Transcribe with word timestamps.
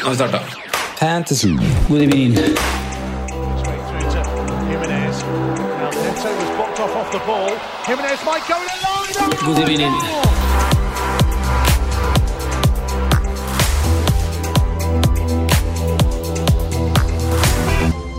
Nå 0.00 0.04
har 0.04 0.10
vi 0.10 0.16
starta. 0.16 0.38
Fantasy. 0.98 1.48
God 1.88 1.98
do 1.98 2.04
you 2.04 2.08
mean? 2.08 2.32
Jimenez. 4.70 5.24
Now 5.24 5.90
Neto 5.90 6.28
was 6.38 6.50
blocked 6.56 6.80
off 6.80 6.96
off. 6.96 7.88
Jimenez 7.88 8.20
might 8.24 8.44
go 8.48 8.56
in 8.62 8.68
line. 8.84 9.56
God 9.56 9.58
evening. 9.68 9.92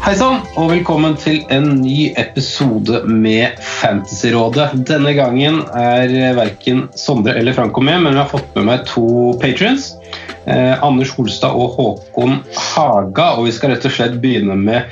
Hei 0.03 0.15
sann, 0.15 0.39
og 0.57 0.71
velkommen 0.71 1.15
til 1.21 1.43
en 1.53 1.81
ny 1.83 2.09
episode 2.17 3.03
med 3.05 3.59
Fantasyrådet. 3.61 4.71
Denne 4.89 5.13
gangen 5.13 5.61
er 5.77 6.33
verken 6.35 6.87
Sondre 6.97 7.37
eller 7.39 7.53
Franco 7.53 7.81
med, 7.81 8.01
men 8.01 8.17
vi 8.17 8.23
har 8.23 8.31
fått 8.31 8.55
med 8.57 8.65
meg 8.71 8.87
to 8.89 9.37
patrions. 9.39 9.98
Eh, 10.45 10.75
Anders 10.83 11.11
Holstad 11.15 11.55
og 11.55 11.75
Håkon 11.77 12.39
Haga. 12.55 13.33
Og 13.37 13.47
vi 13.49 13.55
skal 13.55 13.73
rett 13.73 13.87
og 13.87 13.93
slett 13.93 14.19
begynne 14.21 14.55
med, 14.59 14.89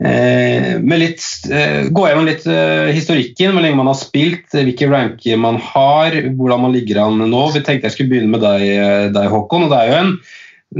eh, 0.00 0.78
med 0.80 1.02
litt, 1.02 1.22
eh, 1.50 1.88
gå 1.90 2.06
gjennom 2.08 2.28
litt 2.28 2.46
eh, 2.46 2.90
historikken, 2.94 3.52
hvor 3.52 3.62
lenge 3.62 3.76
man 3.76 3.90
har 3.92 3.98
spilt, 3.98 4.48
eh, 4.54 4.64
hvilke 4.64 4.90
ranker 4.90 5.36
man 5.36 5.56
har, 5.56 6.12
hvordan 6.12 6.62
man 6.62 6.72
ligger 6.72 7.02
an 7.04 7.18
nå. 7.18 7.44
Vi 7.54 7.60
tenkte 7.60 7.88
jeg 7.88 7.96
skulle 7.96 8.12
begynne 8.14 8.32
med 8.32 8.44
deg, 8.44 8.68
eh, 8.68 9.08
deg 9.14 9.30
Håkon. 9.30 9.64
og 9.64 9.70
Det 9.70 9.78
er 9.78 9.92
jo 9.92 9.98
en, 10.02 10.14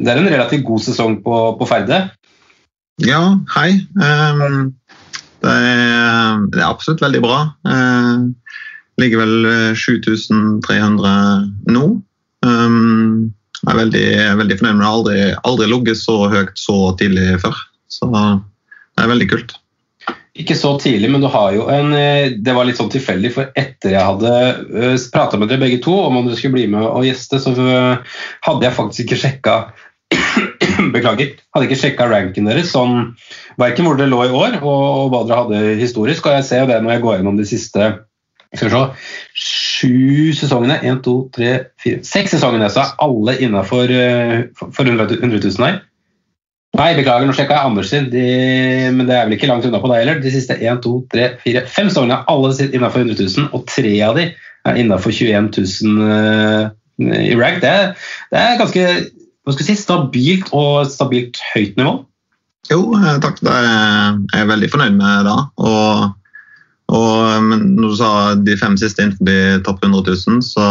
er 0.04 0.16
en 0.16 0.32
relativt 0.32 0.64
god 0.64 0.80
sesong 0.80 1.22
på, 1.22 1.58
på 1.58 1.68
Ferde. 1.68 2.10
Ja, 2.98 3.38
hei. 3.54 3.78
Um, 3.94 4.74
det, 5.38 5.52
er, 5.54 6.46
det 6.50 6.58
er 6.58 6.66
absolutt 6.66 7.02
veldig 7.04 7.20
bra. 7.22 7.36
Uh, 7.62 8.26
ligger 8.98 9.22
vel 9.22 9.46
eh, 9.46 9.74
7300 9.78 11.52
nå. 11.70 11.84
Um, 12.42 13.34
jeg 13.64 13.72
er 13.72 13.80
veldig, 13.80 14.08
veldig 14.42 14.58
fornøyd 14.60 14.76
med 14.76 14.84
det. 14.84 14.90
Aldri, 14.90 15.22
aldri 15.50 15.70
ligget 15.72 16.00
så 16.00 16.18
høyt 16.30 16.60
så 16.60 16.76
tidlig 17.00 17.40
før. 17.42 17.56
Så 17.90 18.10
det 18.12 19.02
er 19.02 19.10
veldig 19.10 19.30
kult. 19.32 19.56
Ikke 20.38 20.54
så 20.54 20.76
tidlig, 20.78 21.10
men 21.10 21.22
du 21.22 21.26
har 21.32 21.50
jo 21.56 21.64
en 21.72 21.90
eh, 21.98 22.30
Det 22.38 22.54
var 22.54 22.68
litt 22.68 22.78
sånn 22.78 22.92
tilfeldig, 22.92 23.32
for 23.34 23.50
etter 23.58 23.96
jeg 23.96 24.06
hadde 24.06 24.92
prata 25.10 25.40
med 25.40 25.50
dere 25.50 25.64
begge 25.64 25.80
to 25.82 25.96
om 26.04 26.20
om 26.20 26.28
du 26.28 26.36
skulle 26.38 26.54
bli 26.54 26.68
med 26.70 26.86
og 26.86 27.06
gjeste, 27.06 27.40
så 27.42 27.54
øh, 27.58 28.20
hadde 28.46 28.68
jeg 28.68 28.76
faktisk 28.76 29.06
ikke 29.06 29.20
sjekka 29.24 29.56
Beklager. 30.94 31.34
Hadde 31.52 31.66
ikke 31.66 31.80
sjekka 31.80 32.06
ranken 32.08 32.46
deres, 32.46 32.70
sånn, 32.70 33.16
verken 33.58 33.88
hvor 33.88 33.98
dere 33.98 34.12
lå 34.12 34.22
i 34.28 34.36
år 34.44 34.60
og, 34.60 34.68
og 34.70 35.10
hva 35.12 35.24
dere 35.26 35.40
hadde 35.42 35.80
historisk. 35.82 36.28
Og 36.28 36.38
jeg 36.38 36.46
ser 36.46 36.62
jo 36.62 36.70
det 36.70 36.78
når 36.84 36.94
jeg 36.94 37.04
går 37.04 37.18
gjennom 37.18 37.40
de 37.40 37.48
siste 37.48 37.90
skal 38.56 38.68
vi 38.68 38.72
se, 38.72 39.10
sju 39.48 40.32
sesongene. 40.38 40.80
Én, 40.86 41.02
to, 41.04 41.20
tre, 41.34 41.52
fire 41.82 42.00
Seks 42.06 42.36
sesongene, 42.36 42.70
så 42.72 42.84
er 42.84 42.96
alle 43.04 43.36
innafor 43.44 43.92
for 44.56 44.88
100 44.88 45.20
000 45.20 45.66
her. 45.66 45.82
Nei, 46.78 46.92
beklager, 46.94 47.24
nå 47.26 47.32
sjekka 47.34 47.56
jeg 47.56 47.70
Anders 47.70 47.88
sin, 47.90 48.10
de, 48.12 48.24
men 48.94 49.08
det 49.08 49.14
er 49.16 49.24
vel 49.26 49.38
ikke 49.38 49.48
langt 49.48 49.64
unna 49.66 49.80
på 49.82 49.88
deg 49.90 50.02
heller. 50.02 50.18
De 50.22 50.32
siste 50.32 50.56
1, 50.60 50.82
2, 50.84 50.92
3, 51.14 51.28
4, 51.44 51.62
5 51.74 51.88
sesongene 51.90 52.18
er 52.18 52.28
alle 52.30 52.68
innafor 52.68 53.02
100 53.02 53.24
000, 53.24 53.48
og 53.56 53.64
tre 53.70 53.94
av 54.04 54.18
de 54.18 54.26
er 54.68 54.82
innafor 54.82 55.14
21 55.14 55.48
000 55.56 56.02
uh, 56.04 56.68
i 56.98 57.32
rank. 57.38 57.62
Det 57.64 57.72
det 58.34 58.42
er 58.42 58.60
ganske 58.60 58.84
hva 59.48 59.54
skal 59.56 59.64
si, 59.64 59.78
stabilt 59.80 60.50
og 60.52 60.90
stabilt 60.92 61.40
høyt 61.54 61.78
nivå. 61.80 61.94
Jo, 62.68 62.82
eh, 62.98 63.14
takk. 63.24 63.38
Det 63.40 63.54
er 63.54 64.18
jeg 64.34 64.48
veldig 64.50 64.68
fornøyd 64.74 64.98
med 64.98 65.24
det. 65.24 65.36
Og, 65.64 66.10
og, 66.88 67.42
men 67.44 67.64
når 67.76 67.90
du 67.92 67.96
sa 67.98 68.10
de 68.40 68.56
fem 68.56 68.76
siste 68.80 69.04
innenfor 69.04 69.64
topp 69.66 69.82
100 69.84 70.04
000, 70.08 70.42
så 70.44 70.66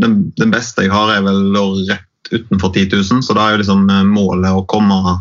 den, 0.00 0.20
den, 0.40 0.52
beste 0.54 0.86
jeg 0.86 0.94
har, 0.94 1.12
er 1.12 1.24
vel 1.26 1.52
rett 1.90 2.32
utenfor 2.32 2.72
10 2.72 2.88
000. 2.94 3.24
Så 3.24 3.36
da 3.36 3.44
er 3.44 3.56
jo 3.56 3.62
liksom 3.62 3.84
målet 4.08 4.56
å 4.56 4.64
komme, 4.68 5.18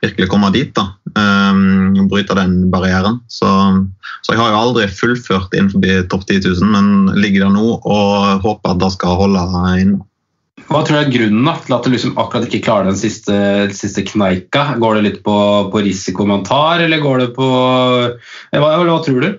virkelig 0.00 0.30
komme 0.32 0.52
dit. 0.56 0.72
da. 0.76 0.94
Um, 1.12 2.06
bryte 2.08 2.36
den 2.38 2.70
barrieren. 2.72 3.20
Så, 3.28 3.48
så, 4.22 4.32
jeg 4.32 4.40
har 4.40 4.54
jo 4.54 4.62
aldri 4.62 4.88
fullført 4.88 5.52
innenfor 5.52 6.06
topp 6.12 6.24
10 6.28 6.46
000, 6.46 6.70
men 6.72 7.20
ligger 7.20 7.46
der 7.46 7.58
nå 7.58 7.74
og 7.80 8.46
håper 8.46 8.72
at 8.72 8.80
det 8.80 8.94
skal 8.96 9.20
holde 9.20 9.44
inne. 9.80 10.06
Hva 10.70 10.84
tror 10.86 11.00
du 11.00 11.02
er 11.02 11.12
grunnen 11.12 11.46
da, 11.48 11.56
til 11.64 11.74
at 11.74 11.86
du 11.86 11.90
liksom 11.90 12.18
akkurat 12.20 12.44
ikke 12.46 12.62
klarer 12.62 12.90
den 12.92 12.98
siste, 12.98 13.36
siste, 13.74 14.04
kneika? 14.06 14.76
Går 14.78 14.98
det 14.98 15.06
litt 15.06 15.20
på, 15.26 15.36
på 15.72 15.82
risikoen 15.82 16.30
man 16.30 16.44
tar, 16.46 16.84
eller 16.84 17.02
går 17.02 17.24
det 17.24 17.30
på 17.34 17.46
hva, 17.48 18.68
hva, 18.78 18.98
tror 19.02 19.24
du? 19.24 19.30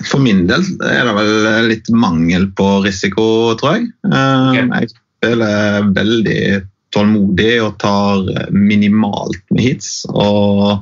For 0.00 0.22
min 0.24 0.46
del 0.48 0.64
er 0.88 1.04
det 1.04 1.14
vel 1.18 1.66
litt 1.68 1.88
mangel 1.92 2.48
på 2.56 2.68
risiko, 2.84 3.24
tror 3.60 3.76
jeg. 3.76 3.90
Okay. 4.08 4.64
Jeg 4.64 4.92
spiller 4.94 5.90
veldig 5.92 6.44
tålmodig 6.92 7.52
og 7.64 7.76
tar 7.80 8.24
minimalt 8.52 9.42
med 9.52 9.66
hits. 9.66 9.90
Og 10.08 10.80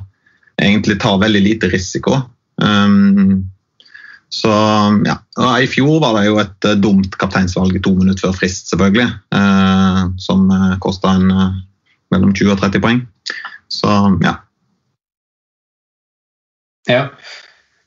egentlig 0.61 0.99
tar 1.01 1.19
veldig 1.21 1.41
lite 1.43 1.71
risiko. 1.71 2.21
Um, 2.61 3.49
så 4.31 4.51
ja, 5.03 5.17
I 5.59 5.67
fjor 5.67 5.99
var 6.03 6.15
det 6.15 6.29
jo 6.29 6.39
et 6.39 6.69
uh, 6.69 6.77
dumt 6.79 7.17
kapteinsvalg 7.19 7.81
to 7.83 7.91
minutter 7.97 8.29
før 8.29 8.37
frist, 8.39 8.71
selvfølgelig. 8.71 9.09
Uh, 9.35 10.07
som 10.21 10.47
kosta 10.83 11.17
en 11.19 11.27
mellom 12.11 12.31
20 12.35 12.55
og 12.55 12.63
30 12.63 12.83
poeng. 12.83 13.03
Så 13.71 13.91
ja. 14.23 14.37
Ja. 16.89 17.05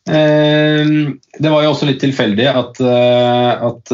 Det 0.05 1.49
var 1.49 1.63
jo 1.65 1.71
også 1.71 1.87
litt 1.89 2.03
tilfeldig 2.03 2.45
at, 2.51 2.81
at 2.85 3.93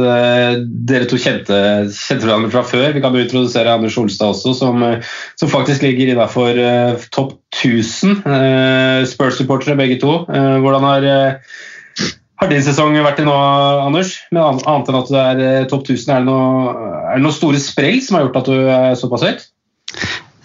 dere 0.91 1.07
to 1.07 1.15
kjente, 1.23 1.55
kjente 1.95 2.27
hverandre 2.27 2.51
fra 2.51 2.65
før. 2.67 2.89
Vi 2.97 3.03
kan 3.05 3.15
jo 3.15 3.23
introdusere 3.23 3.77
Anders 3.77 3.95
Olstad 4.01 4.35
også, 4.35 4.57
som, 4.59 4.83
som 5.39 5.53
faktisk 5.53 5.87
ligger 5.87 6.11
innafor 6.11 6.59
topp 7.15 7.37
1000. 7.55 8.25
Spurs-supportere 9.13 9.79
begge 9.79 10.01
to. 10.03 10.17
hvordan 10.27 10.89
har 10.89 11.07
har 12.41 12.49
din 12.49 12.63
sesong 12.65 12.95
vært 13.05 13.19
til 13.21 13.27
nå, 13.29 13.37
Anders? 13.85 14.15
Med 14.33 14.41
annet 14.41 14.89
enn 14.89 14.97
at 14.97 15.11
du 15.13 15.17
er 15.21 15.41
eh, 15.45 15.67
topp 15.69 15.85
1000, 15.85 16.13
er 16.15 16.23
det, 16.23 16.29
noe, 16.31 16.73
er 17.11 17.19
det 17.19 17.25
noen 17.27 17.37
store 17.37 17.61
sprell 17.61 18.01
som 18.01 18.17
har 18.17 18.25
gjort 18.25 18.39
at 18.41 18.49
du 18.49 18.57
er 18.57 18.97
såpass 18.97 19.27
høyt? 19.27 19.43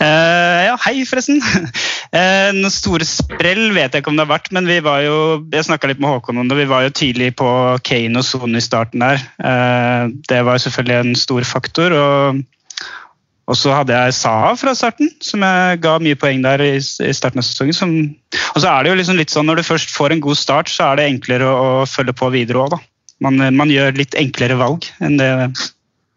Uh, 0.02 0.60
ja, 0.68 0.74
hei, 0.84 0.98
forresten. 1.08 1.40
Uh, 2.16 2.54
noen 2.56 2.72
store 2.72 3.04
sprell 3.04 3.74
vet 3.76 3.92
jeg 3.92 4.00
ikke 4.00 4.12
om 4.14 4.16
det 4.16 4.24
har 4.24 4.32
vært, 4.32 4.52
men 4.56 4.70
vi 4.70 4.78
var 4.86 5.02
jo 5.04 5.16
jeg 5.52 5.68
snakka 5.68 5.90
litt 5.92 6.00
med 6.00 6.14
Håkon 6.14 6.40
om 6.40 6.48
det, 6.48 6.56
vi 6.62 6.68
var 6.70 6.86
jo 6.86 6.94
tidlig 6.96 7.34
på 7.42 7.50
Kane 7.84 8.22
og 8.22 8.24
Sone 8.24 8.62
i 8.62 8.64
starten 8.64 9.04
der. 9.04 9.20
Eh, 9.36 10.14
det 10.30 10.40
var 10.48 10.62
selvfølgelig 10.62 10.96
en 11.02 11.18
stor 11.20 11.48
faktor. 11.48 11.96
og 12.00 12.44
og 13.46 13.54
så 13.54 13.76
hadde 13.76 13.94
jeg 13.94 14.16
Saha 14.18 14.56
fra 14.58 14.74
starten, 14.74 15.12
som 15.22 15.44
jeg 15.46 15.78
ga 15.84 16.00
mye 16.02 16.18
poeng 16.18 16.42
der 16.42 16.64
i, 16.66 16.72
i 16.82 17.14
starten 17.14 17.42
av 17.42 17.46
sesongen. 17.46 17.78
Som, 17.78 17.92
og 18.56 18.58
så 18.64 18.72
er 18.72 18.84
det 18.84 18.90
jo 18.90 18.98
liksom 18.98 19.20
litt 19.22 19.34
sånn 19.34 19.46
når 19.46 19.62
du 19.62 19.68
først 19.68 19.94
får 19.94 20.16
en 20.16 20.24
god 20.24 20.40
start, 20.40 20.72
så 20.72 20.90
er 20.90 20.98
det 20.98 21.06
enklere 21.12 21.52
å, 21.52 21.68
å 21.84 21.86
følge 21.90 22.16
på 22.18 22.32
videre 22.34 22.64
òg. 22.64 22.78
Man, 23.22 23.38
man, 23.56 23.72
gjør 23.72 23.96
litt 23.96 24.18
enklere 24.18 24.58
valg 24.60 24.90
enn 25.00 25.20
det 25.22 25.30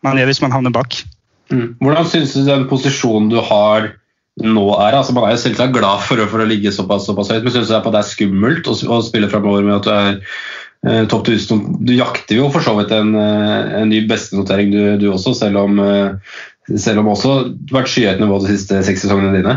man 0.02 0.18
gjør 0.18 0.32
hvis 0.32 0.40
man 0.42 0.54
havner 0.56 0.72
bak. 0.74 0.96
Mm. 1.52 1.76
Hvordan 1.82 2.08
syns 2.08 2.32
du 2.32 2.42
den 2.48 2.64
posisjonen 2.70 3.28
du 3.30 3.38
har 3.44 3.92
nå 4.44 4.66
er? 4.76 4.98
Altså, 4.98 5.14
man 5.16 5.28
er 5.28 5.34
jo 5.36 5.42
selvsagt 5.42 5.74
glad 5.74 6.04
for, 6.06 6.22
for 6.30 6.44
å 6.44 6.48
ligge 6.48 6.74
såpass, 6.74 7.08
såpass 7.08 7.32
høyt, 7.32 7.42
men 7.46 7.54
syns 7.54 7.72
det, 7.72 7.80
det 7.88 8.00
er 8.02 8.10
skummelt 8.10 8.70
å, 8.70 8.76
å 8.94 9.00
spille 9.06 9.30
framover 9.32 9.66
med 9.66 9.78
at 9.78 9.88
du 9.88 9.94
er 9.94 10.12
eh, 10.20 11.08
topp 11.10 11.32
1000? 11.32 11.64
Du 11.88 11.94
jakter 11.96 12.38
jo 12.38 12.52
for 12.54 12.64
så 12.64 12.76
vidt 12.78 12.94
en, 12.94 13.14
en 13.18 13.90
ny 13.90 14.04
bestenotering 14.10 14.70
du, 14.74 14.80
du 15.02 15.10
også, 15.12 15.34
selv 15.38 15.64
om 15.64 15.82
eh, 15.82 16.36
selv 16.76 17.00
om 17.00 17.10
også 17.14 17.34
du 17.48 17.72
har 17.72 17.82
vært 17.82 17.92
skyhøyt 17.92 18.22
nivå 18.22 18.38
de 18.42 18.52
siste 18.52 18.80
seks 18.84 19.06
sesongene 19.06 19.36
dine? 19.38 19.56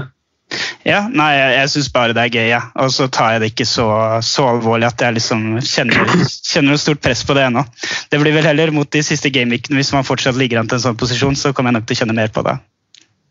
Ja, 0.84 1.06
nei, 1.08 1.30
jeg, 1.38 1.52
jeg 1.56 1.72
syns 1.72 1.90
bare 1.94 2.16
det 2.16 2.24
er 2.26 2.34
gøy, 2.34 2.48
ja. 2.50 2.60
og 2.84 2.92
så 2.92 3.08
tar 3.14 3.36
jeg 3.36 3.44
det 3.44 3.50
ikke 3.54 3.68
så, 3.70 3.86
så 4.26 4.50
alvorlig 4.52 4.90
at 4.90 5.04
jeg 5.04 5.16
liksom 5.16 5.46
kjenner, 5.64 6.12
kjenner 6.26 6.74
noe 6.74 6.82
stort 6.82 7.04
press 7.04 7.22
på 7.28 7.36
det 7.38 7.46
ennå. 7.48 7.64
Det 8.12 8.20
blir 8.20 8.36
vel 8.36 8.50
heller 8.50 8.74
mot 8.76 8.90
de 8.92 9.04
siste 9.06 9.32
gameweekene, 9.32 9.80
hvis 9.80 9.94
man 9.96 10.08
fortsatt 10.08 10.40
ligger 10.40 10.60
an 10.60 10.72
til 10.72 10.80
en 10.80 10.86
sånn 10.90 11.00
posisjon, 11.00 11.38
så 11.40 11.54
kommer 11.56 11.72
jeg 11.72 11.80
nok 11.80 11.88
til 11.88 11.98
å 11.98 12.02
kjenne 12.02 12.18
mer 12.18 12.34
på 12.36 12.44
det. 12.48 12.58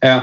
Ja. 0.06 0.16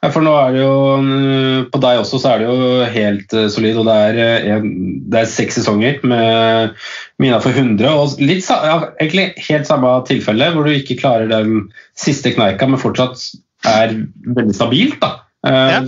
Ja, 0.00 0.08
for 0.08 0.24
nå 0.24 0.32
er 0.32 0.54
det 0.54 0.62
jo 0.62 0.74
mm, 1.04 1.66
På 1.72 1.80
deg 1.82 2.00
også 2.00 2.20
så 2.22 2.32
er 2.32 2.40
det 2.40 2.46
jo 2.48 2.68
helt 2.94 3.34
uh, 3.36 3.46
solid, 3.52 3.80
og 3.82 3.88
det 3.88 3.96
er, 4.06 4.20
en, 4.54 4.70
det 5.12 5.20
er 5.20 5.28
seks 5.28 5.58
sesonger 5.60 6.00
med 6.08 6.78
Mina 7.20 7.40
for 7.44 7.52
100. 7.52 7.84
og 7.90 8.22
litt, 8.22 8.46
ja, 8.48 8.78
Egentlig 8.96 9.44
helt 9.50 9.68
samme 9.68 9.92
tilfelle, 10.08 10.52
hvor 10.54 10.64
du 10.64 10.72
ikke 10.72 10.96
klarer 11.02 11.28
den 11.28 11.68
siste 11.98 12.32
kneika, 12.32 12.68
men 12.68 12.80
fortsatt 12.80 13.26
er 13.68 13.92
veldig 14.24 14.56
stabilt. 14.56 14.96
da. 15.02 15.18
Uh, 15.44 15.76
ja. 15.76 15.84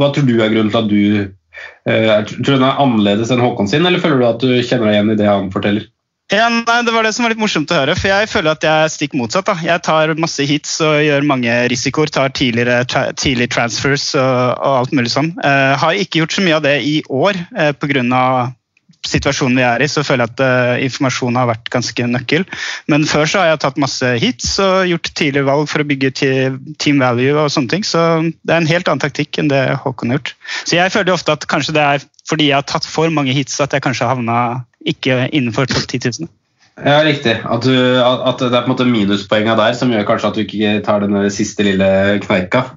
hva 0.00 0.10
tror 0.14 0.26
du 0.28 0.34
er 0.40 0.52
grunnen 0.52 0.72
til 0.72 0.82
at 0.82 0.90
du 0.90 1.36
Tror 1.84 2.38
du 2.38 2.54
den 2.54 2.64
er 2.64 2.78
annerledes 2.80 3.28
enn 3.34 3.42
Håkon 3.42 3.68
sin, 3.68 3.84
eller 3.84 4.00
føler 4.00 4.20
du 4.20 4.26
at 4.28 4.40
du 4.40 4.52
kjenner 4.64 4.86
deg 4.86 4.94
igjen 4.94 5.12
i 5.12 5.16
det 5.18 5.26
han 5.28 5.50
forteller? 5.52 5.88
Ja, 6.30 6.46
nei, 6.46 6.82
Det 6.86 6.92
var 6.94 7.02
det 7.02 7.10
som 7.14 7.24
var 7.24 7.32
litt 7.32 7.42
morsomt 7.42 7.72
å 7.74 7.80
høre. 7.80 7.96
for 7.98 8.06
Jeg 8.06 8.28
føler 8.30 8.54
at 8.54 8.62
jeg 8.62 8.84
er 8.84 8.92
stikk 8.92 9.16
motsatt. 9.18 9.46
da. 9.46 9.56
Jeg 9.58 9.82
tar 9.82 10.14
masse 10.14 10.46
hits 10.46 10.80
og 10.80 11.02
gjør 11.02 11.26
mange 11.26 11.50
risikoer. 11.68 12.06
Tar 12.06 12.30
tidlig 12.30 13.50
transfers 13.50 14.14
og, 14.14 14.54
og, 14.62 14.78
alt 14.78 14.92
mulig 14.92 15.10
sånn. 15.10 15.34
Uh, 15.42 15.74
har 15.74 15.98
ikke 15.98 16.22
gjort 16.22 16.32
så 16.32 16.46
mye 16.46 16.56
av 16.56 16.62
det 16.62 16.78
i 16.86 17.02
år 17.10 17.34
uh, 17.58 17.72
pga. 17.72 18.54
situasjonen 19.00 19.56
vi 19.56 19.64
er 19.64 19.82
i. 19.82 19.88
Så 19.88 20.04
føler 20.06 20.28
jeg 20.28 20.36
at 20.36 20.44
uh, 20.44 20.84
informasjon 20.84 21.34
har 21.34 21.50
vært 21.50 21.68
ganske 21.68 22.06
nøkkel. 22.06 22.46
Men 22.86 23.08
før 23.10 23.26
så 23.26 23.42
har 23.42 23.50
jeg 23.50 23.62
tatt 23.66 23.82
masse 23.82 24.14
hits 24.22 24.54
og 24.62 24.86
gjort 24.86 25.10
tidlige 25.10 25.48
valg 25.50 25.66
for 25.66 25.82
å 25.82 25.88
bygge 25.88 26.14
team 26.78 27.02
value 27.02 27.34
og 27.34 27.50
sånne 27.50 27.74
ting. 27.74 27.82
Så 27.82 28.30
det 28.46 28.54
er 28.54 28.62
en 28.62 28.70
helt 28.70 28.86
annen 28.86 29.02
taktikk 29.02 29.42
enn 29.42 29.50
det 29.50 29.66
Håkon 29.82 30.14
har 30.14 30.20
gjort. 30.20 30.36
Så 30.62 30.78
jeg 30.78 30.94
føler 30.94 31.16
ofte 31.16 31.34
at 31.34 31.50
kanskje 31.50 31.74
det 31.74 31.82
er 31.82 32.10
fordi 32.30 32.52
jeg 32.52 32.60
har 32.60 32.68
tatt 32.70 32.86
for 32.86 33.10
mange 33.10 33.34
hits 33.34 33.58
at 33.58 33.72
jeg 33.74 33.82
kanskje 33.82 34.06
havna 34.06 34.62
ikke 34.88 35.26
innenfor 35.28 35.68
topp 35.70 35.88
10 35.88 36.20
000. 36.20 36.30
Ja, 36.80 37.00
riktig. 37.04 37.34
At, 37.44 37.66
du, 37.66 37.74
at, 38.00 38.40
det 38.40 38.54
er 38.54 38.62
på 38.64 38.70
en 38.70 38.72
måte 38.72 38.88
minuspoenga 38.88 39.56
der 39.58 39.74
som 39.76 39.90
gjør 39.92 40.06
kanskje 40.08 40.30
at 40.30 40.38
du 40.38 40.44
ikke 40.46 40.78
tar 40.86 41.04
den 41.04 41.18
siste 41.34 41.66
lille 41.66 41.88
kneika? 42.24 42.70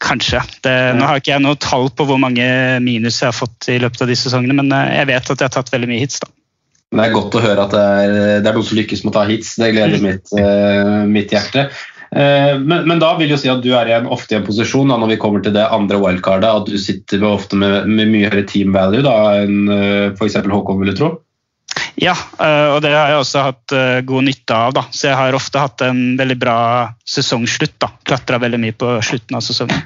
Kanskje. 0.00 0.40
Det, 0.64 0.74
nå 0.96 1.04
har 1.04 1.20
ikke 1.20 1.34
jeg 1.34 1.44
noe 1.44 1.58
tall 1.60 1.90
på 1.90 2.06
hvor 2.08 2.20
mange 2.22 2.46
minus 2.84 3.18
jeg 3.20 3.32
har 3.32 3.36
fått 3.36 3.68
i 3.72 3.80
løpet 3.82 4.04
av 4.04 4.10
de 4.10 4.16
sesongene, 4.16 4.56
men 4.56 4.72
eh, 4.72 5.00
jeg 5.00 5.10
vet 5.10 5.32
at 5.34 5.42
jeg 5.42 5.50
har 5.50 5.56
tatt 5.58 5.72
veldig 5.74 5.90
mye 5.90 6.02
hits. 6.04 6.22
da. 6.22 6.30
Det 6.88 7.04
er 7.04 7.12
godt 7.12 7.36
å 7.36 7.44
høre 7.44 7.66
at 7.66 7.74
det 7.74 7.84
er, 7.84 8.12
det 8.40 8.48
er 8.48 8.56
noen 8.56 8.68
som 8.70 8.78
lykkes 8.78 9.04
med 9.04 9.12
å 9.12 9.16
ta 9.18 9.26
hits. 9.28 9.56
Det 9.60 9.72
gleder 9.74 10.00
mitt, 10.00 10.30
uh, 10.32 11.04
mitt 11.10 11.34
hjerte. 11.34 11.66
Uh, 12.08 12.56
men, 12.60 12.86
men, 12.88 12.98
da 13.02 13.12
vil 13.18 13.34
jo 13.34 13.38
si 13.40 13.50
at 13.52 13.60
du 13.64 13.70
er 13.76 13.90
igjen, 13.90 14.08
ofte 14.08 14.34
i 14.34 14.38
en 14.38 14.46
posisjon 14.46 14.88
da, 14.88 14.96
når 15.00 15.12
vi 15.12 15.20
kommer 15.20 15.44
til 15.44 15.54
det 15.56 15.66
andre 15.66 16.00
wildcardet, 16.00 16.48
at 16.48 16.68
du 16.70 16.80
sitter 16.80 17.24
ofte 17.28 17.58
med, 17.60 17.88
med, 17.90 18.08
mye 18.12 18.30
høyere 18.32 18.46
team 18.48 18.72
value 18.76 19.04
da, 19.04 19.16
enn 19.42 19.68
uh, 19.68 20.14
f.eks. 20.14 20.38
Håkon 20.48 20.80
ville 20.80 20.96
tro? 20.96 21.16
Ja, 21.98 22.14
og 22.14 22.78
det 22.82 22.92
har 22.94 23.10
jeg 23.10 23.18
også 23.20 23.40
hatt 23.42 23.72
god 24.06 24.24
nytte 24.24 24.54
av. 24.54 24.70
Da. 24.76 24.84
Så 24.94 25.08
jeg 25.08 25.18
har 25.18 25.34
ofte 25.34 25.60
hatt 25.60 25.82
en 25.82 26.14
veldig 26.18 26.36
bra 26.38 26.58
sesongslutt. 27.06 27.74
da. 27.82 27.90
Klatra 28.06 28.38
veldig 28.38 28.60
mye 28.62 28.76
på 28.78 28.92
slutten 29.04 29.34
av 29.34 29.42
sesongen. 29.42 29.82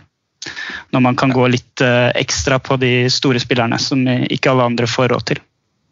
Når 0.92 1.04
man 1.08 1.16
kan 1.16 1.32
gå 1.32 1.46
litt 1.48 1.80
ekstra 1.82 2.60
på 2.60 2.76
de 2.80 3.08
store 3.12 3.40
spillerne 3.40 3.80
som 3.80 4.04
ikke 4.04 4.52
alle 4.52 4.68
andre 4.68 4.88
får 4.92 5.08
råd 5.14 5.26
til. 5.32 5.40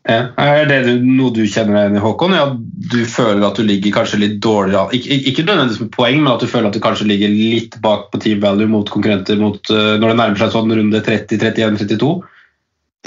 Ja. 0.09 0.31
Er 0.41 0.65
det 0.65 0.95
noe 1.05 1.29
du 1.37 1.43
kjenner 1.45 1.77
deg 1.77 1.83
igjen 1.83 1.99
i, 1.99 2.03
Håkon? 2.03 2.33
Ja, 2.33 2.47
du 2.57 3.01
føler 3.05 3.45
at 3.45 3.59
du 3.61 3.67
ligger 3.67 3.93
kanskje 3.99 4.23
litt 4.23 4.39
dårligere 4.41 4.89
an 4.89 4.95
Ikke 4.97 5.45
nødvendigvis 5.45 5.83
med 5.85 5.91
poeng, 5.93 6.23
men 6.23 6.33
at 6.33 6.41
du 6.41 6.49
føler 6.49 6.71
at 6.71 6.77
du 6.77 6.81
kanskje 6.83 7.09
ligger 7.11 7.35
litt 7.35 7.77
bak 7.85 8.09
på 8.13 8.21
team 8.25 8.41
value 8.41 8.71
mot 8.71 8.89
konkurrenter 8.89 9.37
mot, 9.41 9.61
uh, 9.69 9.99
når 10.01 10.13
det 10.13 10.19
nærmer 10.23 10.41
seg 10.41 10.55
sånn 10.55 10.73
runde 10.73 11.03
30, 11.05 11.37
31, 11.37 11.77
32? 11.85 12.15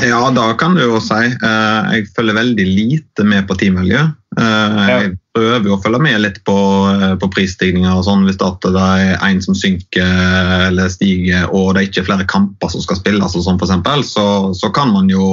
Ja, 0.01 0.31
da 0.33 0.53
kan 0.57 0.73
du 0.75 0.81
jo 0.81 0.99
si. 1.03 1.21
Uh, 1.43 1.93
jeg 1.93 2.07
følger 2.15 2.37
veldig 2.37 2.65
lite 2.65 3.25
med 3.27 3.45
på 3.47 3.57
team 3.59 3.77
value. 3.77 4.07
Uh, 4.33 4.79
ja. 4.89 4.95
Jeg 5.03 5.11
prøver 5.37 5.69
å 5.73 5.77
følge 5.81 5.99
med 6.01 6.21
litt 6.23 6.39
på, 6.47 6.55
på 7.21 7.29
prisstigninger 7.33 7.93
og 7.93 8.03
sånn 8.05 8.25
hvis 8.25 8.39
det 8.41 8.71
er 8.81 9.13
en 9.25 9.39
som 9.41 9.57
synker 9.57 10.67
eller 10.67 10.91
stiger 10.93 11.47
og 11.49 11.71
det 11.73 11.81
er 11.81 11.87
ikke 11.87 12.05
flere 12.05 12.27
kamper 12.29 12.69
som 12.69 12.83
skal 12.85 12.99
spilles, 12.99 13.33
og 13.33 13.45
sånn 13.45 13.57
for 13.57 13.65
eksempel, 13.65 14.03
så, 14.05 14.25
så 14.53 14.69
kan 14.73 14.93
man 14.93 15.09
jo 15.09 15.25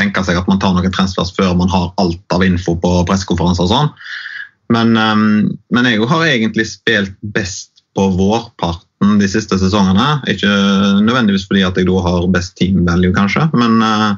tenke 0.00 0.24
seg 0.24 0.40
at 0.40 0.48
man 0.48 0.60
tar 0.60 0.76
noen 0.76 0.92
transfers 0.92 1.32
før 1.36 1.56
man 1.56 1.72
har 1.72 1.88
alt 2.00 2.36
av 2.36 2.44
info 2.44 2.76
på 2.80 2.92
pressekonferanser 3.08 3.64
og 3.64 3.72
sånn. 3.72 3.90
Men, 4.76 4.92
men 5.72 5.88
jeg 5.88 6.04
har 6.10 6.26
egentlig 6.28 6.68
spilt 6.68 7.16
best 7.32 7.77
på 7.98 8.06
vårparten 8.14 9.18
de 9.18 9.28
siste 9.30 9.58
sesongene. 9.58 10.20
Ikke 10.30 10.48
nødvendigvis 11.02 11.48
fordi 11.50 11.66
at 11.66 11.78
jeg 11.78 11.88
da 11.90 12.02
har 12.06 12.30
best 12.30 12.54
team 12.58 12.84
value, 12.86 13.14
kanskje, 13.16 13.48
men, 13.58 13.80
uh, 13.82 14.14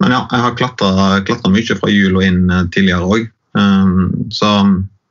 men 0.00 0.14
ja, 0.14 0.22
jeg 0.32 0.44
har 0.46 0.56
klatra 0.58 1.52
mye 1.52 1.76
fra 1.76 1.92
jul 1.92 2.16
og 2.16 2.24
inn 2.24 2.46
tidligere 2.72 3.04
òg. 3.04 3.28
Um, 3.58 4.30
så 4.32 4.48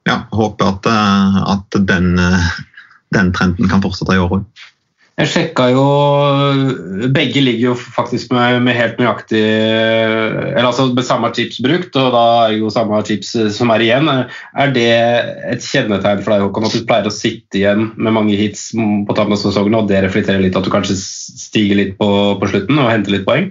ja, 0.08 0.22
håper 0.31 0.72
at, 0.72 0.86
eh, 0.86 1.38
at 1.52 1.80
den, 1.88 2.19
eh, 2.19 2.50
den, 3.16 3.34
trenden 3.34 3.69
kan 3.69 3.84
fortsette 3.84 4.16
i 4.16 4.22
år 4.22 4.40
òg. 4.40 4.46
Jeg 5.18 5.30
sjekka 5.31 5.66
jo 5.74 5.84
Begge 7.14 7.42
ligger 7.42 7.72
jo 7.72 7.75
faktisk 7.78 8.30
med, 8.36 8.60
med 8.68 8.78
helt 8.78 9.00
nøyaktig 9.02 9.42
Eller 9.42 10.68
altså 10.68 10.92
med 10.92 11.08
samme 11.08 11.31
chips 11.34 11.58
brukt, 11.64 11.98
og 11.98 12.12
da 12.14 12.25
er 12.44 12.54
det 12.54 12.60
jo 12.62 12.69
samme 12.74 13.00
chips 13.08 13.34
som 13.56 13.74
er 13.74 13.86
igjen. 13.86 14.12
Er 14.58 14.75
det 14.75 14.92
et 15.56 15.66
kjennetegn 15.66 16.22
for 16.22 16.36
deg 16.36 16.46
Håkon, 16.46 16.68
at 16.69 16.78
du 16.78 16.86
pleier 16.86 17.10
å 17.10 17.14
sitte 17.14 17.62
igjen 17.62 17.90
med 17.98 18.14
mange 18.14 18.38
hits 18.38 18.69
på 18.75 19.18
tampen 19.18 19.34
av 19.34 19.42
sesongen, 19.42 19.80
og 19.80 19.90
det 19.90 20.04
reflekterer 20.06 20.44
litt 20.44 20.58
at 20.58 20.66
du 20.66 20.72
kanskje 20.74 20.98
stiger 21.00 21.81
litt 21.81 21.98
på, 22.00 22.10
på 22.38 22.52
slutten 22.54 22.78
og 22.78 22.92
henter 22.92 23.18
litt 23.18 23.25
poeng? 23.28 23.50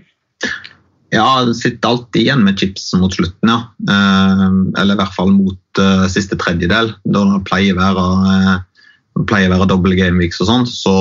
Ja, 1.14 1.44
du 1.46 1.52
sitter 1.54 1.88
alltid 1.88 2.22
igjen 2.24 2.42
med 2.46 2.58
chips 2.60 2.88
mot 2.98 3.14
slutten, 3.14 3.50
ja. 3.50 3.58
Eh, 3.90 4.46
eller 4.80 4.96
i 4.96 5.00
hvert 5.00 5.14
fall 5.14 5.30
mot 5.34 5.82
uh, 5.82 6.06
siste 6.10 6.38
tredjedel. 6.40 6.92
Da 7.06 7.22
det 7.30 7.44
pleier 7.46 7.76
å 7.76 7.80
være, 7.80 8.06
uh, 9.16 9.24
pleier 9.28 9.50
å 9.50 9.56
være 9.56 9.68
double 9.72 9.96
game 9.98 10.20
weeks 10.20 10.40
og 10.44 10.50
sånn, 10.50 10.66
så, 10.70 10.96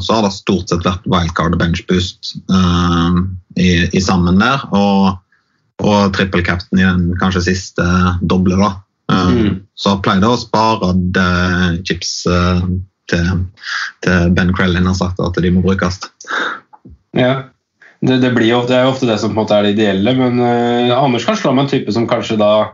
så, 0.00 0.16
har 0.16 0.26
det 0.26 0.32
stort 0.36 0.72
sett 0.72 0.86
vært 0.86 1.08
wildcard 1.10 1.56
og 1.56 1.62
bench 1.62 1.84
boost 1.90 2.34
uh, 2.52 3.20
i, 3.56 3.86
i, 3.90 4.00
sammen 4.04 4.40
der. 4.42 4.64
Og, 4.76 5.20
og 5.84 6.14
trippel 6.16 6.44
captain 6.46 6.80
i 6.80 6.86
den 6.86 7.10
kanskje 7.20 7.46
siste 7.52 7.86
doble, 8.20 8.58
da. 8.60 8.74
Mm. 9.10 9.62
Så 9.74 9.96
pleier 10.04 10.22
det 10.22 10.28
å 10.30 10.38
spare 10.38 10.92
de 11.16 11.30
chips 11.82 12.12
til, 13.10 13.30
til 14.04 14.34
Ben 14.36 14.52
Krellin 14.54 14.86
har 14.86 14.94
sagt 14.94 15.18
at 15.18 15.40
de 15.42 15.50
må 15.50 15.64
brukes. 15.64 15.98
Ja 17.18 17.32
det, 18.00 18.16
det, 18.16 18.30
jo, 18.48 18.62
det, 18.64 18.76
er 18.76 18.86
jo 18.86 18.94
ofte 18.94 19.08
det 19.08 19.18
som 19.20 19.34
på 19.34 19.36
en 19.36 19.42
måte 19.42 19.56
er 19.56 19.66
det 19.66 19.74
ideelle, 19.74 20.14
men 20.16 20.40
uh, 20.40 20.96
Anders 20.96 21.26
kan 21.28 21.36
slå 21.36 21.52
med 21.52 21.66
en 21.66 21.72
type 21.74 21.92
som 21.92 22.08
kanskje 22.08 22.38
da 22.40 22.70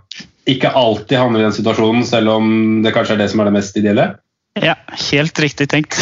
ikke 0.47 0.71
alltid 0.79 1.19
havner 1.19 1.43
i 1.43 1.47
den 1.49 1.57
situasjonen, 1.57 2.07
selv 2.07 2.37
om 2.37 2.53
det 2.85 2.95
kanskje 2.95 3.17
er 3.17 3.25
det 3.25 3.33
som 3.33 3.43
er 3.43 3.51
det 3.51 3.57
mest 3.57 3.79
ideelle? 3.81 4.13
Ja, 4.57 4.75
helt 5.11 5.39
riktig 5.43 5.69
tenkt. 5.69 5.97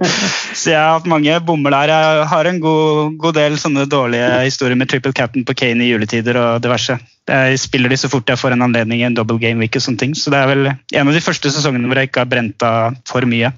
så 0.58 0.72
jeg 0.72 0.78
har 0.78 0.96
hatt 0.96 1.08
mange 1.10 1.36
bommer 1.46 1.74
der. 1.74 1.92
Jeg 1.92 2.26
har 2.32 2.48
en 2.50 2.60
god, 2.62 3.16
god, 3.22 3.36
del 3.38 3.58
sånne 3.60 3.86
dårlige 3.90 4.28
historier 4.42 4.78
med 4.78 4.90
triple 4.90 5.14
cap'n 5.14 5.46
på 5.46 5.54
Kane 5.58 5.86
i 5.86 5.92
juletider 5.92 6.38
og 6.40 6.62
diverse. 6.64 6.98
Jeg 7.30 7.60
spiller 7.62 7.92
de 7.92 8.00
så 8.00 8.10
fort 8.10 8.28
jeg 8.28 8.40
får 8.40 8.56
en 8.56 8.66
anledning 8.66 9.04
i 9.04 9.06
en 9.06 9.14
double 9.14 9.38
game 9.42 9.62
week 9.62 9.78
og 9.78 9.84
sånne 9.84 10.02
ting. 10.02 10.16
Så 10.18 10.34
det 10.34 10.40
er 10.42 10.50
vel 10.50 10.70
en 10.72 11.06
av 11.06 11.14
de 11.14 11.22
første 11.22 11.52
sesongene 11.54 11.86
hvor 11.86 12.00
jeg 12.00 12.10
ikke 12.10 12.24
har 12.24 12.32
brent 12.32 12.66
av 12.66 12.98
for 13.08 13.28
mye. 13.28 13.52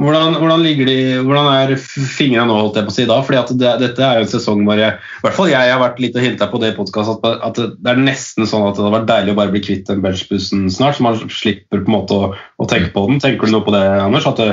Hvordan, 0.00 0.36
hvordan, 0.40 0.62
de, 0.64 0.94
hvordan 1.26 1.48
er 1.52 1.74
fingrene 1.76 2.46
nå, 2.48 2.54
holdt 2.56 2.78
jeg 2.78 2.86
på 2.86 2.92
å 2.92 2.94
si 2.96 3.04
da? 3.08 3.18
Fordi 3.26 3.58
det, 3.60 3.72
Dette 3.82 4.04
er 4.06 4.20
jo 4.20 4.24
en 4.24 4.30
sesong 4.32 4.62
hvor 4.64 4.80
jeg, 4.80 4.96
i 4.96 5.24
hvert 5.26 5.36
fall 5.36 5.50
jeg 5.52 5.72
har 5.74 5.82
vært 5.82 6.00
litt 6.00 6.16
og 6.16 6.24
hinta 6.24 6.48
på 6.48 6.60
det 6.62 6.70
i 6.72 6.76
podkast, 6.78 7.20
at, 7.20 7.44
at, 7.50 7.60
det 7.76 7.92
er 7.92 8.00
nesten 8.00 8.48
sånn 8.48 8.64
at 8.64 8.78
det 8.78 8.86
hadde 8.86 8.94
vært 8.96 9.10
deilig 9.10 9.34
å 9.34 9.40
bare 9.42 9.52
bli 9.52 9.62
kvitt 9.66 9.90
den 9.90 10.00
benchbussen 10.04 10.70
snart, 10.72 10.96
så 10.96 11.04
man 11.04 11.20
slipper 11.28 11.84
på 11.84 11.92
en 11.92 11.98
måte 11.98 12.16
å, 12.16 12.32
å, 12.32 12.70
tenke 12.70 12.94
på 12.94 13.04
den. 13.10 13.20
Tenker 13.20 13.50
du 13.50 13.58
noe 13.58 13.66
på 13.66 13.76
det, 13.76 13.84
Anders? 14.00 14.28
At 14.30 14.40
det, 14.40 14.50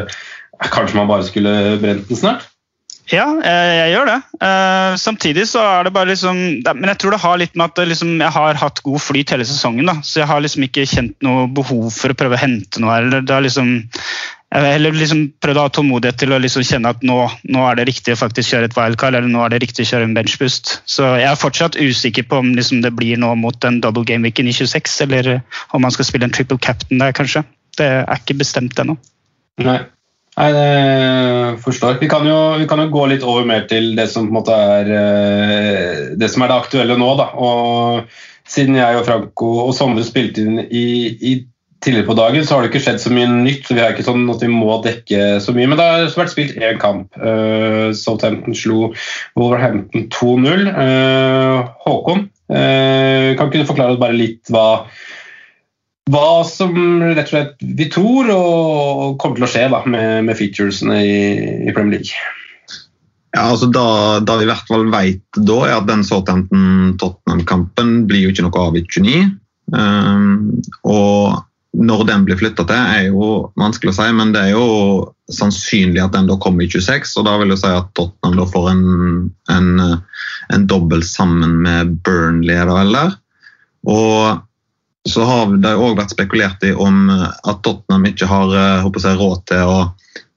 kanskje 0.74 1.00
man 1.00 1.10
bare 1.14 1.28
skulle 1.28 1.78
brent 1.80 2.12
den 2.12 2.20
snart? 2.20 2.50
Ja, 3.08 3.24
jeg 3.40 3.92
gjør 3.94 4.10
det. 4.10 4.18
Uh, 4.42 4.98
samtidig 5.00 5.46
så 5.48 5.62
er 5.64 5.86
det 5.88 5.94
bare 5.96 6.10
liksom 6.12 6.36
Men 6.66 6.90
jeg 6.92 7.00
tror 7.00 7.14
det 7.16 7.22
har 7.24 7.38
litt 7.40 7.54
med 7.56 7.70
at 7.70 7.88
liksom, 7.88 8.18
jeg 8.20 8.36
har 8.36 8.60
hatt 8.60 8.82
god 8.84 9.00
flyt 9.00 9.32
hele 9.32 9.48
sesongen. 9.48 9.88
da, 9.88 9.96
Så 10.04 10.20
jeg 10.20 10.28
har 10.28 10.44
liksom 10.44 10.66
ikke 10.68 10.84
kjent 10.84 11.16
noe 11.24 11.46
behov 11.48 11.88
for 11.96 12.12
å 12.12 12.18
prøve 12.20 12.36
å 12.36 12.42
hente 12.42 12.84
noe. 12.84 12.98
her. 12.98 13.22
det 13.22 13.32
har 13.32 13.46
liksom 13.46 13.78
jeg 14.48 14.64
har 14.64 14.78
heller 14.78 14.96
liksom 14.96 15.26
prøvd 15.44 15.60
å 15.60 15.64
ha 15.66 15.72
tålmodighet 15.76 16.22
til 16.22 16.32
å 16.32 16.38
liksom 16.40 16.64
kjenne 16.64 16.94
at 16.96 17.02
nå, 17.06 17.18
nå, 17.52 17.64
er 17.68 17.80
det 17.80 17.88
riktig 17.90 18.14
å 18.16 18.20
faktisk 18.22 18.54
kjøre 18.54 18.70
et 18.70 18.78
wildcard 18.78 19.18
eller 19.18 19.28
nå 19.28 19.42
er 19.44 19.52
det 19.52 19.60
riktig 19.66 19.84
å 19.84 19.90
kjøre 19.90 20.08
en 20.08 20.16
benchboost. 20.16 20.78
Så 20.88 21.10
jeg 21.20 21.28
er 21.28 21.42
fortsatt 21.42 21.76
usikker 21.76 22.24
på 22.32 22.40
om 22.40 22.54
liksom 22.56 22.80
det 22.86 22.94
blir 22.96 23.20
nå 23.20 23.34
mot 23.36 23.68
en 23.68 23.82
double 23.84 24.08
game 24.08 24.24
week 24.24 24.40
i 24.40 24.48
26, 24.48 24.96
eller 25.04 25.42
om 25.76 25.84
man 25.84 25.92
skal 25.92 26.08
spille 26.08 26.30
en 26.30 26.34
triple 26.34 26.60
captain 26.64 27.04
der, 27.04 27.12
kanskje. 27.18 27.44
Det 27.78 27.90
er 28.00 28.24
ikke 28.24 28.40
bestemt 28.40 28.80
ennå. 28.80 28.96
Nei. 29.68 29.82
Nei, 30.38 30.48
det 30.54 31.60
forstår. 31.66 31.98
Vi 31.98 32.06
vi 32.06 32.10
kan, 32.14 32.28
jo, 32.30 32.88
gå 32.94 33.06
litt 33.10 33.26
over 33.26 33.46
mer 33.50 33.66
til 33.68 33.96
det 33.98 34.06
som 34.12 34.28
på 34.28 34.32
en 34.32 34.38
måte 34.38 34.56
er 34.56 34.92
eh, 34.94 36.02
det 36.16 36.30
som 36.30 36.46
er 36.46 36.54
det 36.54 36.60
aktuelle 36.62 36.98
nå. 36.98 37.10
da. 37.18 37.32
Og 37.36 38.06
siden 38.48 38.78
jeg 38.78 39.00
og 39.00 39.06
Franco 39.08 39.50
og 39.66 39.74
Sondre 39.76 40.06
spilte 40.06 40.46
inn 40.46 40.62
i, 40.70 40.86
i 41.20 41.34
tidligere 41.84 42.08
på 42.08 42.16
dagen 42.18 42.46
så 42.46 42.56
har 42.56 42.64
det 42.64 42.72
ikke 42.72 42.82
skjedd 42.86 43.02
så 43.02 43.12
mye 43.14 43.28
nytt. 43.32 43.68
så 43.68 43.76
Vi 43.76 43.84
har 43.84 43.94
ikke 43.94 44.08
sånn 44.08 44.26
at 44.34 44.44
vi 44.44 44.50
må 44.52 44.80
dekke 44.86 45.28
så 45.44 45.54
mye. 45.56 45.70
Men 45.70 45.80
det 45.80 45.86
har 45.86 46.18
vært 46.18 46.34
spilt 46.34 46.58
én 46.58 46.80
kamp. 46.82 47.20
Uh, 47.20 47.94
Southampton 47.98 48.58
slo 48.58 48.92
Wolverhampton 49.38 50.08
2-0. 50.14 50.72
Uh, 50.74 51.70
Håkon, 51.86 52.26
uh, 52.54 53.30
kan 53.38 53.48
ikke 53.48 53.62
du 53.62 53.70
forklare 53.70 54.02
bare 54.02 54.18
litt 54.18 54.54
hva, 54.54 54.68
hva 56.12 56.28
som 56.48 56.74
rett 57.04 57.28
og 57.28 57.34
slett 57.34 57.70
vi 57.78 57.90
tror 57.94 58.34
og 58.34 59.18
kommer 59.22 59.40
til 59.40 59.48
å 59.48 59.54
skje 59.54 59.70
da, 59.74 59.84
med, 59.86 60.28
med 60.30 60.40
featuresene 60.40 61.00
i, 61.04 61.18
i, 61.68 61.74
Premier 61.76 62.00
League? 62.00 62.28
Ja, 63.36 63.52
altså 63.52 63.68
da, 63.70 63.88
da 64.26 64.38
vi 64.40 64.48
i 64.48 64.50
hvert 64.50 64.70
fall 64.70 64.88
vet 64.90 65.26
da, 65.38 65.58
er 65.68 65.76
at 65.78 65.90
den 65.90 66.06
Southampton-Tottenham-kampen 66.08 68.08
blir 68.10 68.26
jo 68.26 68.34
ikke 68.34 68.48
noe 68.48 68.64
av 68.64 68.80
i 68.80 68.86
29. 68.88 69.28
Um, 69.76 70.64
og 70.88 71.44
når 71.78 72.04
den 72.08 72.26
blir 72.26 72.40
flytta 72.40 72.66
til, 72.68 72.80
er 72.80 73.10
jo 73.10 73.52
vanskelig 73.60 73.92
å 73.92 73.98
si, 74.00 74.08
men 74.16 74.34
det 74.34 74.48
er 74.48 74.56
jo 74.56 74.68
sannsynlig 75.34 76.02
at 76.02 76.16
den 76.16 76.30
da 76.30 76.38
kommer 76.42 76.66
i 76.66 76.72
26. 76.72 77.18
og 77.20 77.28
Da 77.28 77.36
vil 77.42 77.54
jeg 77.54 77.62
si 77.62 77.72
at 77.74 77.92
Tottenham 77.98 78.40
da 78.40 78.48
får 78.50 78.70
en, 78.72 78.84
en, 79.54 79.70
en 80.56 80.68
dobbel 80.70 81.04
sammen 81.06 81.60
med 81.66 81.98
Burnley. 82.06 82.56
eller? 82.56 83.18
Og 83.88 84.44
så 85.08 85.24
har 85.24 85.54
det 85.64 85.76
òg 85.76 85.98
vært 86.00 86.16
spekulert 86.16 86.64
i 86.68 86.74
om 86.74 87.08
at 87.12 87.62
Tottenham 87.64 88.08
ikke 88.10 88.28
har 88.28 88.56
jeg, 88.56 89.18
råd 89.20 89.46
til 89.48 89.64
å, 89.68 89.78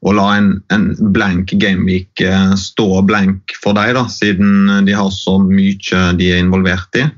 å 0.06 0.14
la 0.14 0.26
en, 0.36 0.52
en, 0.74 0.90
blank 1.14 1.54
gameweek 1.62 2.22
eh, 2.22 2.52
stå 2.58 3.02
blank 3.06 3.56
for 3.62 3.74
dem, 3.78 3.94
da, 3.96 4.06
siden 4.10 4.84
de 4.86 4.94
har 4.94 5.10
så 5.14 5.38
mye 5.42 6.04
de 6.18 6.30
er 6.34 6.42
involvert 6.44 7.00
i. 7.00 7.08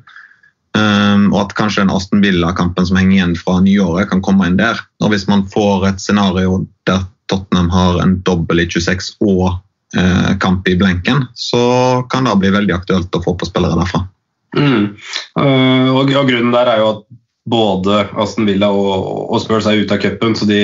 Um, 0.73 1.27
og 1.35 1.43
at 1.43 1.57
kanskje 1.59 1.83
den 1.83 1.93
Aston 1.93 2.23
Villa-kampen 2.25 2.87
som 2.89 2.97
henger 2.97 3.17
igjen 3.19 3.35
fra 3.37 3.59
nyåret, 3.61 4.09
kan 4.09 4.23
komme 4.25 4.49
inn 4.49 4.57
der. 4.61 4.81
Og 5.05 5.13
Hvis 5.13 5.27
man 5.29 5.45
får 5.53 5.89
et 5.91 6.01
scenario 6.01 6.63
der 6.89 7.05
Tottenham 7.29 7.69
har 7.73 8.01
en 8.03 8.17
dobbel 8.25 8.65
i 8.65 8.67
26 8.69 9.15
og 9.21 9.61
eh, 9.97 10.33
kamp 10.41 10.69
i 10.69 10.77
blenken, 10.77 11.27
så 11.35 12.05
kan 12.13 12.29
det 12.29 12.39
bli 12.41 12.53
veldig 12.53 12.75
aktuelt 12.77 13.15
å 13.15 13.23
få 13.25 13.37
på 13.37 13.49
spillere 13.49 13.79
derfra. 13.79 14.05
Mm. 14.57 14.89
Uh, 15.39 15.89
og, 15.95 16.11
og, 16.11 16.29
Grunnen 16.29 16.53
der 16.53 16.69
er 16.69 16.83
jo 16.83 16.91
at 16.91 17.07
både 17.49 18.03
Aston 18.21 18.49
Villa 18.49 18.69
og, 18.73 19.07
og 19.33 19.41
Spurs 19.45 19.69
er 19.69 19.81
ute 19.81 19.97
av 19.97 20.03
cupen, 20.03 20.37
så 20.37 20.49
de 20.49 20.61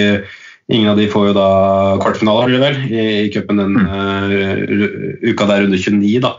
Ingen 0.68 0.90
av 0.90 0.98
de 1.00 1.06
får 1.08 1.30
jo 1.30 1.34
da 1.36 1.50
kvartfinale 2.02 2.58
vel, 2.60 2.74
i, 2.92 3.04
i 3.24 3.28
cupen 3.32 3.56
den 3.56 3.76
mm. 3.78 3.86
uh, 3.88 5.30
uka 5.30 5.46
der 5.48 5.64
under 5.64 5.80
29. 5.80 6.18
da. 6.20 6.34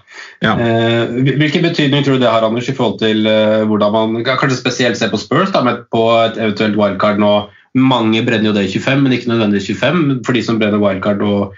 Ja. 0.45 0.51
Uh, 0.53 1.15
hvilken 1.25 1.65
betydning 1.65 2.05
tror 2.05 2.19
du 2.19 2.25
det 2.25 2.29
har 2.29 2.45
Anders, 2.45 2.69
i 2.69 2.75
forhold 2.77 2.99
til 3.01 3.25
uh, 3.25 3.65
hvordan 3.65 3.95
man 3.95 4.27
kanskje 4.27 4.59
spesielt 4.59 4.99
ser 4.99 5.09
på 5.09 5.17
Spurs 5.17 5.49
da, 5.55 5.63
med 5.65 5.87
på 5.89 6.03
et 6.27 6.37
eventuelt 6.37 6.77
wildcard 6.77 7.17
nå? 7.21 7.33
Mange 7.79 8.21
brenner 8.25 8.51
jo 8.51 8.53
det 8.53 8.67
i 8.67 8.71
25, 8.77 9.01
men 9.01 9.17
ikke 9.17 9.31
nødvendigvis 9.33 9.71
25 9.73 10.21
for 10.25 10.37
de 10.37 10.45
som 10.45 10.61
brenner 10.61 10.81
wildcard 10.81 11.25
og 11.25 11.57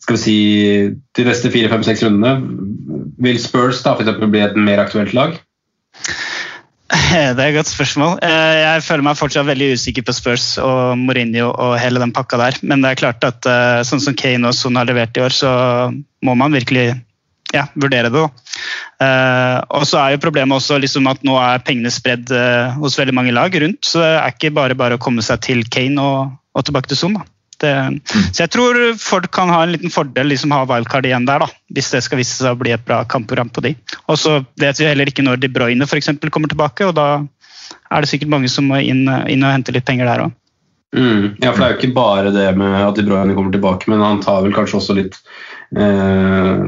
skal 0.00 0.16
vi 0.16 0.22
si, 0.22 0.38
de 1.18 1.24
neste 1.26 1.50
fire, 1.52 1.68
fem, 1.68 1.84
seks 1.84 2.06
rundene. 2.06 2.38
Vil 3.20 3.40
Spurs 3.42 3.82
da 3.84 3.92
for 3.98 4.32
bli 4.32 4.40
et 4.46 4.56
mer 4.56 4.80
aktuelt 4.80 5.12
lag? 5.12 5.36
Det 6.88 7.42
er 7.42 7.50
et 7.50 7.56
godt 7.58 7.68
spørsmål. 7.68 8.14
Eh, 8.24 8.58
jeg 8.62 8.84
føler 8.86 9.04
meg 9.04 9.18
fortsatt 9.18 9.48
veldig 9.48 9.74
usikker 9.76 10.06
på 10.08 10.14
Spurs 10.16 10.46
og 10.62 10.96
Mourinho 10.96 11.50
og 11.50 11.74
hele 11.80 12.00
den 12.00 12.14
pakka 12.16 12.38
der. 12.40 12.60
Men 12.62 12.84
det 12.84 12.92
er 12.92 13.02
klart 13.02 13.26
at 13.28 13.48
eh, 13.48 13.80
sånn 13.84 14.00
som 14.00 14.16
Kane 14.16 14.48
og 14.48 14.56
Son 14.56 14.78
har 14.80 14.88
levert 14.88 15.16
i 15.18 15.24
år, 15.24 15.34
så 15.34 15.50
må 16.24 16.36
man 16.38 16.56
virkelig 16.56 16.86
ja, 17.52 17.66
vurdere 17.76 18.12
det. 18.12 18.24
Og 19.72 19.84
så 19.88 20.00
er 20.02 20.12
jo 20.12 20.20
Problemet 20.20 20.58
også 20.58 20.76
liksom 20.82 21.06
at 21.08 21.22
nå 21.24 21.36
er 21.40 21.62
pengene 21.64 21.92
spredd 21.92 22.28
hos 22.76 22.98
veldig 23.00 23.14
mange 23.16 23.32
lag 23.32 23.54
rundt. 23.62 23.80
Så 23.88 24.02
det 24.02 24.10
er 24.18 24.34
ikke 24.34 24.52
bare 24.56 24.76
bare 24.76 24.98
å 24.98 25.00
komme 25.00 25.24
seg 25.24 25.40
til 25.46 25.64
Kane 25.72 26.02
og, 26.02 26.36
og 26.52 26.68
tilbake 26.68 26.92
til 26.92 27.00
Son. 27.00 27.16
da. 27.16 27.24
Det, 27.58 27.72
mm. 27.74 27.98
Så 28.32 28.44
jeg 28.44 28.52
tror 28.54 28.78
folk 29.02 29.30
kan 29.34 29.50
ha 29.50 29.64
en 29.64 29.72
liten 29.74 29.92
fordel 29.92 30.30
liksom 30.30 30.54
ha 30.54 30.64
wildcard 30.68 31.08
igjen 31.08 31.26
der, 31.28 31.42
da, 31.42 31.48
hvis 31.74 31.90
det 31.94 32.04
skal 32.06 32.20
vise 32.20 32.36
seg 32.38 32.54
å 32.54 32.60
bli 32.60 32.74
et 32.74 32.84
bra 32.86 33.00
kampprogram 33.10 33.50
på 33.50 33.64
de. 33.66 33.74
Og 34.06 34.20
så 34.20 34.38
vet 34.60 34.78
vi 34.78 34.86
heller 34.86 35.10
ikke 35.10 35.26
når 35.26 35.42
De 35.42 35.50
Bruyne 35.52 35.88
for 35.90 35.98
eksempel, 36.00 36.30
kommer 36.34 36.52
tilbake, 36.52 36.86
og 36.86 36.94
da 36.98 37.08
er 37.18 38.04
det 38.04 38.10
sikkert 38.10 38.32
mange 38.32 38.50
som 38.52 38.68
må 38.70 38.80
inn, 38.84 39.06
inn 39.08 39.44
og 39.44 39.54
hente 39.54 39.74
litt 39.74 39.88
penger 39.88 40.08
der 40.08 40.28
òg. 40.28 40.36
Mm. 40.96 41.36
Ja, 41.42 41.50
for 41.52 41.60
det 41.60 41.66
er 41.66 41.72
jo 41.74 41.80
ikke 41.82 41.96
bare 41.98 42.30
det 42.32 42.48
med 42.56 42.78
at 42.80 42.96
De 42.96 43.04
Bruyne 43.04 43.36
kommer 43.36 43.52
tilbake, 43.52 43.90
men 43.92 44.00
han 44.04 44.22
tar 44.24 44.40
vel 44.46 44.56
kanskje 44.56 44.80
også 44.80 44.96
litt 45.02 45.18
Uh, 45.68 46.64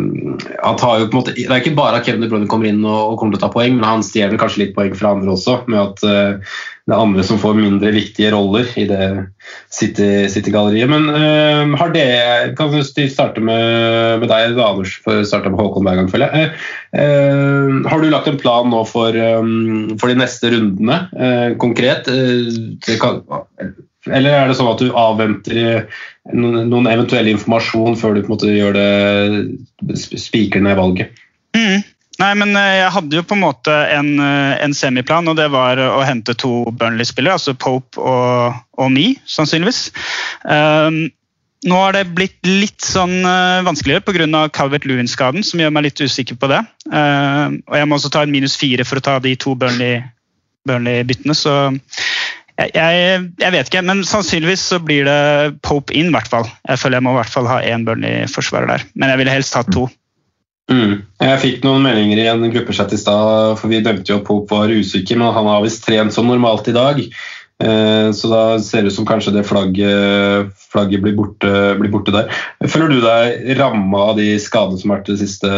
han 0.60 0.76
tar 0.76 0.98
jo 1.00 1.06
på 1.08 1.14
en 1.14 1.18
måte, 1.22 1.32
Det 1.32 1.46
er 1.48 1.62
ikke 1.62 1.72
bare 1.72 1.96
at 1.96 2.04
Kevin 2.04 2.20
De 2.20 2.28
Bruyne 2.28 2.48
kommer 2.52 2.68
inn 2.68 2.82
og, 2.84 2.98
og, 2.98 3.14
kommer 3.16 3.32
til 3.32 3.40
å 3.40 3.44
ta 3.46 3.48
poeng, 3.54 3.78
men 3.78 3.86
han 3.88 4.04
stjeler 4.04 4.36
kanskje 4.40 4.66
litt 4.66 4.74
poeng 4.76 4.92
fra 4.92 5.14
andre 5.14 5.32
også. 5.32 5.62
med 5.72 5.80
at 5.80 6.04
uh, 6.04 6.58
det 6.90 6.96
er 6.96 7.04
andre 7.04 7.24
som 7.26 7.38
får 7.40 7.54
mindre 7.58 7.92
viktige 7.94 8.32
roller 8.34 8.66
i 8.80 8.86
det 8.90 9.06
City-galleriet. 9.70 10.90
Men 10.90 11.06
uh, 11.08 11.76
har 11.80 11.92
det 11.94 12.06
Kan 12.58 12.72
vi 12.74 13.06
starte 13.10 13.42
med, 13.44 14.20
med 14.22 14.30
deg, 14.30 14.58
Anders, 14.58 14.96
for 15.04 15.20
å 15.20 15.26
starte 15.26 15.52
med 15.52 15.60
Håkon 15.62 15.86
hver 15.86 16.00
gang, 16.00 16.10
føler 16.10 16.34
jeg. 16.34 16.50
har 17.86 18.02
du 18.02 18.08
lagt 18.10 18.26
en 18.26 18.40
plan 18.40 18.66
nå 18.70 18.82
for, 18.88 19.14
um, 19.14 19.94
for 20.00 20.10
de 20.10 20.18
neste 20.18 20.50
rundene, 20.50 20.98
konkret? 21.62 22.10
Kan, 23.00 23.22
eller 24.10 24.34
er 24.34 24.50
det 24.50 24.56
sånn 24.58 24.70
at 24.72 24.82
du 24.82 24.90
avventer 24.96 25.86
noen 26.34 26.88
eventuell 26.90 27.30
informasjon 27.30 27.98
før 28.00 28.16
du 28.16 28.22
på 28.24 28.30
en 28.30 28.34
måte 28.34 28.52
gjør 28.54 28.76
det 28.78 29.98
spiker 30.18 30.64
ned 30.64 30.78
valget? 30.80 31.14
Mm. 31.56 31.82
Nei, 32.20 32.32
men 32.36 32.52
eh, 32.58 32.80
Jeg 32.82 32.94
hadde 32.96 33.16
jo 33.20 33.24
på 33.26 33.36
en 33.36 33.44
måte 33.44 33.76
en, 33.94 34.10
eh, 34.20 34.58
en 34.64 34.74
semiplan, 34.76 35.28
og 35.30 35.38
det 35.38 35.48
var 35.52 35.80
å 35.80 36.02
hente 36.06 36.36
to 36.38 36.66
Burnley-spillere. 36.70 37.38
Altså 37.38 37.56
Pope 37.56 38.00
og, 38.00 38.60
og 38.80 38.92
Me, 38.92 39.14
sannsynligvis. 39.28 39.88
Um, 40.44 41.06
nå 41.68 41.76
har 41.76 41.92
det 41.96 42.06
blitt 42.16 42.38
litt 42.46 42.80
sånn 42.84 43.18
uh, 43.24 43.60
vanskeligere 43.66 44.04
pga. 44.04 44.46
Calvert 44.56 44.86
Lewin-skaden, 44.88 45.44
som 45.44 45.60
gjør 45.60 45.74
meg 45.76 45.88
litt 45.88 46.00
usikker 46.00 46.38
på 46.40 46.48
det. 46.52 46.62
Uh, 46.88 47.56
og 47.68 47.76
jeg 47.76 47.88
må 47.88 47.98
også 47.98 48.12
ta 48.12 48.24
en 48.24 48.32
minus 48.32 48.56
fire 48.60 48.86
for 48.88 49.00
å 49.00 49.04
ta 49.04 49.18
de 49.20 49.34
to 49.40 49.56
Burnley-byttene, 49.60 51.36
så 51.36 51.56
jeg, 52.60 53.30
jeg, 53.40 53.52
vet 53.54 53.70
ikke, 53.70 53.80
men 53.88 54.02
sannsynligvis 54.04 54.62
så 54.72 54.78
blir 54.84 55.06
det 55.08 55.60
Pope 55.64 55.94
in, 55.96 56.10
hvert 56.12 56.28
fall. 56.28 56.48
Jeg 56.68 56.80
føler 56.82 56.98
jeg 56.98 57.06
må 57.06 57.14
i 57.14 57.20
hvert 57.22 57.32
fall 57.32 57.48
ha 57.48 57.60
én 57.64 57.86
Burnley-forsvarer 57.86 58.68
der, 58.68 58.84
men 59.00 59.12
jeg 59.12 59.20
ville 59.22 59.36
helst 59.38 59.56
hatt 59.56 59.70
to. 59.72 59.86
Mm. 60.70 61.00
Jeg 61.18 61.42
fikk 61.42 61.64
noen 61.66 61.82
meldinger 61.82 62.20
i 62.22 62.28
en 62.30 62.46
gruppechat 62.52 62.94
i 62.94 63.00
stad, 63.00 63.58
for 63.58 63.72
vi 63.72 63.82
dømte 63.82 64.12
jo 64.12 64.20
at 64.20 64.26
Pope 64.28 64.54
var 64.54 64.70
usikker, 64.70 65.18
men 65.18 65.34
han 65.34 65.50
har 65.50 65.64
visst 65.64 65.82
trent 65.86 66.14
som 66.14 66.30
normalt 66.30 66.70
i 66.70 66.76
dag. 66.76 67.02
Eh, 67.60 68.12
så 68.16 68.28
da 68.30 68.42
ser 68.62 68.86
det 68.86 68.92
ut 68.92 68.96
som 68.96 69.08
kanskje 69.08 69.34
det 69.34 69.42
flagget, 69.44 70.54
flagget 70.72 71.02
blir, 71.04 71.16
borte, 71.18 71.50
blir, 71.76 71.90
borte, 71.92 72.14
der. 72.14 72.30
Føler 72.64 72.94
du 72.94 73.02
deg 73.04 73.50
ramma 73.58 74.06
av 74.12 74.20
de 74.20 74.30
skadene 74.40 74.80
som 74.80 74.94
har 74.94 75.02
vært 75.02 75.10
det 75.12 75.18
siste, 75.20 75.50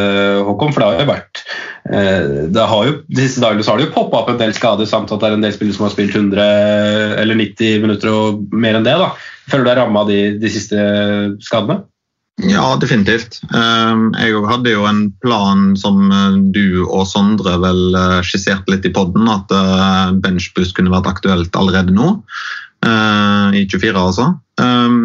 Håkon? 0.49 0.75
For 0.75 0.83
det 0.83 0.89
har 0.89 1.05
jo 1.05 1.11
vært 1.13 1.45
eh, 1.93 2.49
det 2.57 2.67
har 2.73 2.89
jo, 2.89 2.97
De 3.07 3.23
siste 3.23 3.45
dagene 3.45 3.63
så 3.63 3.75
har 3.75 3.83
det 3.83 3.91
jo 3.91 3.95
poppa 3.95 4.25
opp 4.25 4.33
en 4.33 4.41
del 4.41 4.57
skader, 4.57 4.89
samt 4.91 5.15
at 5.15 5.23
det 5.23 5.31
er 5.31 5.39
en 5.39 5.47
del 5.47 5.55
spillere 5.55 5.79
som 5.79 5.87
har 5.87 5.95
spilt 5.95 6.19
100 6.19 6.49
eller 7.23 7.39
90 7.45 7.87
minutter 7.87 8.11
og 8.17 8.43
mer 8.51 8.81
enn 8.81 8.89
det. 8.89 8.99
da. 8.99 9.13
Føler 9.47 9.69
du 9.69 9.71
deg 9.71 9.83
ramma 9.85 10.03
av 10.03 10.11
de, 10.11 10.21
de 10.43 10.55
siste 10.57 10.91
skadene? 11.45 11.85
Ja, 12.43 12.77
definitivt. 12.81 13.39
Ehm, 13.55 14.11
jeg 14.19 14.41
hadde 14.49 14.73
jo 14.73 14.87
en 14.89 15.05
plan 15.23 15.73
som 15.79 16.11
eh, 16.11 16.39
du 16.55 16.83
og 16.89 17.07
Sondre 17.07 17.55
vel 17.63 17.95
eh, 17.99 18.19
skisserte 18.27 18.73
litt 18.73 18.87
i 18.89 18.93
poden, 18.95 19.29
at 19.31 19.53
eh, 19.55 20.15
benchbuss 20.25 20.75
kunne 20.75 20.93
vært 20.95 21.11
aktuelt 21.11 21.57
allerede 21.59 21.95
nå. 21.95 22.17
I 22.83 23.61
24, 23.71 23.93
altså. 23.95 24.25
Ehm, 24.59 24.97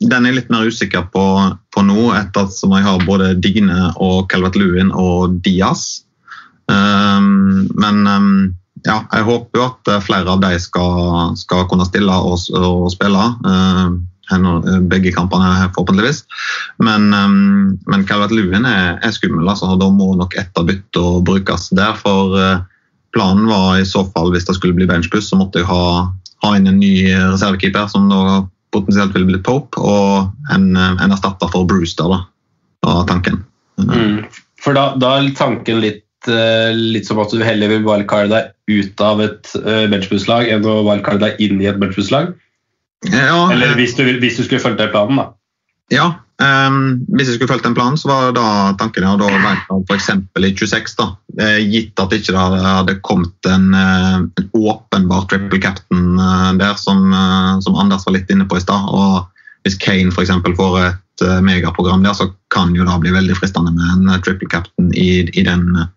den 0.00 0.24
er 0.24 0.30
jeg 0.30 0.36
litt 0.38 0.52
mer 0.54 0.70
usikker 0.72 1.02
på, 1.12 1.24
på 1.68 1.82
nå, 1.84 2.14
etter 2.16 2.46
at 2.46 2.62
jeg 2.64 2.86
har 2.86 3.04
både 3.04 3.34
Digne 3.36 3.90
og 4.00 4.30
Calvert 4.32 4.56
Lewin 4.56 4.88
og 4.96 5.34
Diaz. 5.44 6.06
Ehm, 6.72 7.68
men 7.76 8.00
ja, 8.86 9.02
jeg 9.12 9.26
håper 9.28 9.60
jo 9.60 9.66
at 9.66 9.92
flere 10.06 10.32
av 10.32 10.40
de 10.40 10.54
skal, 10.64 11.36
skal 11.36 11.68
kunne 11.68 11.84
stille 11.90 12.16
og, 12.24 12.40
og 12.56 12.88
spille. 12.94 13.26
Eh, 14.30 14.80
begge 14.80 15.12
kampene, 15.12 15.70
forhåpentligvis. 15.74 16.24
Men, 16.78 17.14
um, 17.14 17.78
men 17.86 18.06
Calvert 18.06 18.30
Lewin 18.30 18.66
er, 18.66 18.98
er 19.02 19.14
skummel, 19.14 19.48
altså. 19.48 19.74
Da 19.80 19.90
må 19.90 20.14
nok 20.18 20.36
ett 20.38 20.56
av 20.58 20.68
byttene 20.70 21.22
brukes 21.26 21.70
der. 21.76 21.96
For 21.98 22.36
uh, 22.38 22.62
planen 23.16 23.48
var 23.50 23.78
i 23.78 23.86
så 23.88 24.04
fall, 24.14 24.30
hvis 24.34 24.46
det 24.48 24.56
skulle 24.58 24.76
bli 24.78 24.88
benchbuss, 24.90 25.30
så 25.30 25.38
måtte 25.40 25.62
jeg 25.62 25.70
ha, 25.70 26.10
ha 26.44 26.52
inn 26.56 26.70
en 26.70 26.80
ny 26.82 26.94
reservekeeper, 27.32 27.88
som 27.90 28.10
da 28.12 28.44
potensielt 28.70 29.16
ville 29.16 29.26
blitt 29.26 29.46
Pope, 29.46 29.80
og 29.82 30.30
en, 30.54 30.76
en 30.78 31.10
erstatter 31.10 31.50
for 31.50 31.66
Brewster, 31.66 32.06
da, 32.06 32.20
var 32.86 33.08
tanken. 33.08 33.40
Mm. 33.82 34.28
For 34.62 34.78
da, 34.78 34.92
da, 35.00 35.16
er 35.18 35.32
tanken 35.34 35.80
litt, 35.82 36.04
litt 36.76 37.08
som 37.08 37.18
at 37.18 37.34
du 37.34 37.42
heller 37.42 37.72
vil 37.72 37.82
wildcarde 37.82 38.30
deg 38.30 38.52
ut 38.70 39.02
av 39.02 39.24
et 39.24 39.50
benchbusslag 39.90 40.52
enn 40.52 40.68
å 40.68 40.84
wildcarde 40.86 41.24
deg 41.24 41.42
inn 41.42 41.58
i 41.58 41.66
et 41.66 41.80
benchbusslag? 41.82 42.30
Ja, 43.08 43.46
Eller 43.52 43.74
hvis 43.78 43.94
du, 43.96 44.04
hvis 44.20 44.36
du 44.36 44.44
skulle 44.44 44.60
fulgt 44.60 44.80
den 44.80 44.90
planen, 44.92 45.16
da. 45.16 45.30
Ja, 45.90 46.08
Um, 46.40 47.02
hvis 47.12 47.28
jeg 47.28 47.36
skulle 47.36 47.50
fulgt 47.50 47.66
den 47.66 47.74
planen, 47.76 47.98
så 48.00 48.08
var 48.08 48.30
da 48.32 48.44
tanken 48.80 49.04
ja, 49.04 49.10
da 49.20 49.26
vært 49.28 49.66
f.eks. 49.90 50.06
i 50.40 50.52
26. 50.56 50.94
da, 50.96 51.08
eh, 51.36 51.58
Gitt 51.68 52.00
at 52.00 52.14
ikke 52.16 52.32
det 52.32 52.62
hadde 52.64 52.94
kommet 53.04 53.48
en, 53.50 53.66
eh, 53.76 54.14
en 54.40 54.46
åpenbar 54.56 55.26
triple 55.28 55.60
captain 55.60 56.16
eh, 56.16 56.46
der, 56.56 56.78
som, 56.80 57.10
eh, 57.12 57.60
som 57.60 57.76
Anders 57.76 58.08
var 58.08 58.16
litt 58.16 58.32
inne 58.32 58.48
på 58.48 58.56
i 58.56 58.64
stad. 58.64 58.88
og 58.88 59.28
Hvis 59.66 59.76
Kane 59.84 60.14
eksempel 60.24 60.56
får 60.56 60.78
et 60.86 61.26
eh, 61.28 61.42
megaprogram 61.44 62.08
der, 62.08 62.16
så 62.16 62.30
kan 62.48 62.72
jo 62.72 62.88
det 62.88 62.96
bli 63.04 63.12
veldig 63.18 63.36
fristende 63.36 63.76
med 63.76 63.92
en 63.98 64.08
eh, 64.14 64.22
triple 64.24 64.48
captain 64.48 64.88
i, 64.96 65.26
i, 65.28 65.44
den, 65.44 65.68
eh, 65.76 65.92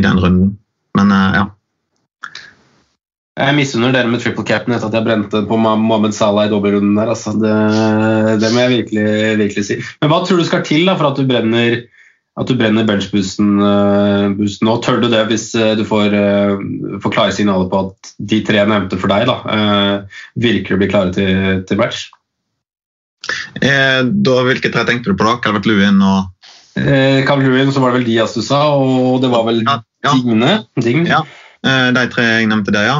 i 0.00 0.06
den 0.08 0.24
runden. 0.24 0.56
Men 0.96 1.12
eh, 1.12 1.42
ja. 1.42 1.46
Jeg 3.38 3.56
misunner 3.56 3.94
dere 3.94 4.10
med 4.10 4.20
triple 4.20 4.44
cap'n 4.44 4.74
etter 4.74 4.90
at 4.90 4.96
jeg 4.98 5.06
brente 5.06 5.40
på 5.48 5.56
Mohammed 5.60 6.12
Salah 6.16 6.48
i 6.48 6.52
dobbeltrunden 6.52 6.98
der. 6.98 7.12
Altså. 7.14 7.32
Det, 7.38 7.54
det 8.42 8.50
må 8.52 8.64
jeg 8.64 8.74
virkelig, 8.74 9.06
virkelig 9.44 9.64
si. 9.68 9.78
Men 10.02 10.12
hva 10.12 10.20
tror 10.26 10.42
du 10.42 10.46
skal 10.48 10.66
til 10.66 10.84
da, 10.90 10.96
for 10.98 11.12
at 11.12 11.20
du 11.20 11.30
brenner, 11.30 11.78
at 12.40 12.50
du 12.50 12.58
brenner 12.58 12.88
benchboosten 12.88 13.54
uh, 13.62 14.34
nå? 14.34 14.76
Tør 14.84 15.00
du 15.00 15.08
det 15.12 15.22
hvis 15.30 15.50
uh, 15.56 15.72
du 15.78 15.86
får, 15.88 16.12
uh, 16.12 16.98
får, 17.00 17.14
klare 17.14 17.36
signaler 17.36 17.70
på 17.70 17.84
at 17.86 18.14
de 18.34 18.42
tre 18.44 18.60
jeg 18.60 18.72
nevnte 18.74 19.00
for 19.00 19.14
deg, 19.14 19.30
da, 19.30 19.38
uh, 19.46 20.22
å 20.34 20.80
bli 20.82 20.90
klare 20.90 21.14
til, 21.16 21.62
til 21.70 21.80
match? 21.80 22.08
Eh, 23.60 24.00
da, 24.04 24.36
hvilke 24.46 24.70
tre 24.72 24.84
tenkte 24.88 25.12
du 25.12 25.18
på 25.18 25.26
da? 25.26 25.36
Calvert 25.44 25.68
Lewin 25.68 26.00
og 26.00 26.30
eh, 26.80 27.20
Calvert 27.28 27.50
Lewin, 27.50 27.72
så 27.74 27.82
var 27.82 27.92
det 27.92 28.00
vel 28.00 28.08
Diaz 28.08 28.34
du 28.36 28.42
sa, 28.44 28.62
og 28.74 29.20
det 29.24 29.30
var 29.32 29.44
vel 29.48 29.62
ja, 29.64 29.80
ja. 30.06 30.14
Digne? 30.16 30.54
Ding. 30.80 31.04
Ja. 31.10 31.22
De 31.60 32.02
tre 32.08 32.24
jeg 32.24 32.46
nevnte 32.48 32.72
der, 32.72 32.86
ja. 32.88 32.98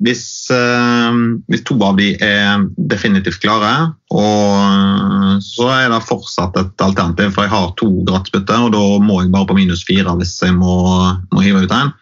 Hvis, 0.00 0.22
hvis, 0.48 1.64
to 1.68 1.74
av 1.84 1.98
de 1.98 2.06
er 2.24 2.62
definitivt 2.88 3.42
klare, 3.42 3.72
og 4.16 5.42
så 5.44 5.66
er 5.74 5.90
det 5.92 5.98
fortsatt 6.08 6.56
et 6.56 6.84
alternativ. 6.86 7.34
For 7.34 7.44
jeg 7.44 7.52
har 7.52 7.74
to 7.76 7.90
gratisbytter, 8.08 8.64
og 8.64 8.72
da 8.72 8.84
må 9.04 9.20
jeg 9.20 9.34
bare 9.34 9.50
på 9.50 9.58
minus 9.58 9.84
fire 9.84 10.14
hvis 10.16 10.38
jeg 10.40 10.56
må, 10.56 10.78
må 11.34 11.44
hive 11.44 11.66
ut 11.66 11.76
en. 11.76 11.92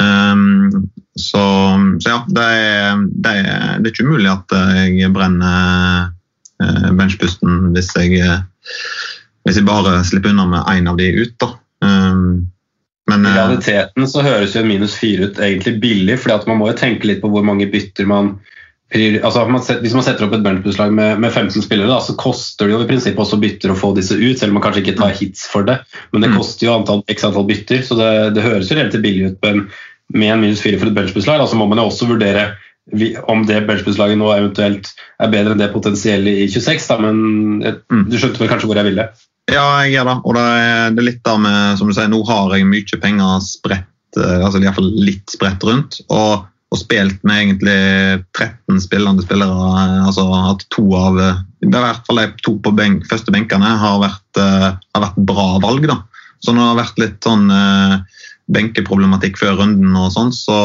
Um, 0.00 0.88
så, 1.20 1.42
så, 2.00 2.08
ja, 2.08 2.20
det 2.28 2.46
er, 2.56 3.02
det, 3.12 3.34
er, 3.42 3.76
det 3.82 3.90
er, 3.90 3.92
ikke 3.92 4.06
umulig 4.08 4.30
at 4.32 4.56
jeg 4.88 5.12
brenner 5.12 6.08
benchpusten 6.96 7.74
hvis 7.74 7.90
jeg, 7.96 8.40
hvis 9.44 9.58
jeg 9.60 9.66
bare 9.68 10.00
slipper 10.04 10.32
unna 10.32 10.46
med 10.48 10.72
én 10.72 10.88
av 10.88 10.96
de 11.00 11.10
ut. 11.20 11.36
da. 11.40 11.52
I 11.80 12.49
realiteten 13.40 14.08
så 14.08 14.24
høres 14.24 14.54
jo 14.56 14.62
minus 14.66 14.94
fire 15.00 15.28
ut 15.28 15.40
egentlig 15.42 15.76
billig, 15.82 16.18
fordi 16.22 16.50
man 16.50 16.60
må 16.60 16.70
jo 16.70 16.78
tenke 16.78 17.08
litt 17.08 17.22
på 17.24 17.30
hvor 17.32 17.46
mange 17.46 17.68
bytter 17.72 18.08
man 18.08 18.38
altså 18.90 19.44
Hvis 19.84 19.92
man 19.94 20.02
setter 20.02 20.26
opp 20.26 20.32
et 20.34 20.42
benchbusslag 20.42 20.90
med, 20.90 21.20
med, 21.22 21.30
15 21.30 21.62
spillere, 21.62 21.86
da, 21.86 22.00
så 22.02 22.16
koster 22.18 22.66
det 22.66 22.72
jo 22.74 22.80
i 22.82 22.88
prinsippet 22.88 23.22
også 23.22 23.38
bytter 23.38 23.70
å 23.70 23.76
få 23.78 23.92
disse 23.94 24.16
ut, 24.18 24.38
selv 24.38 24.50
om 24.50 24.58
man 24.58 24.64
kanskje 24.64 24.82
ikke 24.82 24.96
tar 24.98 25.14
hits 25.14 25.44
for 25.46 25.62
det. 25.62 25.76
Men 26.10 26.24
det 26.24 26.32
mm. 26.32 26.34
koster 26.40 26.66
jo 26.66 26.72
antall, 26.74 27.04
x 27.06 27.22
antall 27.22 27.46
bytter, 27.46 27.84
så 27.86 27.94
det, 28.00 28.10
det 28.34 28.42
høres 28.42 28.66
jo 28.66 28.80
relativt 28.80 29.04
billig 29.04 29.28
ut. 29.30 29.38
Men 29.46 29.62
med 30.10 30.32
en 30.34 30.42
minus 30.42 30.64
fire 30.64 30.80
for 30.80 30.90
et 30.90 30.96
benchbusslag, 30.96 31.38
da, 31.38 31.46
så 31.46 31.60
må 31.60 31.68
man 31.70 31.78
jo 31.78 31.86
også 31.86 32.10
vurdere 32.10 32.48
om 33.30 33.44
det 33.46 33.60
benchbusslaget 33.68 34.18
nå 34.18 34.32
eventuelt 34.34 34.90
er 35.22 35.30
bedre 35.30 35.54
enn 35.54 35.62
det 35.62 35.70
potensielle 35.70 36.32
i 36.42 36.48
26. 36.50 36.88
Da, 36.90 36.98
men 36.98 37.62
mm. 37.62 38.08
du 38.10 38.18
skjønte 38.18 38.42
vel 38.42 38.50
kanskje 38.50 38.70
hvor 38.70 38.80
jeg 38.80 38.90
ville? 38.90 39.06
Ja, 39.50 39.64
jeg 39.82 39.96
gjør 39.96 40.10
det. 40.10 40.16
Og 40.24 40.36
det 40.36 40.46
er, 40.46 41.00
litt 41.02 41.24
der 41.26 41.40
med 41.42 41.80
som 41.80 41.90
du 41.90 41.96
sier, 41.96 42.10
Nå 42.10 42.22
har 42.28 42.54
jeg 42.54 42.68
mye 42.68 43.00
penger 43.02 43.42
spredt, 43.44 44.18
eh, 44.18 44.38
altså 44.38 44.62
iallfall 44.62 44.90
litt 45.02 45.34
spredt 45.34 45.66
rundt. 45.66 46.00
Og, 46.08 46.46
og, 46.70 46.78
spilt 46.78 47.18
med 47.26 47.44
egentlig 47.44 47.78
13 48.38 48.82
spillende 48.84 49.26
spillere. 49.26 49.72
Eh, 49.82 49.96
altså 50.06 50.26
at 50.52 50.66
to 50.74 50.86
av 50.98 51.18
i 51.60 51.68
hvert 51.68 52.06
fall 52.06 52.22
de 52.22 52.30
to 52.44 52.54
på 52.62 52.72
benk, 52.76 53.04
første 53.10 53.32
benkene 53.34 53.74
har 53.82 53.98
vært, 54.00 54.28
uh, 54.40 54.70
har 54.96 55.04
vært 55.04 55.18
bra 55.28 55.48
valg. 55.60 55.84
da. 55.90 55.98
Så 56.40 56.54
når 56.54 56.62
det 56.62 56.70
har 56.70 56.78
vært 56.78 57.02
litt 57.02 57.26
sånn 57.26 57.52
uh, 57.52 57.98
benkeproblematikk 58.50 59.36
før 59.38 59.58
runden, 59.60 59.92
og 59.98 60.08
sånn, 60.14 60.32
så, 60.32 60.56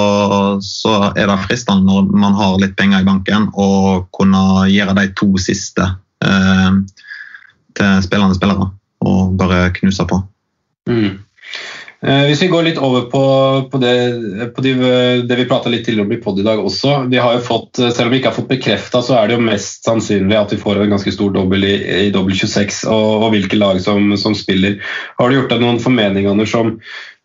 så, 0.63 0.94
er 1.12 1.27
det 1.27 1.42
fristende 1.50 1.84
når 1.89 2.15
man 2.15 2.38
har 2.39 2.56
litt 2.62 2.77
penger 2.80 3.04
i 3.04 3.10
banken, 3.10 3.50
å 3.51 4.06
kunne 4.15 4.70
gjøre 4.72 4.96
de 5.01 5.10
to 5.20 5.34
siste 5.42 5.89
uh, 6.24 6.80
til 7.77 8.01
spillende 8.05 8.38
spillere 8.38 8.72
og 9.05 9.36
bare 9.38 9.70
knuse 9.75 10.05
på. 10.10 10.22
Mm. 10.89 11.25
Eh, 12.05 12.25
hvis 12.29 12.41
vi 12.44 12.50
går 12.51 12.67
litt 12.67 12.79
over 12.84 13.08
på, 13.10 13.22
på, 13.72 13.79
det, 13.82 13.94
på 14.53 14.62
de, 14.62 14.74
det, 15.25 15.38
vi 15.40 15.48
prata 15.50 15.72
litt 15.72 15.88
tidligere 15.88 16.05
om 16.05 16.14
i 16.14 16.20
pod 16.22 16.42
i 16.42 16.46
dag 16.46 16.61
også. 16.61 16.98
Vi 17.09 17.18
har 17.22 17.38
jo 17.38 17.46
fått, 17.46 17.79
selv 17.81 18.07
om 18.07 18.14
vi 18.14 18.20
ikke 18.20 18.29
har 18.29 18.38
fått 18.38 18.51
bekrefta, 18.51 19.01
så 19.05 19.18
er 19.18 19.29
det 19.29 19.40
jo 19.40 19.48
mest 19.48 19.88
sannsynlig 19.88 20.38
at 20.38 20.53
vi 20.53 20.59
får 20.61 20.83
en 20.83 20.94
ganske 20.94 21.16
stor 21.16 21.33
dobbel 21.33 21.66
i, 21.66 21.75
i 22.05 22.11
dobbel 22.14 22.38
26, 22.38 22.83
og, 22.92 23.07
og, 23.24 23.27
hvilke 23.33 23.57
lag 23.57 23.81
som, 23.81 24.14
som, 24.22 24.38
spiller. 24.38 24.77
Har 25.18 25.31
du 25.31 25.40
gjort 25.40 25.55
deg 25.55 25.66
noen 25.66 25.81
formeninger 25.81 26.46
om, 26.61 26.77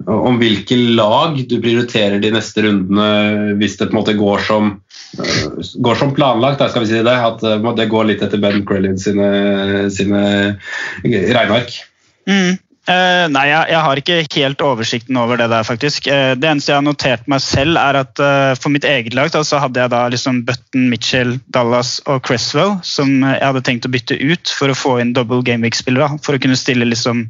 om 0.06 0.38
hvilke 0.40 0.76
lag 0.96 1.36
du 1.48 1.58
prioriterer 1.60 2.22
de 2.22 2.30
neste 2.32 2.64
rundene, 2.64 3.56
hvis 3.60 3.76
det 3.76 3.90
på 3.90 3.94
en 3.94 4.00
måte 4.00 4.16
går 4.18 4.46
som 4.46 4.72
går 5.74 5.98
som 5.98 6.14
planlagt, 6.14 6.62
skal 6.70 6.84
vi 6.84 6.90
si 6.92 7.02
det. 7.04 7.14
At 7.14 7.42
eh, 7.44 7.70
det 7.76 7.90
går 7.90 8.08
litt 8.08 8.24
etter 8.24 8.40
Ben 8.42 8.64
Crellin 8.66 8.98
sine, 9.00 9.28
sine 9.92 10.24
regneark. 11.04 11.80
Mm. 12.30 12.58
Uh, 12.90 13.28
nei, 13.30 13.44
jeg, 13.46 13.70
jeg, 13.70 13.80
har 13.86 14.00
ikke 14.00 14.16
helt 14.34 14.62
oversikten 14.66 15.18
over 15.20 15.38
det 15.38 15.46
der, 15.52 15.66
faktisk. 15.66 16.08
Uh, 16.10 16.32
det 16.34 16.48
eneste 16.48 16.72
jeg 16.72 16.80
har 16.80 16.86
notert 16.86 17.28
meg 17.30 17.42
selv, 17.44 17.78
er 17.78 18.00
at 18.02 18.22
uh, 18.22 18.56
for 18.58 18.74
mitt 18.74 18.86
eget 18.88 19.14
lag 19.14 19.30
da, 19.30 19.44
så 19.46 19.60
hadde 19.62 19.78
jeg 19.78 19.92
da 19.92 20.00
liksom 20.10 20.42
Button, 20.48 20.88
Mitchell, 20.90 21.36
Dallas 21.54 21.98
og 22.10 22.24
Cresswell 22.26 22.78
som 22.86 23.12
jeg 23.22 23.44
hadde 23.44 23.62
tenkt 23.66 23.86
å 23.86 23.92
bytte 23.92 24.18
ut 24.18 24.54
for 24.56 24.72
å 24.72 24.78
få 24.78 24.96
inn 25.02 25.14
double 25.14 25.44
gameweek-spillere. 25.46 26.18
For 26.24 26.34
å 26.34 26.42
kunne 26.42 26.58
stille 26.58 26.88
liksom 26.88 27.28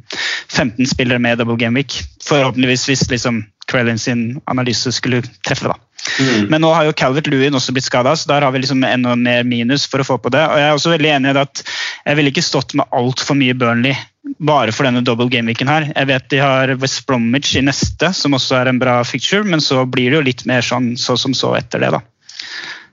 15 0.49 0.89
spillere 0.95 1.21
med 1.21 1.41
double 1.41 1.59
gameweek. 1.61 1.99
Forhåpentligvis 2.25 2.87
hvis 2.89 3.07
liksom 3.11 3.43
Krellin 3.71 4.01
sin 4.01 4.41
analyse 4.51 4.91
skulle 4.91 5.21
treffe. 5.45 5.69
da. 5.69 5.77
Mm. 6.19 6.47
Men 6.49 6.63
nå 6.63 6.71
har 6.73 6.87
jo 6.87 6.95
Calvert 6.97 7.29
Lewin 7.29 7.55
også 7.55 7.75
blitt 7.75 7.85
skada, 7.85 8.15
så 8.17 8.29
der 8.33 8.45
har 8.45 8.51
vi 8.51 8.63
liksom 8.63 8.83
enda 8.83 9.13
mer 9.15 9.45
minus 9.47 9.85
for 9.87 10.01
å 10.01 10.07
få 10.07 10.17
på 10.17 10.31
det. 10.33 10.41
Og 10.49 10.57
Jeg 10.59 10.67
er 10.67 10.77
også 10.77 10.95
veldig 10.95 11.11
enig 11.17 11.35
i 11.35 11.43
at 11.43 11.63
jeg 12.05 12.17
ville 12.17 12.33
ikke 12.33 12.45
stått 12.45 12.75
med 12.77 12.89
altfor 12.97 13.37
mye 13.37 13.55
Burnley 13.57 13.95
bare 14.41 14.73
for 14.73 14.85
denne 14.85 15.03
double 15.05 15.29
game-weeken 15.31 15.69
her. 15.69 15.87
Jeg 15.95 16.09
vet 16.09 16.27
de 16.33 16.41
har 16.41 16.73
West 16.81 17.03
Bromwich 17.09 17.55
i 17.57 17.63
neste, 17.65 18.11
som 18.13 18.37
også 18.37 18.59
er 18.59 18.71
en 18.71 18.81
bra 18.81 18.99
fixture, 19.07 19.45
men 19.47 19.63
så 19.63 19.85
blir 19.89 20.11
det 20.11 20.19
jo 20.19 20.27
litt 20.27 20.45
mer 20.49 20.65
sånn 20.65 20.93
så 20.99 21.17
som 21.19 21.33
så 21.37 21.55
etter 21.57 21.81
det, 21.83 21.91
da. 21.95 22.03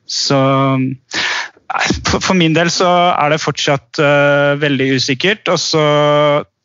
Så 0.08 0.38
for 2.24 2.34
min 2.36 2.54
del 2.56 2.70
så 2.72 2.88
er 3.12 3.34
det 3.34 3.42
fortsatt 3.42 4.00
uh, 4.00 4.56
veldig 4.60 4.94
usikkert. 4.96 5.50
Og 5.52 5.60
så 5.60 5.84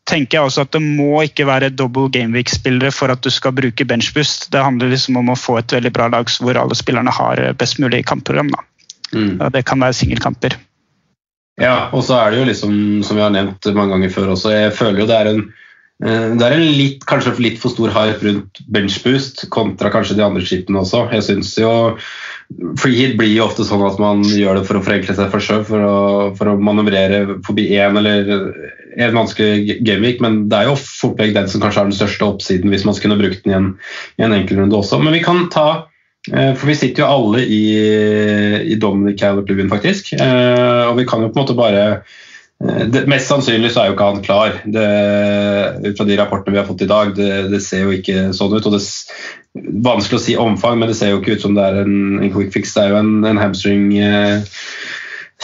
tenker 0.08 0.40
jeg 0.40 0.48
også 0.48 0.66
at 0.66 0.74
det 0.76 0.84
må 0.84 1.24
ikke 1.28 1.48
være 1.48 1.74
double 1.76 2.12
gameweek-spillere 2.14 2.92
for 2.96 3.12
at 3.12 3.24
du 3.24 3.32
skal 3.34 3.56
bruke 3.56 3.88
benchbust. 3.88 4.50
Det 4.54 4.64
handler 4.64 4.94
liksom 4.94 5.20
om 5.20 5.34
å 5.34 5.40
få 5.40 5.60
et 5.60 5.76
veldig 5.76 5.92
bra 5.96 6.08
lag 6.12 6.32
hvor 6.40 6.60
alle 6.60 6.78
spillerne 6.80 7.12
har 7.12 7.44
best 7.60 7.84
mulig 7.84 8.06
kampprogram. 8.08 8.52
Da. 8.56 8.64
Mm. 9.14 9.34
Det 9.52 9.66
kan 9.68 9.84
være 9.84 10.00
singelkamper. 10.00 10.56
Ja, 11.62 11.90
og 11.94 12.02
så 12.06 12.18
er 12.18 12.32
det 12.34 12.40
jo 12.40 12.48
liksom, 12.50 12.78
som 13.06 13.20
vi 13.20 13.22
har 13.22 13.34
nevnt 13.34 13.68
mange 13.76 13.94
ganger 13.94 14.14
før 14.14 14.34
også, 14.34 14.56
jeg 14.56 14.74
føler 14.74 15.04
jo 15.04 15.10
det 15.10 15.18
er 15.20 15.30
en 15.30 15.42
eh, 16.02 16.30
det 16.40 16.48
er 16.48 16.56
en 16.58 16.78
litt, 16.80 17.04
kanskje 17.10 17.36
litt 17.44 17.60
for 17.62 17.74
stor 17.74 17.94
hype 17.94 18.26
rundt 18.26 18.64
benchboost 18.74 19.46
kontra 19.54 19.92
kanskje 19.94 20.18
de 20.18 20.26
andre 20.26 20.42
skipene 20.46 20.82
også. 20.82 21.06
Jeg 21.14 21.28
synes 21.30 21.54
jo 21.62 21.74
Free 22.78 22.98
hit 22.98 23.16
blir 23.18 23.32
jo 23.32 23.46
ofte 23.48 23.64
sånn 23.66 23.82
at 23.86 24.02
man 24.02 24.22
gjør 24.28 24.60
det 24.60 24.66
for 24.68 24.78
å 24.78 24.84
forenkle 24.84 25.16
seg 25.16 25.30
for 25.32 25.42
sjøl, 25.42 25.64
for, 25.66 25.86
for, 26.38 26.52
å 26.52 26.60
manøvrere 26.62 27.40
forbi 27.46 27.70
én 27.80 27.98
eller 27.98 28.28
en 29.02 29.16
vanskelig 29.16 29.80
gameweek, 29.88 30.20
men 30.22 30.44
det 30.52 30.60
er 30.60 30.70
jo 30.70 30.76
fort 30.78 31.18
vekk 31.22 31.34
den 31.38 31.50
som 31.50 31.64
kanskje 31.64 31.82
har 31.82 31.90
den 31.90 31.98
største 31.98 32.28
oppsiden 32.28 32.74
hvis 32.74 32.86
man 32.86 32.98
skulle 32.98 33.18
brukt 33.18 33.46
den 33.46 33.54
i 33.54 33.58
en, 33.58 33.72
i 34.20 34.26
en 34.28 34.36
enkelrunde 34.36 34.78
også. 34.78 35.00
Men 35.02 35.16
vi 35.16 35.24
kan 35.26 35.48
ta 35.54 35.68
for 36.32 36.70
vi 36.70 36.76
sitter 36.80 37.04
jo 37.04 37.10
alle 37.12 37.44
i, 37.44 37.64
i 38.72 38.76
Dominic 38.80 39.20
Calvert-Lewin, 39.20 39.72
faktisk. 39.72 40.14
Eh, 40.16 40.84
og 40.88 40.96
vi 41.00 41.08
kan 41.10 41.24
jo 41.24 41.32
på 41.32 41.40
en 41.40 41.44
måte 41.44 41.58
bare 41.58 41.82
eh, 42.64 42.86
det, 42.88 43.04
Mest 43.12 43.28
sannsynlig 43.28 43.74
så 43.74 43.84
er 43.84 43.90
jo 43.90 43.98
ikke 43.98 44.08
han 44.08 44.24
klar. 44.24 44.56
Ut 44.64 46.00
fra 46.00 46.08
de 46.08 46.20
rapportene 46.22 46.56
vi 46.56 46.62
har 46.62 46.70
fått 46.70 46.86
i 46.86 46.90
dag, 46.90 47.12
det, 47.18 47.32
det 47.52 47.60
ser 47.66 47.88
jo 47.88 47.98
ikke 47.98 48.30
sånn 48.38 48.56
ut. 48.56 48.64
og 48.64 48.78
det 48.78 48.80
er 48.80 49.32
Vanskelig 49.86 50.18
å 50.18 50.24
si 50.24 50.34
omfang, 50.40 50.80
men 50.82 50.90
det 50.90 50.96
ser 50.98 51.12
jo 51.12 51.20
ikke 51.20 51.36
ut 51.36 51.44
som 51.44 51.54
det 51.54 51.62
er 51.62 51.84
en, 51.84 51.98
en 52.24 52.32
quick 52.34 52.50
fix. 52.56 52.72
Det 52.74 52.88
er 52.88 52.96
jo 52.96 53.02
en, 53.04 53.12
en 53.28 53.38
hamstring 53.38 53.92
eh, 54.02 54.64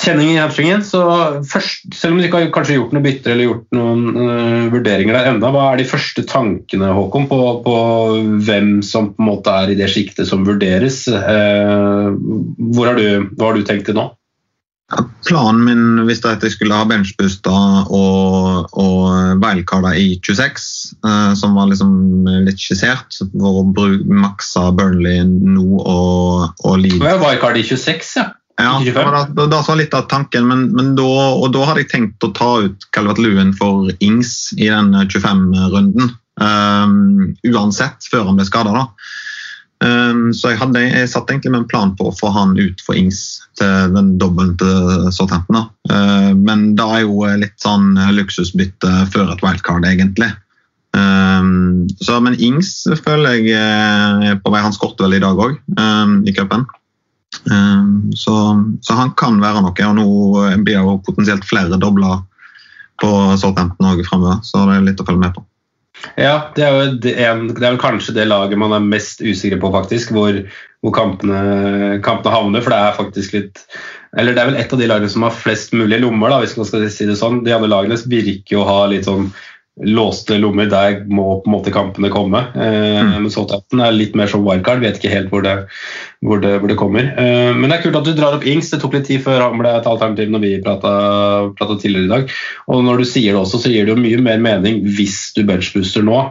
kjenning 0.04 0.34
i 0.34 0.40
hamstringen. 0.40 0.84
Så 0.86 1.02
først, 1.50 1.88
selv 1.96 2.16
om 2.16 2.20
du 2.20 2.28
ikke 2.28 2.44
har 2.44 2.54
kanskje 2.56 2.78
gjort 2.78 2.94
noe 2.96 3.06
bytter 3.06 3.34
eller 3.34 3.50
gjort 3.50 3.78
noen 3.78 4.06
uh, 4.16 4.70
vurderinger 4.74 5.18
der 5.18 5.32
enda, 5.34 5.52
hva 5.54 5.72
er 5.72 5.82
de 5.82 5.90
første 5.90 6.26
tankene 6.30 6.94
Håkon, 6.96 7.28
på, 7.32 7.42
på, 7.66 7.76
hvem 8.46 8.80
som 8.86 9.12
på 9.14 9.24
en 9.24 9.32
måte 9.32 9.58
er 9.64 9.74
i 9.74 9.80
det 9.80 9.90
sjiktet 9.92 10.30
som 10.30 10.48
vurderes? 10.48 11.04
Uh, 11.10 12.16
hvor 12.74 12.92
har 12.92 13.00
du, 13.00 13.30
hva 13.36 13.52
har 13.52 13.60
du 13.60 13.68
tenkt 13.68 13.90
til 13.90 14.00
nå? 14.00 14.10
Planen 15.28 15.60
min 15.68 16.06
hvis 16.08 16.24
jeg 16.26 16.50
skulle 16.56 16.74
ha 16.74 16.86
benchbooster 16.90 17.92
og, 17.94 18.72
og 18.74 19.38
wildcarder 19.44 19.94
i 20.02 20.16
26, 20.26 20.66
uh, 21.06 21.36
som 21.38 21.54
var 21.54 21.70
liksom 21.70 22.26
litt 22.48 22.58
skissert, 22.58 23.20
for 23.36 23.62
å 23.62 23.68
makse 24.10 24.66
Burnley 24.74 25.22
nå 25.28 25.68
og, 25.84 26.58
og 26.66 26.82
Leeds 26.82 27.04
Wildcard 27.06 27.62
i 27.62 27.68
26, 27.70 28.16
ja. 28.18 28.32
Ja, 28.60 28.82
det 28.84 28.92
var 28.92 29.14
da, 29.16 29.46
da, 29.48 29.62
var 29.64 29.78
litt 29.80 29.94
av 29.96 30.10
tanken, 30.12 30.48
men, 30.50 30.66
men 30.76 30.92
da, 30.98 31.08
og 31.40 31.54
da 31.56 31.64
hadde 31.70 31.86
jeg 31.86 31.92
tenkt 31.94 32.26
å 32.28 32.34
ta 32.36 32.50
ut 32.66 32.90
Calvert 32.96 33.22
Lewin 33.22 33.54
for 33.56 33.88
Ings 34.04 34.52
i 34.58 34.68
den 34.68 34.92
25-runden. 35.00 36.12
Um, 36.40 37.36
uansett, 37.48 38.04
før 38.12 38.28
han 38.28 38.40
ble 38.40 38.48
skada. 38.48 38.84
Um, 39.80 40.34
så 40.36 40.52
jeg, 40.52 40.60
hadde, 40.60 40.82
jeg 40.84 41.08
satt 41.08 41.32
egentlig 41.32 41.54
med 41.54 41.62
en 41.62 41.70
plan 41.72 41.94
på 41.96 42.10
å 42.10 42.16
få 42.16 42.34
han 42.36 42.58
ut 42.60 42.84
for 42.84 43.00
Ings 43.00 43.40
til 43.60 43.96
den 43.96 44.18
dobbelen 44.20 44.58
til 44.60 45.08
Southampton. 45.16 45.70
Uh, 45.88 46.36
men 46.36 46.74
da 46.80 46.90
er 46.98 47.06
jo 47.06 47.24
litt 47.40 47.56
sånn 47.64 47.94
luksusbytte 48.16 48.92
før 49.14 49.32
et 49.32 49.44
wildcard, 49.46 49.88
egentlig. 49.88 50.34
Um, 50.92 51.88
så, 52.02 52.20
men 52.24 52.36
Ings 52.44 52.84
føler 53.06 53.40
jeg 53.40 53.56
er 53.56 54.44
på 54.44 54.52
vei. 54.52 54.64
Han 54.68 54.76
skåret 54.76 55.00
vel 55.04 55.16
i 55.16 55.24
dag 55.24 55.40
òg, 55.40 55.56
um, 55.80 56.20
i 56.28 56.36
cupen. 56.36 56.68
Um, 57.52 58.12
så, 58.18 58.34
så, 58.82 58.96
han 58.98 59.14
kan 59.20 59.40
være 59.42 59.64
noe. 59.64 59.76
Og 59.76 59.96
nå 59.98 60.08
blir 60.66 60.80
det 60.80 60.98
potensielt 61.06 61.48
flere 61.48 61.80
dobler 61.82 62.24
på 63.00 63.12
Southampton 63.40 63.94
òg 63.94 64.04
framover, 64.08 64.42
så 64.44 64.66
det 64.68 64.76
er 64.76 64.90
litt 64.90 65.02
å 65.02 65.08
følge 65.08 65.24
med 65.24 65.38
på. 65.38 65.46
Ja, 66.20 66.52
det 66.56 66.64
er, 66.64 66.74
jo 66.74 66.82
er, 66.88 66.98
det 67.00 67.14
er 67.20 67.74
vel 67.74 67.80
kanskje 67.82 68.16
det 68.16 68.28
laget 68.30 68.60
man 68.60 68.74
er 68.76 68.84
mest 68.84 69.24
usikker 69.24 69.60
på, 69.60 69.72
faktisk. 69.74 70.14
Hvor, 70.16 70.38
hvor 70.84 70.96
kampene, 70.96 72.00
kampene, 72.06 72.34
havner. 72.36 72.64
For 72.64 72.74
det 72.74 72.80
er 72.80 73.00
faktisk 73.00 73.36
litt 73.36 73.64
Eller 74.18 74.34
det 74.34 74.42
er 74.42 74.50
vel 74.50 74.60
et 74.62 74.72
av 74.74 74.80
de 74.82 74.88
lagene 74.90 75.12
som 75.12 75.28
har 75.28 75.36
flest 75.36 75.76
mulige 75.76 76.02
lommer, 76.02 76.32
da, 76.32 76.40
hvis 76.44 76.56
man 76.58 76.68
skal 76.70 76.88
si 76.92 77.08
det 77.10 77.20
sånn. 77.20 77.44
De 77.46 77.56
andre 77.56 77.72
lagene 77.72 78.00
virker 78.10 78.56
jo 78.56 78.64
å 78.64 78.70
ha 78.70 78.80
litt 78.92 79.08
sånn 79.10 79.30
låste 79.80 80.38
lommer, 80.38 80.68
der 80.70 81.04
må 81.08 81.40
på 81.40 81.48
en 81.50 81.54
måte 81.54 81.72
kampene 81.72 82.12
komme. 82.12 82.42
Eh, 82.56 83.00
mm. 83.16 83.30
Southampton 83.32 83.84
er 83.84 83.96
litt 83.96 84.18
mer 84.18 84.28
som 84.32 84.44
wildcard, 84.44 84.84
vet 84.84 85.00
ikke 85.00 85.14
helt 85.14 85.32
hvor 85.32 85.46
det, 85.46 85.56
hvor 86.26 86.42
det, 86.44 86.58
hvor 86.60 86.72
det 86.72 86.78
kommer. 86.80 87.08
Eh, 87.14 87.52
men 87.56 87.70
det 87.70 87.78
er 87.78 87.86
kult 87.86 88.00
at 88.02 88.10
du 88.10 88.14
drar 88.18 88.36
opp 88.36 88.48
Ings. 88.50 88.72
Det 88.74 88.82
tok 88.84 88.98
litt 88.98 89.08
tid 89.08 89.24
før 89.24 89.46
han 89.46 89.58
ble 89.62 89.72
et 89.72 89.88
alternativ 89.90 90.34
når 90.34 90.44
vi 90.46 90.54
prata 90.66 91.80
tidligere 91.80 92.10
i 92.10 92.14
dag. 92.14 92.38
Og 92.68 92.84
når 92.86 93.02
du 93.02 93.08
sier 93.08 93.34
det 93.34 93.42
også, 93.42 93.64
så 93.64 93.74
gir 93.74 93.88
det 93.88 93.96
jo 93.96 94.04
mye 94.04 94.22
mer 94.26 94.44
mening 94.44 94.84
hvis 94.98 95.30
du 95.38 95.46
benchbooster 95.48 96.04
nå, 96.06 96.22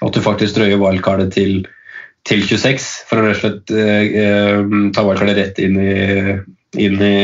at 0.00 0.16
du 0.16 0.24
faktisk 0.24 0.58
drøyer 0.58 0.80
wildcardet 0.80 1.34
til 1.36 1.64
til 2.24 2.40
26 2.40 2.84
for 3.04 3.20
å 3.20 3.26
rett 3.26 3.36
og 3.36 3.42
slett 3.42 3.72
eh, 3.76 4.14
eh 4.16 4.60
ta 4.96 5.02
wildcardet 5.04 5.36
rett 5.36 5.58
inn 5.60 5.74
i 5.76 5.90
inn 6.80 7.00
i, 7.02 7.16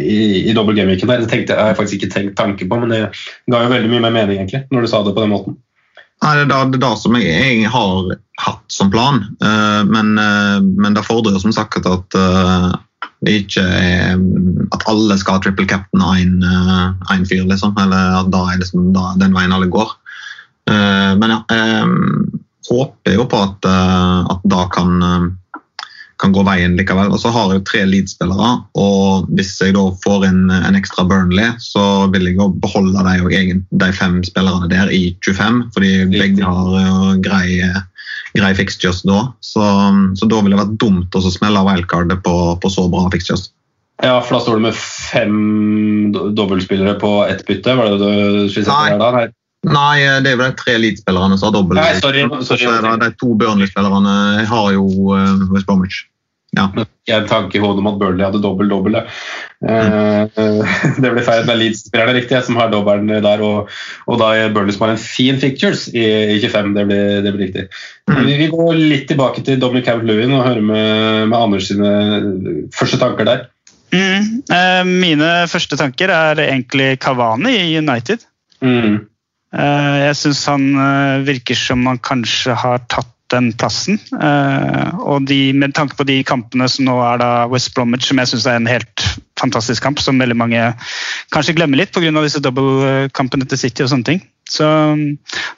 i, 0.00 0.18
i 0.50 0.54
dobbel 0.56 0.76
gameweeken 0.78 1.10
der. 1.10 1.22
Det 1.22 1.30
tenkte, 1.32 1.56
jeg 1.56 1.72
jeg 1.72 1.78
faktisk 1.78 1.98
ikke 1.98 2.12
tenkt 2.14 2.36
tanke 2.40 2.68
på, 2.68 2.80
men 2.80 2.92
det 2.92 3.00
ga 3.50 3.62
jo 3.64 3.72
veldig 3.72 3.90
mye 3.92 4.04
mer 4.06 4.14
mening 4.14 4.42
egentlig, 4.42 4.64
når 4.72 4.84
du 4.84 4.90
sa 4.90 5.02
det 5.06 5.14
på 5.16 5.24
den 5.24 5.34
måten. 5.34 5.58
Nei, 6.18 6.34
det 6.34 6.48
er 6.50 6.70
det, 6.72 6.80
det 6.82 6.90
som 6.98 7.14
jeg, 7.14 7.30
jeg, 7.30 7.70
har 7.70 8.10
hatt 8.42 8.64
som 8.74 8.90
plan, 8.90 9.22
uh, 9.44 9.82
men, 9.86 10.16
uh, 10.18 10.58
men, 10.58 10.96
det 10.96 11.06
fordrer 11.06 11.38
som 11.38 11.54
sagt 11.54 11.86
at 11.86 12.18
uh, 12.18 12.72
ikke 13.28 13.62
er, 13.62 14.18
at 14.74 14.86
alle 14.90 15.18
skal 15.18 15.38
ha 15.38 15.42
triple 15.42 15.66
cap'n 15.70 16.02
av 16.02 16.18
én 16.18 17.26
fyr, 17.26 17.44
liksom. 17.46 17.74
Eller 17.78 18.18
at 18.20 18.30
da 18.34 18.44
er 18.50 18.60
liksom 18.60 18.90
da, 18.94 19.12
den 19.18 19.34
veien 19.34 19.54
alle 19.54 19.70
går. 19.70 19.90
men 20.68 21.32
ja, 21.32 21.38
jeg 21.48 21.86
håper 22.68 23.14
jo 23.16 23.24
på 23.26 23.38
at, 23.40 23.66
at 24.34 24.42
da 24.52 24.66
kan 24.70 25.02
kan 26.18 26.34
gå 26.34 26.42
veien 26.46 26.76
likevel. 26.78 27.12
Og 27.14 27.20
så 27.22 27.32
har 27.34 27.52
jeg 27.52 27.64
tre 27.68 27.82
Leeds-spillere, 27.88 28.50
og 28.78 29.28
hvis 29.38 29.54
jeg 29.62 29.76
da 29.76 29.84
får 30.04 30.26
inn 30.28 30.48
en 30.54 30.78
ekstra 30.78 31.06
Burnley, 31.08 31.52
så 31.62 32.08
vil 32.12 32.30
jeg 32.30 32.38
jo 32.40 32.50
beholde 32.62 33.04
de, 33.06 33.60
de, 33.70 33.90
fem 33.96 34.18
spillerne 34.26 34.70
der 34.70 34.90
i 34.94 35.12
25, 35.24 35.62
fordi 35.76 35.92
begge 36.14 36.46
har 36.46 36.72
uh, 36.74 37.12
grei, 37.22 37.60
grei 38.36 38.54
fixtures 38.58 39.04
da. 39.06 39.28
Så, 39.44 39.62
så, 40.18 40.26
da 40.30 40.42
ville 40.42 40.56
det 40.56 40.64
vært 40.64 40.80
dumt 40.82 41.14
å 41.14 41.24
smelle 41.30 41.64
wildcardet 41.66 42.24
på, 42.26 42.36
på 42.62 42.72
så 42.72 42.88
bra 42.92 43.06
fixtures. 43.14 43.50
Ja, 43.98 44.20
for 44.22 44.36
da 44.36 44.44
står 44.44 44.58
du 44.58 44.66
med 44.68 44.76
fem 44.78 45.38
dobbeltspillere 46.14 46.94
på 47.00 47.12
ett 47.26 47.42
bytte? 47.48 47.74
var 47.74 47.90
det 47.90 47.98
du 47.98 48.50
skulle 48.52 48.70
Nei. 48.70 48.92
Der, 48.92 49.00
da? 49.02 49.10
Nei. 49.16 49.26
Nei, 49.66 50.04
det 50.22 50.30
er 50.30 50.36
jo 50.36 50.44
de 50.44 50.52
tre 50.60 50.76
Leeds-spillerne 50.78 51.38
som 51.38 51.48
har 51.48 51.56
dobbelt. 51.56 51.80
Nei, 51.80 51.98
sorry, 51.98 52.22
sorry, 52.46 52.68
sorry. 52.68 52.94
De 53.02 53.10
to 53.18 53.34
Burnley-spillerne 53.40 54.46
har 54.46 54.70
jo 54.76 54.86
uh, 55.10 55.50
West 55.50 55.66
Bromwich. 55.66 56.04
Ja. 56.56 56.70
En 57.12 57.26
tanke 57.28 57.58
i 57.58 57.60
hodet 57.60 57.82
om 57.82 57.88
at 57.90 57.98
Burnley 58.00 58.24
hadde 58.24 58.40
dobbel-dobbel. 58.40 58.96
Mm. 59.66 60.30
det 61.02 61.10
ble 61.12 61.24
feil. 61.26 61.42
Det 61.44 61.52
er 61.52 61.60
Leeds-spillerne 61.60 62.14
riktig 62.16 62.40
som 62.46 62.56
har 62.60 62.70
dobbelen 62.72 63.10
der, 63.24 63.42
og, 63.44 63.68
og 64.06 64.22
da 64.22 64.30
er 64.38 64.54
Burnley 64.54 64.76
som 64.76 64.86
har 64.86 64.94
en 64.94 65.02
fin 65.02 65.42
fictures 65.42 65.88
i, 65.90 66.06
i 66.36 66.38
25. 66.40 66.72
Det 66.78 66.86
blir, 66.88 67.04
det 67.26 67.34
blir 67.34 67.44
riktig. 67.48 67.66
Mm. 68.08 68.22
Vi, 68.22 68.38
vi, 68.44 68.48
går 68.54 68.72
litt 68.78 69.06
tilbake 69.10 69.44
til 69.44 69.60
Dominic 69.60 69.90
Camp-Lewin 69.90 70.38
og 70.38 70.46
hører 70.46 70.64
med, 70.64 71.28
med, 71.28 71.38
Anders 71.38 71.68
sine 71.72 71.92
første 72.78 73.02
tanker 73.02 73.28
der. 73.28 73.46
Mm. 73.92 74.32
Uh, 74.48 74.82
mine 74.86 75.34
første 75.50 75.76
tanker 75.80 76.14
er 76.14 76.46
egentlig 76.46 76.94
Kavani 77.02 77.58
i 77.58 77.76
United. 77.82 78.24
Mm. 78.64 79.07
Eh, 79.56 79.94
jeg 80.02 80.16
syns 80.18 80.42
han 80.50 80.66
eh, 80.76 81.20
virker 81.24 81.56
som 81.56 81.86
han 81.88 82.00
kanskje 82.04 82.56
har 82.58 82.82
tatt 82.92 83.14
den 83.32 83.50
plassen. 83.60 83.98
Eh, 84.16 85.00
og 85.04 85.26
de, 85.28 85.52
med 85.56 85.74
tanke 85.76 85.96
på 85.98 86.06
de 86.08 86.20
kampene 86.24 86.68
som 86.72 86.86
nå 86.88 86.96
er 87.04 87.20
da 87.20 87.30
West 87.52 87.74
Bromwich, 87.76 88.06
som 88.08 88.20
jeg 88.20 88.32
syns 88.32 88.46
er 88.48 88.60
en 88.60 88.68
helt 88.68 89.04
fantastisk 89.40 89.84
kamp, 89.84 90.00
som 90.00 90.20
veldig 90.20 90.36
mange 90.36 90.62
kanskje 91.34 91.56
glemmer 91.58 91.80
litt 91.80 91.92
pga. 91.92 92.12
disse 92.24 92.42
dobbeltkampene 92.44 93.48
til 93.48 93.60
City 93.60 93.84
og 93.84 93.92
sånne 93.92 94.08
ting. 94.08 94.24
Så 94.48 94.64
um, 94.64 95.02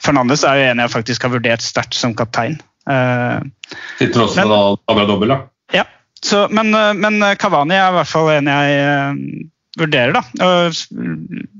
Fernandes 0.03 0.43
er 0.43 0.59
jo 0.59 0.67
en 0.67 0.83
jeg 0.83 0.91
faktisk 0.91 1.23
har 1.23 1.31
vurdert 1.31 1.63
sterkt 1.63 1.95
som 1.95 2.15
kaptein. 2.15 2.59
Tross 2.83 4.35
for 4.35 4.51
at 4.51 4.83
han 4.91 4.99
er 4.99 5.07
dobbel, 5.07 5.31
da? 5.31 5.39
Ja. 5.71 5.87
Så, 6.21 6.43
men, 6.51 6.75
men 6.99 7.23
Kavani 7.39 7.79
er 7.79 7.87
i 7.87 7.95
hvert 7.95 8.11
fall 8.11 8.33
en 8.35 8.51
jeg 8.51 9.47
vurderer, 9.79 10.15
da. 10.17 10.23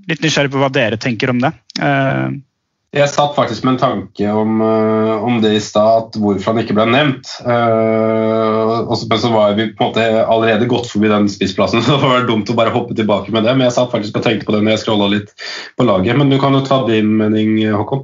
Litt 0.09 0.23
nysgjerrig 0.23 0.51
på 0.51 0.59
hva 0.61 0.71
dere 0.73 0.99
tenker 0.99 1.31
om 1.31 1.39
det. 1.43 1.53
Jeg 2.91 3.07
satt 3.07 3.37
faktisk 3.37 3.63
med 3.63 3.77
en 3.77 3.79
tanke 3.79 4.31
om, 4.35 4.57
uh, 4.59 5.23
om 5.23 5.37
det 5.39 5.53
i 5.55 5.61
stad, 5.63 6.17
hvorfor 6.19 6.51
han 6.51 6.59
ikke 6.59 6.75
ble 6.75 6.89
nevnt. 6.91 7.29
Uh, 7.45 8.83
men 9.07 9.21
så 9.21 9.31
var 9.31 9.55
vi 9.55 9.69
på 9.69 9.85
en 9.85 9.93
måte 9.93 10.07
allerede 10.25 10.67
gått 10.67 10.89
forbi 10.91 11.07
den 11.07 11.29
spissplassen, 11.31 11.79
så 11.85 11.95
det 11.95 12.09
var 12.11 12.27
dumt 12.27 12.51
å 12.51 12.57
bare 12.57 12.73
hoppe 12.75 12.97
tilbake 12.97 13.31
med 13.31 13.47
det. 13.47 13.55
Men 13.55 13.69
jeg 13.69 13.77
satt 13.77 13.93
faktisk 13.95 14.19
og 14.19 14.25
tenkte 14.27 14.49
på 14.49 14.57
det 14.57 14.65
når 14.65 14.75
jeg 14.75 14.83
scrolla 14.83 15.07
litt 15.13 15.31
på 15.79 15.87
laget. 15.87 16.19
Men 16.19 16.33
du 16.33 16.35
kan 16.41 16.57
jo 16.57 16.65
ta 16.67 16.81
din 16.89 17.15
mening, 17.21 17.55
Håkon. 17.79 18.03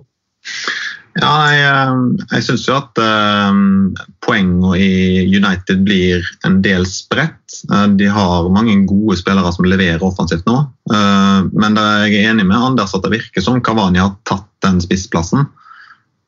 Ja, 1.17 1.32
jeg, 1.49 1.62
eh, 1.65 2.25
jeg 2.36 2.45
syns 2.45 2.65
jo 2.67 2.75
at 2.77 2.99
um, 3.01 3.95
poengene 4.21 4.75
i 4.77 5.25
United 5.25 5.82
blir 5.88 6.25
en 6.45 6.60
del 6.65 6.86
spredt. 6.89 7.62
De 7.97 8.10
har 8.12 8.49
mange 8.53 8.75
gode 8.89 9.17
spillere 9.17 9.51
som 9.56 9.65
leverer 9.65 10.03
offensivt 10.06 10.45
nå. 10.49 10.60
Uh, 10.91 11.47
men 11.58 11.80
jeg 11.80 12.19
er 12.19 12.34
enig 12.34 12.45
med 12.49 12.60
Anders 12.60 12.93
at 12.97 13.06
det 13.06 13.15
virker 13.15 13.43
som 13.43 13.62
Kavani 13.65 14.03
har 14.03 14.13
tatt 14.30 14.45
den 14.65 14.82
spissplassen. 14.84 15.47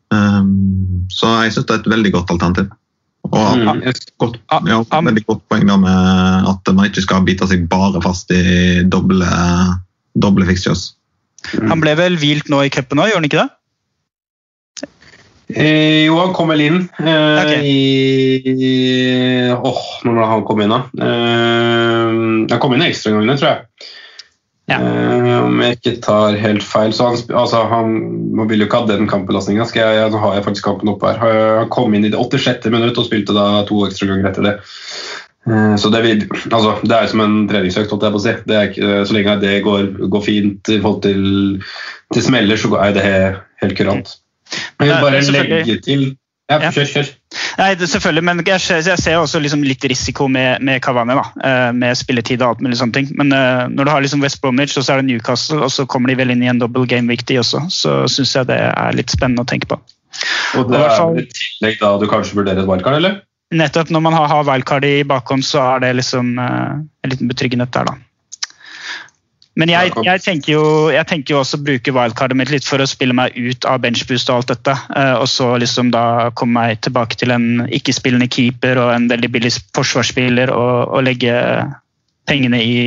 Um, 0.10 1.06
så 1.13 1.36
jeg 1.43 1.54
syns 1.54 1.69
det 1.69 1.75
er 1.75 1.84
et 1.84 1.93
veldig 1.93 2.13
godt 2.17 2.34
alternativ. 2.34 2.71
Og 3.30 3.60
mm. 3.60 3.84
et 3.91 3.99
godt, 4.17 4.39
ja, 4.49 4.80
veldig 4.89 5.25
godt 5.28 5.43
poeng 5.52 5.67
da 5.69 5.75
med 5.78 6.49
at 6.49 6.71
man 6.73 6.88
ikke 6.88 7.04
skal 7.06 7.28
bite 7.28 7.45
seg 7.52 7.67
bare 7.69 8.02
fast 8.02 8.32
i 8.34 8.82
doble, 8.89 9.28
doble 10.17 10.47
fixtures. 10.49 10.93
Han 11.60 11.84
ble 11.84 11.93
vel 11.99 12.17
hvilt 12.19 12.49
nå 12.52 12.63
i 12.65 12.71
cupen 12.73 13.02
òg, 13.04 13.12
gjorde 13.12 13.21
han 13.21 13.30
ikke 13.30 13.43
det? 13.43 13.49
Eh, 15.50 16.06
jo, 16.06 16.18
han 16.20 16.34
kom 16.38 16.52
vel 16.52 16.62
inn 16.62 16.84
eh, 17.02 17.40
okay. 17.42 17.64
i 17.66 18.74
Åh, 19.56 19.66
oh, 19.66 19.80
når 20.06 20.14
var 20.14 20.22
det 20.22 20.28
han 20.30 20.44
kom 20.46 20.60
inn, 20.62 20.76
da? 20.76 20.84
Eh, 21.08 22.20
han 22.52 22.62
kom 22.62 22.76
inn 22.76 22.86
i 22.86 22.92
ekstragangene, 22.92 23.38
tror 23.40 23.50
jeg. 23.50 23.88
Ja. 24.70 24.78
Eh, 24.78 25.38
om 25.42 25.58
jeg 25.64 25.80
ikke 25.80 25.96
tar 26.06 26.38
helt 26.38 26.66
feil. 26.66 26.94
Så 26.94 27.08
han, 27.08 27.18
altså, 27.34 27.64
han, 27.72 27.96
vil 28.52 28.62
jo 28.62 28.68
ikke 28.70 28.84
ha 28.84 28.90
den 28.92 29.10
kampbelastninga. 29.10 29.66
Nå 30.14 30.22
har 30.22 30.38
jeg 30.38 30.46
faktisk 30.46 30.70
kampen 30.70 30.94
oppe 30.94 31.16
her. 31.16 31.58
Han 31.64 31.74
kom 31.74 31.98
inn 31.98 32.06
i 32.06 32.14
det 32.14 32.22
86. 32.22 32.70
minutt 32.70 33.02
og 33.02 33.10
spilte 33.10 33.36
da 33.38 33.64
to 33.70 33.82
ekstraganger 33.88 34.30
etter 34.30 34.46
det. 34.46 34.56
Eh, 35.50 35.76
så 35.82 35.90
det, 35.90 36.04
vil, 36.06 36.24
altså, 36.52 36.78
det 36.86 36.96
er 36.96 37.10
som 37.10 37.26
en 37.26 37.38
treningsøkt, 37.50 37.90
holdt 37.90 38.06
jeg 38.06 38.16
på 38.16 38.22
å 38.22 38.26
si. 38.28 38.38
Ikke, 38.62 39.04
så 39.10 39.18
lenge 39.18 39.38
det 39.42 39.60
går, 39.66 39.94
går 40.14 40.26
fint 40.26 40.74
i 40.74 40.80
forhold 40.80 41.04
til, 41.08 41.24
til 42.14 42.26
smeller, 42.30 42.60
så 42.60 42.76
er 42.78 42.98
det 42.98 43.08
helt 43.64 43.80
kurant. 43.80 44.20
Jeg 44.52 44.88
vil 44.88 44.98
bare 45.04 45.22
legge 45.22 45.78
til 45.86 46.10
ja, 46.50 46.72
kjør, 46.74 46.88
kjør. 46.90 47.10
Nei, 47.60 47.68
selvfølgelig, 47.78 48.24
men 48.26 48.40
jeg, 48.42 48.62
jeg 48.74 48.98
ser 48.98 49.20
også 49.20 49.42
liksom 49.44 49.62
litt 49.62 49.84
risiko 49.92 50.26
med, 50.32 50.64
med 50.66 50.82
Cavani. 50.82 51.14
da, 51.20 51.26
eh, 51.46 51.70
Med 51.78 51.98
spilletid 52.00 52.42
og 52.42 52.56
alt 52.56 52.64
mulig 52.66 52.80
sånne 52.80 52.96
ting. 52.96 53.12
Men 53.20 53.36
uh, 53.36 53.68
når 53.70 53.86
du 53.86 53.92
har 53.94 54.02
liksom 54.02 54.26
West 54.26 54.42
Bromwich 54.42 54.74
og 54.80 54.88
så 54.88 54.96
er 54.96 55.04
det 55.04 55.12
Newcastle, 55.12 55.62
og 55.68 55.70
så 55.74 55.86
kommer 55.86 56.10
de 56.10 56.18
vel 56.18 56.34
inn 56.34 56.42
i 56.42 56.50
en 56.50 56.62
double 56.62 56.90
game 56.90 57.12
week 57.12 57.22
de 57.30 57.38
også, 57.44 57.68
så 57.70 58.02
syns 58.10 58.34
jeg 58.34 58.50
det 58.50 58.58
er 58.66 58.98
litt 58.98 59.14
spennende 59.14 59.46
å 59.46 59.50
tenke 59.50 59.70
på. 59.70 59.78
Og 60.58 60.74
det 60.74 60.82
er 60.82 61.22
i 61.22 61.28
tillegg 61.38 61.78
da 61.84 61.94
du 62.02 62.10
kanskje 62.10 62.40
vurderer 62.40 62.64
et 62.64 62.70
wildcard, 62.70 62.98
eller? 62.98 63.20
Nettopp. 63.54 63.94
Når 63.94 64.06
man 64.06 64.18
har, 64.18 64.28
har 64.34 64.50
wildcard 64.50 64.86
i 64.90 64.96
bakhånd, 65.06 65.46
så 65.46 65.62
er 65.76 65.86
det 65.86 65.96
liksom 66.02 66.34
uh, 66.42 66.82
en 66.82 67.14
liten 67.14 67.30
betryggende 67.30 67.70
der, 67.70 67.94
da. 67.94 68.09
Men 69.60 69.72
jeg, 69.74 69.91
jeg, 70.06 70.22
tenker 70.24 70.54
jo, 70.54 70.63
jeg, 70.93 71.06
tenker 71.10 71.34
jo, 71.34 71.41
også 71.41 71.60
å 71.60 71.63
bruke 71.67 71.93
wildcardet 71.95 72.38
mitt 72.39 72.52
litt 72.54 72.67
for 72.67 72.80
å 72.80 72.88
spille 72.88 73.15
meg 73.17 73.36
ut 73.36 73.67
av 73.67 73.82
benchboost 73.84 74.32
og 74.32 74.39
alt 74.39 74.54
dette. 74.54 74.76
Eh, 74.95 75.15
og 75.19 75.28
så 75.28 75.52
liksom 75.60 75.91
da 75.91 76.32
komme 76.39 76.62
meg 76.62 76.84
tilbake 76.86 77.19
til 77.19 77.36
en 77.36 77.65
ikke-spillende 77.67 78.30
keeper 78.32 78.80
og 78.80 78.93
en 78.95 79.10
veldig 79.12 79.32
billig 79.36 79.52
forsvarsspiller 79.76 80.54
og, 80.56 80.95
og 80.95 81.04
legge 81.10 81.34
pengene 82.30 82.62
i, 82.63 82.78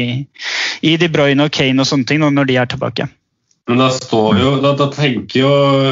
i 0.86 0.94
De 1.00 1.10
Bruyne 1.12 1.48
og 1.48 1.52
Kane 1.52 1.82
og 1.82 1.90
sånne 1.90 2.08
ting 2.08 2.22
når 2.24 2.48
de 2.48 2.62
er 2.62 2.70
tilbake. 2.72 3.10
Men 3.70 3.78
da 3.78 3.92
står 3.94 4.38
jo, 4.40 4.52
da, 4.62 4.72
da 4.78 4.88
tenker 4.90 5.44
jo, 5.44 5.50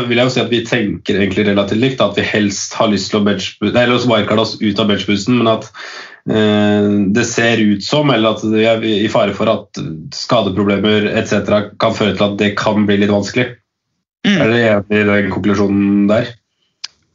vil 0.08 0.18
jeg 0.18 0.26
jo 0.26 0.32
si 0.34 0.40
at 0.42 0.50
vi 0.50 0.64
tenker 0.66 1.20
egentlig 1.20 1.46
relativt 1.46 1.82
likt. 1.82 2.02
At 2.02 2.18
vi 2.18 2.24
helst 2.26 2.74
har 2.78 2.90
lyst 2.90 3.12
til 3.12 3.20
å 3.20 3.26
bench, 3.26 3.52
eller 3.62 4.00
wildcard 4.10 4.42
oss 4.42 4.56
ut 4.58 4.82
av 4.82 4.90
benchboosten, 4.90 5.38
men 5.38 5.52
at 5.52 5.68
det 6.24 7.24
ser 7.24 7.62
ut 7.64 7.84
som, 7.84 8.10
eller 8.12 8.36
at 8.36 8.42
vi 8.44 8.66
er 8.68 8.82
i 8.84 9.08
fare 9.12 9.32
for 9.34 9.48
at 9.48 9.80
skadeproblemer 10.14 11.08
etc. 11.16 11.72
kan 11.80 11.96
føre 11.96 12.12
til 12.12 12.26
at 12.26 12.36
det 12.42 12.50
kan 12.60 12.84
bli 12.86 12.98
litt 13.00 13.12
vanskelig. 13.12 13.46
Mm. 14.26 14.36
Er 14.36 14.52
dere 14.52 14.74
enig 14.74 15.00
i 15.00 15.08
den 15.08 15.32
konklusjonen 15.32 16.04
der? 16.10 16.28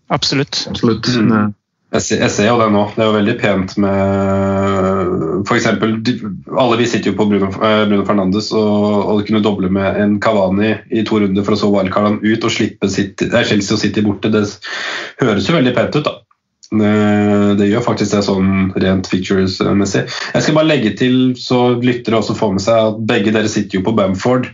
Absolutt. 0.10 0.66
Absolutt. 0.70 1.08
Mm. 1.18 1.54
Jeg 1.96 2.04
ser, 2.04 2.22
jeg 2.26 2.34
ser 2.34 2.48
jo 2.50 2.58
det 2.60 2.68
nå. 2.74 2.82
Det 2.96 3.04
er 3.04 3.08
jo 3.08 3.16
veldig 3.16 3.36
pent 3.40 3.76
med 3.80 5.46
f.eks. 5.46 5.68
Alle 5.70 6.80
vi 6.82 6.88
sitter 6.90 7.12
jo 7.12 7.16
på 7.20 7.28
Bruno, 7.30 7.48
eh, 7.54 7.84
Bruno 7.88 8.04
Fernandes 8.08 8.50
og, 8.58 9.14
og 9.14 9.24
kunne 9.28 9.44
doble 9.46 9.70
med 9.72 10.02
en 10.02 10.18
Cavani 10.24 10.74
i 10.92 11.06
to 11.08 11.22
runder 11.22 11.46
for 11.46 11.56
å 11.56 11.62
så 11.62 11.72
wildcard 11.72 12.26
ut 12.26 12.48
og 12.50 12.52
slippe 12.52 12.90
City, 12.92 13.30
eh, 13.30 13.48
Chelsea 13.48 13.78
og 13.78 13.84
City 13.84 14.04
borte. 14.06 14.34
Det 14.34 14.44
høres 15.22 15.48
jo 15.48 15.56
veldig 15.56 15.76
pent 15.78 16.00
ut, 16.00 16.10
da. 16.10 16.18
Det, 16.72 16.94
det 17.60 17.68
gjør 17.70 17.84
faktisk 17.86 18.16
det 18.16 18.24
sånn 18.26 18.54
rent 18.82 19.10
features-messig. 19.12 20.06
Jeg 20.34 20.46
skal 20.46 20.56
bare 20.58 20.70
legge 20.72 20.96
til, 20.98 21.20
så 21.38 21.76
lyttere 21.82 22.18
også 22.20 22.36
får 22.38 22.56
med 22.56 22.64
seg 22.66 22.80
at 22.90 23.04
begge 23.12 23.34
dere 23.36 23.52
sitter 23.52 23.80
jo 23.80 23.86
på 23.86 23.94
Bamford. 23.98 24.50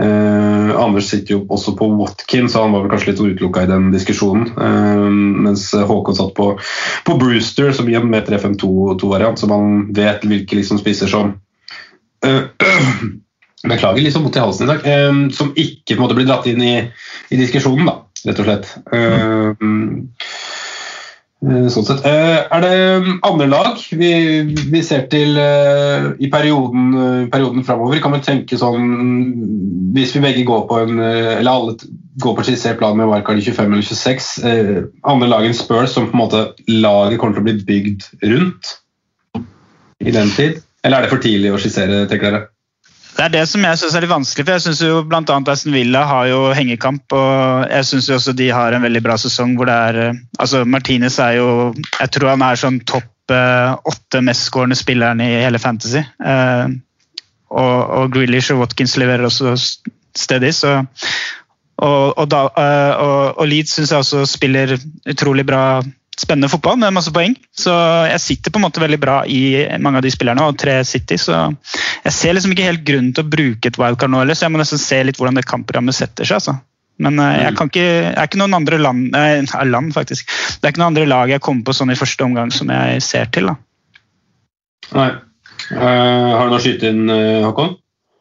Eh, 0.00 0.70
Anders 0.80 1.10
sitter 1.12 1.34
jo 1.36 1.40
også 1.52 1.74
på 1.76 1.86
Watkin, 1.98 2.48
så 2.48 2.64
han 2.64 2.72
var 2.74 2.84
vel 2.86 2.92
kanskje 2.94 3.12
litt 3.12 3.22
utelukka 3.22 3.66
i 3.66 3.70
den 3.70 3.90
diskusjonen. 3.94 4.50
Eh, 4.56 5.06
mens 5.46 5.68
Håkon 5.76 6.16
satt 6.18 6.34
på, 6.38 6.52
på 7.06 7.16
Brewster, 7.20 7.72
som 7.76 7.88
gir 7.90 8.00
en 8.00 8.10
meter 8.12 8.38
5-2-variant, 8.40 9.38
så 9.38 9.50
man 9.50 9.84
vet 9.96 10.24
hvilke 10.28 10.58
liksom 10.58 10.80
spiser 10.82 11.12
som 11.12 11.34
eh, 12.26 12.42
Beklager 13.62 14.02
liksom 14.02 14.24
mot 14.26 14.34
i 14.34 14.40
halsen 14.42 14.64
i 14.66 14.72
dag. 14.72 14.86
eh, 14.90 15.18
som 15.36 15.52
ikke 15.54 15.94
på 15.94 16.00
en 16.00 16.02
måte 16.02 16.16
blir 16.18 16.26
dratt 16.26 16.48
inn 16.50 16.64
i, 16.66 16.72
i 17.30 17.36
diskusjonen, 17.38 17.86
da, 17.86 18.00
rett 18.26 18.40
og 18.42 18.48
slett. 18.48 18.72
Eh, 18.90 19.12
Eh, 19.12 19.54
Sånn 21.42 21.86
sett. 21.88 22.04
Eh, 22.06 22.44
Er 22.54 22.62
det 22.62 23.14
andre 23.26 23.48
lag 23.50 23.80
vi, 23.98 24.10
vi 24.46 24.82
ser 24.86 25.08
til 25.10 25.34
eh, 25.42 26.12
i 26.22 26.28
perioden, 26.30 26.92
eh, 26.94 27.24
perioden 27.32 27.64
framover? 27.66 27.98
Kan 27.98 28.14
vi 28.14 28.20
tenke 28.22 28.58
sånn 28.60 29.90
Hvis 29.96 30.14
vi 30.14 30.22
begge 30.22 30.44
går 30.46 30.68
på 30.70 30.78
en 30.84 31.02
eh, 31.02 31.40
Eller 31.40 31.50
alle 31.50 31.74
går 32.22 32.36
på 32.38 32.44
skissert 32.46 32.78
plan 32.78 32.94
med 32.94 33.10
wildcard 33.10 33.40
i 33.40 33.42
25 33.42 33.72
eller 33.72 33.88
26, 33.88 34.30
eh, 34.46 34.80
andre 35.08 35.30
lag 35.32 35.48
enn 35.48 35.56
Spurs 35.56 35.96
som 35.96 36.06
på 36.10 36.14
en 36.14 36.22
måte 36.22 36.42
laget 36.68 37.18
kommer 37.18 37.34
til 37.34 37.42
å 37.42 37.46
bli 37.48 37.66
bygd 37.66 38.06
rundt 38.22 38.74
i 40.04 40.14
den 40.14 40.30
tid? 40.36 40.60
Eller 40.84 40.98
er 40.98 41.06
det 41.06 41.14
for 41.14 41.24
tidlig 41.24 41.54
å 41.54 41.58
skissere, 41.62 42.04
tenker 42.10 42.28
dere? 42.28 42.42
Det 43.12 43.24
er 43.26 43.32
det 43.34 43.42
som 43.50 43.64
jeg 43.64 43.78
synes 43.78 43.94
er 43.94 44.04
litt 44.04 44.12
vanskelig. 44.12 44.44
for 44.46 44.56
jeg 44.56 44.64
synes 44.64 44.80
jo 44.82 45.00
annet 45.04 45.48
Aston 45.52 45.74
Villa 45.76 46.04
har 46.08 46.28
jo 46.30 46.40
hengekamp. 46.56 47.12
og 47.12 47.68
Jeg 47.70 47.84
syns 47.88 48.08
også 48.10 48.32
de 48.32 48.48
har 48.50 48.72
en 48.72 48.82
veldig 48.82 49.02
bra 49.04 49.16
sesong. 49.20 49.56
hvor 49.56 49.66
det 49.68 49.74
er, 49.74 49.98
eh, 50.08 50.20
altså 50.38 50.64
Martinez 50.64 51.18
er 51.18 51.36
jo 51.36 51.74
Jeg 52.00 52.10
tror 52.10 52.30
han 52.30 52.42
er 52.42 52.56
sånn 52.56 52.80
topp 52.80 53.30
eh, 53.30 53.76
åtte 53.84 54.22
mestskårende 54.24 54.76
spilleren 54.76 55.20
i 55.20 55.42
hele 55.44 55.58
Fantasy. 55.58 56.00
Eh, 56.24 56.66
og, 57.50 57.78
og 57.90 58.12
Grealish 58.12 58.52
og 58.52 58.64
Watkins 58.64 58.96
leverer 58.96 59.28
også 59.28 59.54
steady. 60.16 60.50
så 60.50 60.82
og, 61.82 62.18
og, 62.18 62.30
da, 62.30 62.46
og, 62.96 63.38
og 63.38 63.46
Leeds 63.48 63.74
syns 63.74 63.90
jeg 63.90 63.98
også 63.98 64.24
spiller 64.26 64.76
utrolig 65.08 65.44
bra, 65.46 65.82
spennende 66.18 66.50
fotball 66.52 66.76
med 66.80 66.94
masse 66.94 67.12
poeng. 67.14 67.34
Så 67.56 67.72
jeg 68.10 68.20
sitter 68.22 68.52
på 68.52 68.60
en 68.60 68.66
måte 68.66 68.82
veldig 68.82 68.98
bra 69.00 69.22
i 69.26 69.64
mange 69.82 70.00
av 70.00 70.06
de 70.06 70.12
spillerne, 70.12 70.44
og 70.44 70.58
tre 70.60 70.78
City. 70.88 71.18
Så 71.20 71.36
jeg 72.04 72.16
ser 72.16 72.36
liksom 72.36 72.52
ikke 72.54 72.68
helt 72.68 72.84
grunnen 72.86 73.14
til 73.16 73.24
å 73.24 73.32
bruke 73.32 73.72
et 73.72 73.80
wildcard 73.80 74.12
nå 74.12 74.22
heller, 74.22 74.38
så 74.38 74.46
jeg 74.46 74.54
må 74.54 74.60
nesten 74.60 74.82
se 74.82 75.00
litt 75.06 75.18
hvordan 75.20 75.40
det 75.40 75.48
kampprogrammet 75.48 75.96
setter 75.96 76.28
seg. 76.28 76.40
altså. 76.40 76.58
Men 77.02 77.18
eh, 77.18 77.42
jeg, 77.46 77.56
kan 77.58 77.70
ikke, 77.72 77.84
jeg 77.88 78.14
er 78.14 78.28
ikke 78.28 78.40
noen 78.42 78.58
andre 78.60 78.78
land, 78.80 79.04
eh, 79.16 79.66
land 79.74 79.92
faktisk. 79.96 80.30
Det 80.60 80.68
er 80.68 80.74
ikke 80.74 80.84
noen 80.84 80.92
andre 80.92 81.10
lag 81.10 81.32
jeg 81.32 81.44
kommer 81.44 81.66
på 81.68 81.76
sånn 81.76 81.94
i 81.94 81.98
første 81.98 82.26
omgang 82.28 82.52
som 82.54 82.72
jeg 82.72 83.04
ser 83.04 83.30
til. 83.34 83.52
da. 83.52 83.58
Nei. 84.98 85.12
Uh, 85.72 85.78
har 85.78 86.48
du 86.48 86.52
noe 86.52 86.58
å 86.58 86.62
skyte 86.62 86.90
inn, 86.90 87.06
eh, 87.12 87.44
Håkon? 87.46 87.76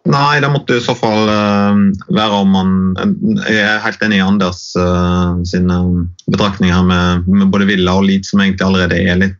Nei, 0.09 0.39
det 0.41 0.49
måtte 0.49 0.79
i 0.79 0.81
så 0.81 0.95
fall 0.97 1.29
eh, 1.29 1.81
være 2.09 2.39
om 2.41 2.55
man 2.55 2.71
Jeg 3.45 3.59
er 3.61 3.83
helt 3.83 4.01
enig 4.01 4.17
i 4.17 4.23
Anders 4.25 4.63
eh, 4.79 5.41
sine 5.45 5.77
betraktninger 6.25 6.81
med, 6.87 7.29
med 7.29 7.51
både 7.53 7.69
Villa 7.69 7.99
og 7.99 8.07
Leeds, 8.09 8.33
som 8.33 8.41
egentlig 8.41 8.65
allerede 8.65 8.97
er 8.97 9.21
litt 9.21 9.37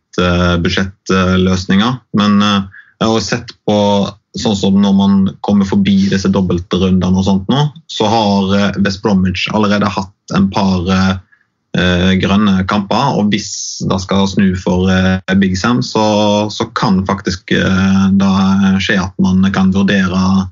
budsjettløsninger. 0.62 1.98
Men 2.20 2.38
eh, 2.46 2.82
jeg 3.02 3.10
har 3.10 3.24
sett 3.26 3.54
på 3.66 3.78
sånn 4.38 4.56
som 4.56 4.78
når 4.80 4.94
man 4.96 5.16
kommer 5.44 5.68
forbi 5.68 6.08
disse 6.10 6.30
dobbeltrundene 6.32 7.20
og 7.20 7.26
sånt 7.26 7.50
nå, 7.52 7.66
så 7.90 8.08
har 8.08 8.54
eh, 8.56 8.78
West 8.84 9.02
Bromwich 9.04 9.48
allerede 9.52 9.90
hatt 9.92 10.36
en 10.36 10.48
par 10.52 10.88
eh, 10.88 11.10
eh, 11.10 11.20
grønne 11.72 12.66
kamper. 12.68 13.16
Og 13.16 13.30
hvis 13.32 13.80
det 13.88 14.00
skal 14.02 14.26
snu 14.28 14.50
for 14.60 14.90
eh, 14.92 15.34
Big 15.40 15.56
Sam, 15.58 15.80
så, 15.82 16.04
så 16.52 16.66
kan 16.76 17.00
faktisk 17.08 17.54
eh, 17.56 18.02
det 18.20 18.32
skje 18.84 18.98
at 19.00 19.14
man 19.22 19.46
kan 19.54 19.72
vurdere 19.72 20.50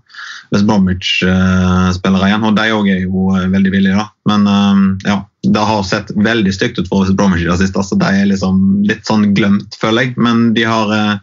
West 0.51 0.67
Bromwich-spillere 0.67 2.29
igjen. 2.31 2.47
Og 2.49 2.57
de 2.57 2.69
òg 2.75 2.91
er 2.91 3.03
jo 3.05 3.31
eh, 3.37 3.49
veldig 3.53 3.75
villige, 3.75 3.99
da. 4.01 4.09
Men 4.31 4.49
eh, 4.51 5.11
ja, 5.13 5.19
det 5.47 5.67
har 5.73 5.87
sett 5.87 6.13
veldig 6.17 6.55
stygt 6.55 6.81
ut 6.81 6.91
for 6.91 7.05
West 7.05 7.17
Bromwich 7.19 7.45
i 7.45 7.51
det 7.51 7.61
siste. 7.63 7.85
så 7.85 7.99
De 8.01 8.11
er 8.11 8.31
liksom 8.31 8.83
litt 8.89 9.07
sånn 9.09 9.31
glemt, 9.37 9.77
føler 9.81 10.09
jeg. 10.09 10.17
Men 10.21 10.51
de 10.57 10.67
har 10.69 10.95
eh, 10.97 11.19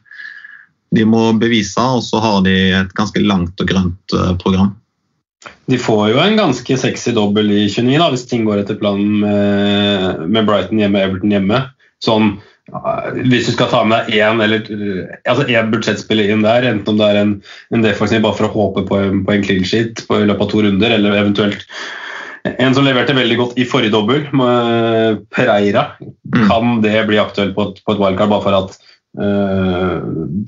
de 0.96 1.04
må 1.04 1.34
bevise, 1.40 1.82
og 1.82 2.04
så 2.06 2.22
har 2.24 2.44
de 2.46 2.56
et 2.78 2.94
ganske 2.96 3.20
langt 3.24 3.60
og 3.60 3.70
grønt 3.70 4.16
eh, 4.16 4.34
program. 4.40 4.76
De 5.68 5.80
får 5.82 6.04
jo 6.14 6.20
en 6.24 6.38
ganske 6.40 6.78
sexy 6.80 7.14
dobbel 7.16 7.52
i 7.52 7.64
29, 7.68 7.98
da, 8.00 8.12
hvis 8.14 8.28
ting 8.30 8.46
går 8.48 8.64
etter 8.64 8.80
planen 8.80 9.20
med, 9.24 10.28
med 10.32 10.48
Brighton 10.48 10.80
hjemme 10.84 11.04
Everton 11.04 11.36
hjemme. 11.36 11.62
Sånn, 12.04 12.34
eh, 12.72 13.22
hvis 13.28 13.50
du 13.50 13.54
skal 13.56 13.72
ta 13.74 13.84
med 13.84 14.08
deg 14.08 14.22
én 14.22 14.44
eller 14.46 14.72
altså 15.28 15.48
én 15.50 15.72
budsjettspiller 15.74 16.34
inn 16.34 16.46
der, 16.48 16.68
enten 16.72 16.96
om 16.96 17.02
det 17.02 17.12
er 17.12 17.22
en, 17.22 17.38
en 17.76 17.86
defensiv 17.86 18.24
bare 18.26 18.40
for 18.40 18.50
å 18.50 18.56
håpe 18.56 18.88
på, 18.90 19.04
på 19.28 19.36
en 19.36 19.48
clean 19.48 19.68
sheet 19.68 20.06
på, 20.08 20.22
i 20.22 20.28
løpet 20.30 20.48
av 20.48 20.52
to 20.54 20.66
runder, 20.66 20.98
eller 21.00 21.20
eventuelt 21.20 21.68
en 22.48 22.76
som 22.76 22.86
leverte 22.86 23.16
veldig 23.18 23.38
godt 23.40 23.58
i 23.60 23.66
forrige 23.68 23.94
dobbel, 23.94 24.26
Pereira, 24.32 25.18
Pereira, 25.36 25.84
kan 26.48 26.82
det 26.84 27.02
bli 27.10 27.20
aktuelt 27.22 27.56
på 27.58 27.70
et, 27.70 27.82
på 27.84 27.96
et 27.96 28.02
wildcard 28.02 28.32
bare 28.32 28.46
for 28.46 28.58
at 28.58 28.78
uh, 29.20 29.98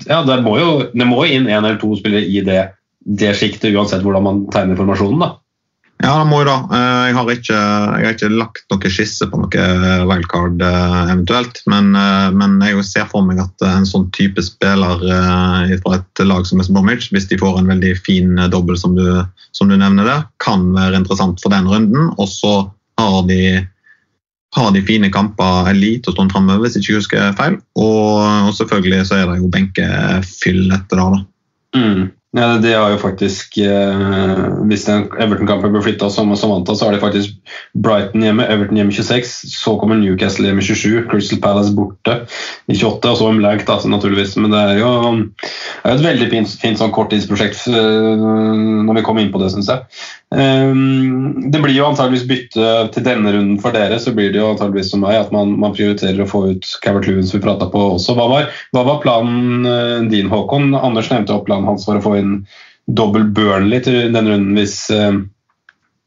ja, 0.06 0.22
det 0.26 0.40
må 0.46 0.56
jo 0.60 0.70
det 0.92 1.08
må 1.08 1.24
inn 1.26 1.48
én 1.48 1.60
eller 1.60 1.80
to 1.80 1.92
spillere 1.98 2.24
i 2.24 2.44
det, 2.46 2.62
det 3.04 3.34
sjiktet, 3.38 3.72
uansett 3.74 4.02
hvordan 4.04 4.26
man 4.26 4.42
tegner 4.52 4.78
formasjonen. 4.78 5.22
da. 5.22 5.30
Ja, 6.00 6.14
det 6.22 6.30
må 6.30 6.38
jo 6.40 6.48
da. 6.48 6.56
Eh, 6.72 7.06
Jeg 7.10 7.16
har 7.16 7.30
ikke, 7.34 7.56
jeg 7.60 8.06
har 8.06 8.14
ikke 8.14 8.30
lagt 8.32 8.62
noe 8.72 8.92
skisse 8.92 9.26
på 9.28 9.40
noe 9.40 9.64
wildcard 10.08 10.62
eh, 10.64 11.00
eventuelt, 11.12 11.60
men, 11.68 11.90
eh, 11.96 12.28
men 12.32 12.56
jeg 12.64 12.84
ser 12.88 13.08
for 13.10 13.26
meg 13.26 13.42
at 13.42 13.66
en 13.68 13.88
sånn 13.88 14.06
type 14.16 14.40
spiller 14.44 15.02
fra 15.82 15.98
et 15.98 16.22
lag 16.24 16.46
som 16.48 16.62
West 16.62 16.72
Bromwich, 16.72 17.10
hvis 17.12 17.28
de 17.28 17.40
får 17.40 17.58
en 17.60 17.68
veldig 17.68 17.92
fin 18.06 18.32
dobbel 18.52 18.78
som 18.80 18.94
du, 18.96 19.04
som 19.52 19.68
du 19.68 19.76
nevner 19.76 20.08
der, 20.08 20.22
kan 20.40 20.70
være 20.76 21.02
interessant 21.02 21.42
for 21.42 21.52
den 21.52 21.68
runden. 21.68 22.14
Og 22.16 22.30
så 22.32 22.54
har 23.00 23.20
de, 23.28 23.66
har 24.56 24.72
de 24.72 24.84
fine 24.86 25.10
kamper 25.12 25.68
elite 25.74 26.08
og 26.08 26.16
stående 26.16 26.32
framover, 26.32 26.64
hvis 26.64 26.78
jeg 26.78 26.86
ikke 26.86 27.02
husker 27.02 27.36
feil. 27.36 27.58
Og, 27.76 28.48
og 28.48 28.56
selvfølgelig 28.56 29.04
så 29.10 29.20
er 29.20 29.28
det 29.28 29.42
jo 29.42 29.52
benkefyll 29.52 30.64
etter 30.78 30.96
det. 30.96 31.10
da. 31.18 31.20
Mm. 31.76 32.08
Ja, 32.30 32.46
det 32.62 32.76
har 32.78 32.92
jo 32.92 32.98
faktisk 33.02 33.56
eh, 33.58 34.42
Hvis 34.70 34.84
Everton-kampen 34.86 35.72
blir 35.74 35.82
flytta 35.82 36.06
som, 36.14 36.30
antatt, 36.30 36.78
så 36.78 36.86
er 36.86 36.94
det 36.94 37.00
faktisk 37.02 37.56
Brighton 37.74 38.22
hjemme, 38.22 38.46
Everton 38.46 38.78
hjemme 38.78 38.94
26, 38.94 39.32
så 39.50 39.74
kommer 39.80 39.98
Newcastle 39.98 40.46
hjemme 40.46 40.62
27, 40.62 41.08
Crystal 41.10 41.40
Palace 41.42 41.74
borte 41.74 42.20
i 42.70 42.76
28, 42.76 43.10
og 43.10 43.18
så 43.18 43.32
blank, 43.34 43.64
da, 43.66 43.80
naturligvis. 43.82 44.36
Men 44.38 44.54
det 44.54 44.62
er 44.62 44.78
jo, 44.78 44.92
det 45.42 45.90
er 45.90 45.96
et 45.96 46.06
veldig 46.06 46.30
fint, 46.30 46.54
fint 46.62 46.78
sånn 46.78 46.94
korttidsprosjekt 46.94 47.66
eh, 47.72 48.22
når 48.86 49.00
vi 49.00 49.06
kommer 49.08 49.26
inn 49.26 49.34
på 49.34 49.42
det, 49.42 49.50
syns 49.56 49.72
jeg. 49.74 50.00
Um, 50.30 51.50
det 51.50 51.58
blir 51.58 51.74
jo 51.74 51.88
antageligvis 51.88 52.28
bytte 52.28 52.66
til 52.94 53.02
denne 53.02 53.32
runden 53.34 53.56
for 53.62 53.74
dere, 53.74 53.96
så 53.98 54.12
blir 54.14 54.30
det 54.30 54.38
jo 54.38 54.52
antageligvis 54.52 54.92
som 54.92 55.02
meg 55.02 55.18
at 55.18 55.32
man, 55.34 55.56
man 55.58 55.74
prioriterer 55.74 56.22
å 56.22 56.28
få 56.30 56.44
ut 56.52 56.68
Cavert 56.84 57.08
som 57.10 57.34
vi 57.34 57.42
prata 57.42 57.66
på 57.72 57.82
også. 57.96 58.14
Hva 58.14 58.28
var, 58.30 58.46
hva 58.76 58.84
var 58.86 59.00
planen 59.02 59.66
eh, 59.66 59.96
din, 60.12 60.30
Håkon? 60.30 60.70
Anders 60.78 61.10
nevnte 61.10 61.34
opp 61.34 61.48
planen 61.48 61.66
hans 61.66 61.88
for 61.88 61.98
å 61.98 62.04
få 62.04 62.14
inn 62.20 62.36
dobbel 62.86 63.26
Burnley 63.34 63.82
til 63.82 64.14
denne 64.14 64.26
runden 64.30 64.56
hvis 64.58 64.84
uh, 64.94 65.20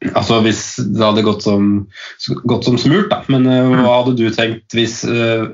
Altså 0.04 0.36
hvis 0.44 0.58
det 0.76 1.00
hadde 1.00 1.22
gått 1.24 1.46
som, 1.46 1.86
gått 2.44 2.66
som 2.66 2.74
smurt, 2.76 3.06
da. 3.08 3.22
Men 3.32 3.46
uh, 3.48 3.70
hva 3.72 4.00
hadde 4.02 4.18
du 4.18 4.26
tenkt 4.34 4.74
hvis, 4.76 4.98
uh, 5.08 5.46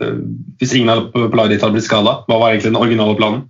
hvis 0.59 0.75
ingen 0.75 0.91
av 0.91 1.11
ditt 1.15 1.63
hadde 1.63 1.75
blitt 1.77 1.87
skada? 1.87 2.17
Hva 2.27 2.39
var 2.41 2.51
egentlig 2.51 2.73
den 2.73 2.81
originale 2.81 3.15
planen? 3.19 3.45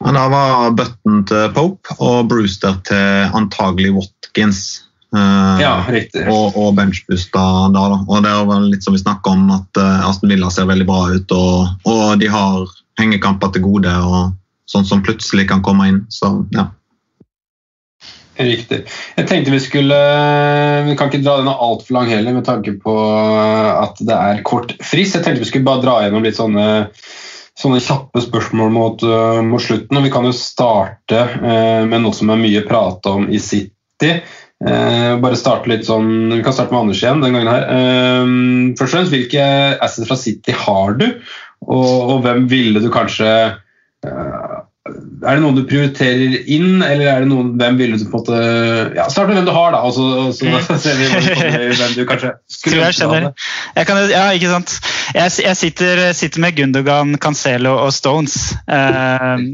Da 0.00 0.28
var 0.32 0.70
Button 0.76 1.24
til 1.28 1.50
Pope 1.54 1.96
og 2.00 2.28
Brewster 2.30 2.78
til 2.88 3.36
antagelig 3.36 3.92
Watkins. 3.98 4.62
Eh, 5.12 5.60
Ja, 5.60 5.84
riktig. 5.88 6.24
Og, 6.30 6.56
og 6.56 6.74
benchbusta 6.78 7.44
da, 7.74 7.86
da. 7.92 8.00
Og 8.08 8.24
det 8.24 8.34
vel 8.48 8.68
litt 8.72 8.86
som 8.86 8.96
vi 8.96 9.02
snakka 9.02 9.36
om, 9.36 9.48
at 9.58 9.80
eh, 9.80 10.08
Aston 10.08 10.32
Villa 10.32 10.50
ser 10.50 10.70
veldig 10.70 10.88
bra 10.88 11.02
ut. 11.12 11.36
Og, 11.36 11.88
og 11.90 12.04
de 12.22 12.30
har 12.32 12.68
hengekamper 13.00 13.52
til 13.54 13.66
gode. 13.68 13.92
og 13.92 14.36
sånn 14.70 14.86
som 14.86 15.02
plutselig 15.04 15.48
kan 15.50 15.64
komme 15.66 15.88
inn. 15.90 16.04
Så 16.12 16.30
ja. 16.54 16.68
Riktig. 18.40 18.84
Jeg 19.18 19.26
tenkte 19.28 19.52
vi 19.52 19.58
skulle 19.60 19.96
Vi 20.86 20.94
kan 20.96 21.10
ikke 21.10 21.20
dra 21.20 21.34
denne 21.42 21.52
altfor 21.60 21.98
lang 21.98 22.08
heller, 22.08 22.32
med 22.38 22.46
tanke 22.46 22.72
på 22.80 22.94
at 22.94 24.00
det 24.00 24.16
er 24.16 24.44
kort 24.46 24.72
frist. 24.80 25.18
Jeg 25.18 25.26
tenkte 25.26 25.42
vi 25.44 25.50
skulle 25.50 25.66
bare 25.66 25.84
dra 25.84 25.98
gjennom 26.04 26.24
litt 26.24 26.38
sånne, 26.38 26.68
sånne 27.60 27.80
kjappe 27.84 28.22
spørsmål 28.24 28.72
mot, 28.74 29.02
uh, 29.04 29.40
mot, 29.44 29.62
slutten. 29.62 30.02
Vi 30.04 30.12
kan 30.12 30.26
jo 30.26 30.34
starte 30.36 31.24
uh, 31.36 31.82
med 31.88 32.04
noe 32.04 32.16
som 32.16 32.32
er 32.32 32.40
mye 32.40 32.62
prata 32.68 33.16
om 33.18 33.28
i 33.30 33.40
City. 33.42 34.14
Uh, 34.60 35.16
bare 35.20 35.38
starte 35.40 35.70
litt 35.72 35.86
sånn, 35.88 36.28
Vi 36.34 36.42
kan 36.44 36.56
starte 36.56 36.74
med 36.74 36.82
Anders 36.82 37.00
igjen 37.00 37.22
den 37.24 37.36
gangen 37.36 37.52
her. 37.52 37.68
først 38.76 38.88
og 38.88 38.96
fremst, 38.96 39.14
Hvilke 39.14 39.46
assets 39.80 40.08
fra 40.08 40.18
City 40.20 40.56
har 40.56 40.98
du, 41.00 41.06
og, 41.66 41.94
og 42.16 42.18
hvem 42.24 42.46
ville 42.50 42.82
du 42.82 42.90
kanskje 42.92 43.28
er 45.20 45.36
det 45.36 45.42
noen 45.42 45.56
du 45.58 45.62
prioriterer 45.68 46.36
inn, 46.50 46.82
eller 46.82 47.06
er 47.10 47.24
det 47.24 47.30
noen 47.30 47.54
Hvem 47.60 47.78
ville 47.80 47.98
du 48.00 48.04
på 48.08 48.20
en 48.20 48.24
måte 48.24 48.40
ja, 48.96 49.06
Start 49.12 49.30
med 49.30 49.40
hvem 49.40 49.48
du 49.48 49.54
har, 49.54 49.72
da, 49.74 49.80
og 49.86 49.94
så, 49.96 50.06
så 50.36 50.48
mm. 50.48 50.68
ser 50.84 51.00
vi 51.00 51.08
hvem 51.78 51.96
du 51.96 52.04
kanskje 52.08 52.34
skulle 52.50 52.84
jeg 52.88 52.98
skjønner. 53.00 53.30
Ja, 54.10 54.28
ikke 54.36 54.52
sant. 54.52 54.76
Jeg, 55.14 55.32
jeg 55.44 55.58
sitter, 55.58 56.04
sitter, 56.16 56.42
med 56.42 56.56
Gundogan, 56.58 57.16
Cancelo 57.22 57.76
og 57.84 57.92
Stones. 57.94 58.36
Eh, 58.70 59.44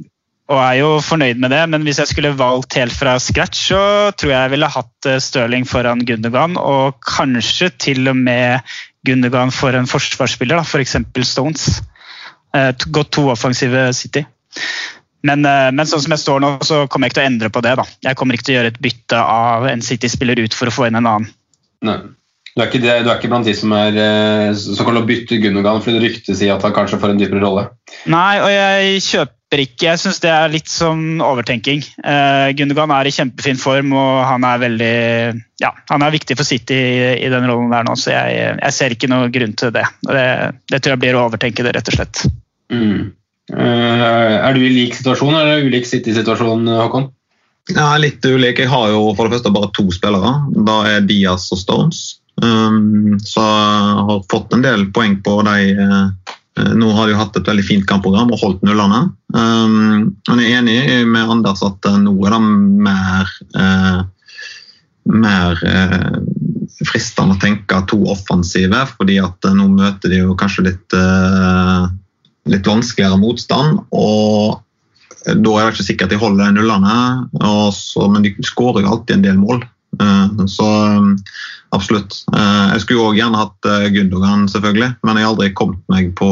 og 0.46 0.60
er 0.62 0.76
jo 0.78 0.90
fornøyd 1.02 1.40
med 1.42 1.50
det, 1.50 1.62
men 1.72 1.82
hvis 1.86 1.98
jeg 1.98 2.12
skulle 2.12 2.36
valgt 2.38 2.76
helt 2.78 2.94
fra 2.94 3.16
scratch, 3.22 3.66
så 3.72 3.80
tror 4.14 4.30
jeg 4.30 4.38
jeg 4.38 4.52
ville 4.54 4.70
hatt 4.70 5.08
eh, 5.10 5.18
Stirling 5.22 5.66
foran 5.66 6.04
Gundogan, 6.06 6.54
og 6.60 7.00
kanskje 7.06 7.72
til 7.82 8.12
og 8.12 8.16
med 8.18 8.62
Gundogan 9.06 9.50
for 9.54 9.74
en 9.74 9.90
forsvarsspiller, 9.90 10.62
f.eks. 10.62 10.96
For 11.14 11.26
Stones. 11.26 11.66
Eh, 12.54 12.70
gått 12.94 13.12
to 13.16 13.26
offensive 13.32 13.88
City. 13.94 14.22
Men, 15.24 15.46
eh, 15.48 15.70
men, 15.72 15.88
sånn 15.88 16.04
som 16.04 16.14
jeg 16.14 16.22
står 16.22 16.42
nå, 16.44 16.52
så 16.66 16.84
kommer 16.90 17.08
jeg 17.08 17.14
ikke 17.14 17.20
til 17.20 17.24
å 17.24 17.30
endre 17.30 17.52
på 17.54 17.64
det. 17.64 17.74
da. 17.80 17.86
Jeg 18.08 18.18
kommer 18.18 18.36
ikke 18.36 18.48
til 18.48 18.56
å 18.56 18.58
gjøre 18.60 18.74
et 18.74 18.84
bytte 18.84 19.22
av 19.22 19.66
en 19.70 19.82
City-spiller 19.82 20.44
ut 20.44 20.54
for 20.54 20.70
å 20.70 20.74
få 20.74 20.88
inn 20.88 21.00
en 21.00 21.08
annen. 21.08 21.32
Nei. 21.86 22.00
Du 22.56 22.62
er, 22.62 22.70
ikke, 22.70 22.80
det, 22.80 22.92
du 23.04 23.10
er 23.12 23.18
ikke 23.18 23.28
blant 23.28 23.44
de 23.44 23.52
som, 23.52 23.72
er, 23.76 23.96
så 24.56 24.72
som 24.72 24.86
kommer 24.86 25.02
til 25.02 25.04
å 25.04 25.08
bytte 25.10 25.38
Gunnogan 25.42 25.82
fordi 25.84 25.98
ryktet 26.00 26.38
sier 26.38 26.54
at 26.54 26.62
han 26.64 26.72
kanskje 26.72 26.96
får 27.02 27.12
en 27.12 27.18
dypere 27.20 27.42
rolle? 27.42 27.66
Nei, 28.08 28.38
og 28.40 28.48
jeg 28.48 29.02
kjøper 29.04 29.60
ikke. 29.60 29.90
Jeg 29.90 30.00
syns 30.00 30.22
det 30.24 30.30
er 30.32 30.54
litt 30.54 30.72
som 30.72 31.02
overtenking. 31.20 31.84
Uh, 32.00 32.48
Gundogan 32.56 32.94
er 32.96 33.10
i 33.10 33.12
kjempefin 33.12 33.60
form, 33.60 33.92
og 33.92 34.22
han 34.24 34.48
er 34.48 34.62
veldig 34.64 34.96
Ja, 35.60 35.74
han 35.92 36.06
er 36.06 36.16
viktig 36.16 36.38
for 36.40 36.48
City 36.48 36.80
i, 36.80 37.12
i 37.26 37.28
den 37.34 37.44
rollen 37.44 37.76
der 37.76 37.84
nå, 37.84 37.92
så 38.00 38.14
jeg, 38.14 38.56
jeg, 38.56 38.72
ser 38.78 38.96
ikke 38.96 39.12
noen 39.12 39.36
grunn 39.36 39.52
til 39.60 39.76
det. 39.76 39.84
det. 40.08 40.26
Det 40.72 40.80
tror 40.80 40.96
jeg 40.96 41.04
blir 41.04 41.20
å 41.20 41.26
overtenke 41.28 41.66
det, 41.66 41.76
rett 41.76 41.92
og 41.92 41.98
slett. 42.00 42.24
Mm. 42.72 43.12
Eh, 43.52 44.34
er 44.42 44.56
du 44.56 44.64
i 44.64 44.72
lik 44.74 44.96
situasjon 44.96 45.36
eller 45.36 45.66
ulik 45.66 45.86
City-situasjon, 45.86 46.66
Håkon? 46.66 47.10
Ja, 47.74 47.92
litt 47.98 48.24
ulik. 48.24 48.60
Jeg 48.62 48.70
har 48.70 48.90
jo 48.92 49.10
for 49.14 49.26
det 49.26 49.38
første 49.38 49.52
bare 49.54 49.70
to 49.74 49.86
spillere. 49.94 50.32
Da 50.66 50.78
er 50.90 51.06
Diaz 51.06 51.48
og 51.54 51.60
Stones. 51.62 52.04
Um, 52.42 53.16
så 53.24 53.42
jeg 53.42 54.02
har 54.10 54.26
fått 54.30 54.52
en 54.52 54.64
del 54.64 54.90
poeng 54.92 55.14
på 55.24 55.38
de 55.46 55.70
uh, 55.80 56.34
Nå 56.76 56.90
har 56.92 57.06
de 57.08 57.14
jo 57.14 57.20
hatt 57.20 57.36
et 57.38 57.48
veldig 57.48 57.64
fint 57.64 57.86
kampprogram 57.88 58.30
og 58.32 58.40
holdt 58.42 58.62
nullene. 58.64 59.06
Um, 59.32 60.12
men 60.28 60.42
jeg 60.42 60.52
er 60.52 60.60
enig 60.60 61.08
med 61.08 61.32
Anders 61.32 61.64
at 61.64 61.88
uh, 61.88 61.96
nå 62.00 62.14
er 62.24 62.36
det 62.36 62.42
mer 62.86 63.32
uh, 63.56 64.04
mer 65.06 65.60
fristende 66.82 67.36
å 67.36 67.38
tenke 67.38 67.76
to 67.86 68.00
offensive, 68.10 68.80
fordi 68.96 69.20
at 69.22 69.46
nå 69.54 69.68
møter 69.70 70.10
de 70.10 70.18
jo 70.24 70.34
kanskje 70.38 70.64
litt 70.66 70.96
litt 72.50 72.66
vanskeligere 72.68 73.18
motstand. 73.20 73.80
og 73.90 74.62
Da 75.26 75.54
er 75.56 75.66
det 75.66 75.74
ikke 75.74 75.88
sikkert 75.90 76.12
de 76.14 76.20
holder 76.20 76.52
nullene, 76.54 76.98
så, 77.74 78.06
men 78.10 78.26
de 78.26 78.34
skårer 78.46 78.84
jo 78.84 78.92
alltid 78.94 79.18
en 79.18 79.26
del 79.26 79.40
mål. 79.40 79.64
Eh, 80.00 80.46
så 80.46 80.68
absolutt. 81.74 82.22
Eh, 82.36 82.64
jeg 82.74 82.84
skulle 82.84 83.10
òg 83.10 83.18
gjerne 83.18 83.40
hatt 83.40 83.68
eh, 83.70 83.88
Gundogan, 83.94 84.46
selvfølgelig, 84.50 84.96
men 85.06 85.18
jeg 85.18 85.26
har 85.26 85.34
aldri 85.34 85.52
kommet 85.56 85.82
meg 85.92 86.12
på, 86.18 86.30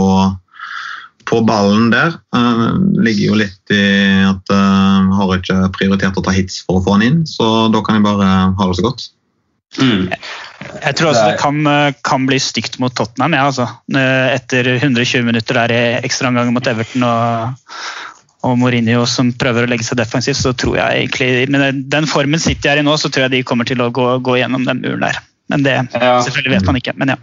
på 1.31 1.41
ballen 1.49 1.91
der. 1.95 2.19
Det 2.35 3.07
ligger 3.07 3.33
jo 3.33 3.41
litt 3.45 3.75
i 3.75 3.85
at 4.29 4.55
jeg 4.55 5.19
har 5.19 5.37
ikke 5.39 5.61
prioritert 5.77 6.21
å 6.21 6.25
ta 6.25 6.35
hits 6.35 6.63
for 6.65 6.81
å 6.81 6.85
få 6.85 6.97
han 6.99 7.07
inn, 7.07 7.21
så 7.29 7.69
da 7.73 7.83
kan 7.85 7.99
jeg 7.99 8.07
bare 8.07 8.31
ha 8.59 8.69
det 8.71 8.79
så 8.81 8.89
godt. 8.89 9.09
Mm. 9.81 10.09
Jeg 10.85 10.97
tror 10.97 11.11
også 11.11 11.27
det 11.29 11.41
kan, 11.41 11.61
eh, 11.67 11.97
kan 12.07 12.27
bli 12.29 12.39
stygt 12.41 12.79
mot 12.83 12.95
Tottenham, 12.95 13.37
ja, 13.37 13.45
altså. 13.49 13.67
Eh, 13.95 14.35
etter 14.37 14.71
120 14.77 15.27
minutter 15.27 15.61
der 15.61 15.75
i 15.75 15.83
ekstraomgang 16.07 16.53
mot 16.55 16.67
Everton 16.71 17.05
og, 17.09 17.85
og 18.45 18.57
Mourinho 18.61 19.05
som 19.11 19.33
prøver 19.41 19.67
å 19.67 19.71
legge 19.71 19.87
seg 19.87 20.01
defensivt, 20.01 20.41
så 20.41 20.55
tror 20.57 20.79
jeg 20.81 21.05
egentlig 21.05 21.51
Med 21.53 21.85
den 21.93 22.09
formen 22.11 22.43
City 22.43 22.71
er 22.71 22.81
i 22.81 22.87
nå, 22.87 22.97
så 23.01 23.11
tror 23.11 23.27
jeg 23.27 23.39
de 23.39 23.45
kommer 23.47 23.69
til 23.69 23.83
å 23.85 23.93
gå, 23.95 24.09
gå 24.25 24.41
gjennom 24.41 24.67
den 24.69 24.83
muren 24.85 25.07
der. 25.07 25.23
Men 25.53 25.65
det 25.67 25.77
ja. 25.77 26.19
selvfølgelig 26.25 26.59
vet 26.59 26.69
man 26.69 26.81
ikke. 26.81 26.99
Men 27.01 27.17
ja. 27.17 27.23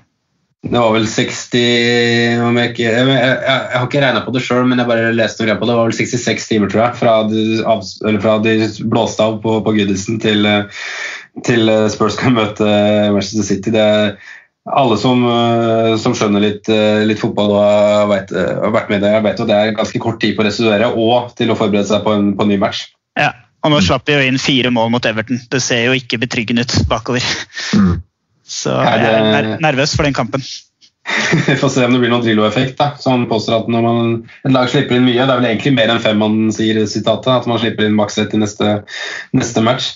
Det 0.62 0.78
var 0.78 0.92
vel 0.94 1.08
60 1.10 1.58
Jeg, 1.58 2.68
ikke, 2.70 2.84
jeg, 2.86 3.06
jeg, 3.10 3.38
jeg 3.42 3.80
har 3.80 3.88
ikke 3.88 4.02
regna 4.04 4.22
på 4.22 4.34
det 4.36 4.44
sjøl, 4.46 4.68
men 4.70 4.78
jeg 4.78 4.90
bare 4.92 5.14
leste 5.18 5.48
noe 5.48 5.56
på 5.58 5.66
det. 5.66 5.74
Det 5.74 5.78
var 5.80 5.90
vel 5.90 5.98
66 5.98 6.46
timer, 6.52 6.70
tror 6.70 6.84
jeg, 6.84 6.98
fra 7.00 7.16
de, 7.32 8.20
fra 8.22 8.36
de 8.46 8.54
blåste 8.86 9.26
av 9.26 9.40
på, 9.42 9.56
på 9.66 9.74
Goodison 9.80 10.22
til, 10.22 10.46
til 11.48 11.72
Spurs 11.94 12.18
skal 12.18 12.36
møte 12.36 12.68
Manchester 13.14 13.48
City. 13.48 13.74
Det 13.74 13.82
er 13.82 14.16
alle 14.72 14.98
som, 15.00 15.24
som 16.02 16.14
skjønner 16.18 16.44
litt, 16.44 16.68
litt, 17.08 17.22
fotball 17.22 17.54
og 17.56 17.62
har, 17.64 18.10
vet, 18.12 18.34
har 18.36 18.74
vært 18.76 18.92
med 18.94 19.02
det, 19.02 19.14
vet 19.26 19.40
at 19.42 19.50
det 19.50 19.58
er 19.58 19.78
ganske 19.78 20.02
kort 20.04 20.20
tid 20.22 20.36
på 20.38 20.44
å 20.44 20.48
restituere 20.48 20.92
og 20.92 21.32
til 21.40 21.50
å 21.50 21.58
forberede 21.58 21.90
seg 21.90 22.04
på 22.06 22.14
en, 22.14 22.34
på 22.38 22.46
en 22.46 22.54
ny 22.54 22.60
match. 22.62 22.84
Ja, 23.18 23.32
og 23.66 23.74
nå 23.74 23.82
slapp 23.86 24.08
vi 24.10 24.18
jo 24.18 24.28
inn 24.28 24.40
fire 24.42 24.72
mål 24.74 24.92
mot 24.94 25.06
Everton. 25.06 25.42
Det 25.50 25.62
ser 25.64 25.88
jo 25.88 25.98
ikke 25.98 26.20
betryggende 26.22 26.66
ut 26.68 26.78
bakover. 26.90 27.26
Mm. 27.78 28.02
Så 28.52 28.74
jeg 28.76 29.08
er 29.08 29.56
nervøs 29.64 29.96
for 29.96 30.08
den 30.08 30.18
kampen. 30.18 30.44
Vi 31.48 31.56
får 31.62 31.70
se 31.70 31.86
om 31.86 31.94
det 31.94 32.00
blir 32.00 32.12
noen 32.12 32.24
Drillo-effekt. 32.24 32.82
Som 33.02 33.26
påstår 33.30 33.62
at 33.62 33.72
når 33.72 33.86
man, 33.86 34.12
et 34.46 34.54
lag 34.54 34.70
slipper 34.70 34.98
inn 34.98 35.08
mye, 35.08 35.20
det 35.20 35.34
er 35.34 35.40
vel 35.40 35.50
egentlig 35.50 35.74
mer 35.76 35.94
enn 35.94 36.04
fem 36.04 36.20
man 36.22 36.38
sier 36.54 36.78
sitatet, 36.90 37.32
at 37.34 37.50
man 37.50 37.60
slipper 37.62 37.88
inn 37.88 37.98
maks 37.98 38.20
ett 38.22 38.36
i 38.38 38.42
neste, 38.42 38.82
neste, 39.38 39.64
match. 39.66 39.94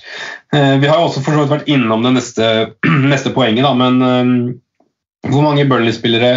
Eh, 0.56 0.76
vi 0.82 0.90
har 0.90 1.00
jo 1.00 1.10
også 1.10 1.24
for 1.24 1.36
så 1.36 1.44
vidt 1.44 1.54
vært 1.54 1.72
innom 1.72 2.06
det 2.06 2.16
neste, 2.18 2.52
neste 3.14 3.34
poenget, 3.36 3.66
da, 3.68 3.74
men 3.78 4.02
eh, 4.10 5.32
hvor 5.32 5.46
mange 5.46 5.68
Burnley-spillere 5.70 6.34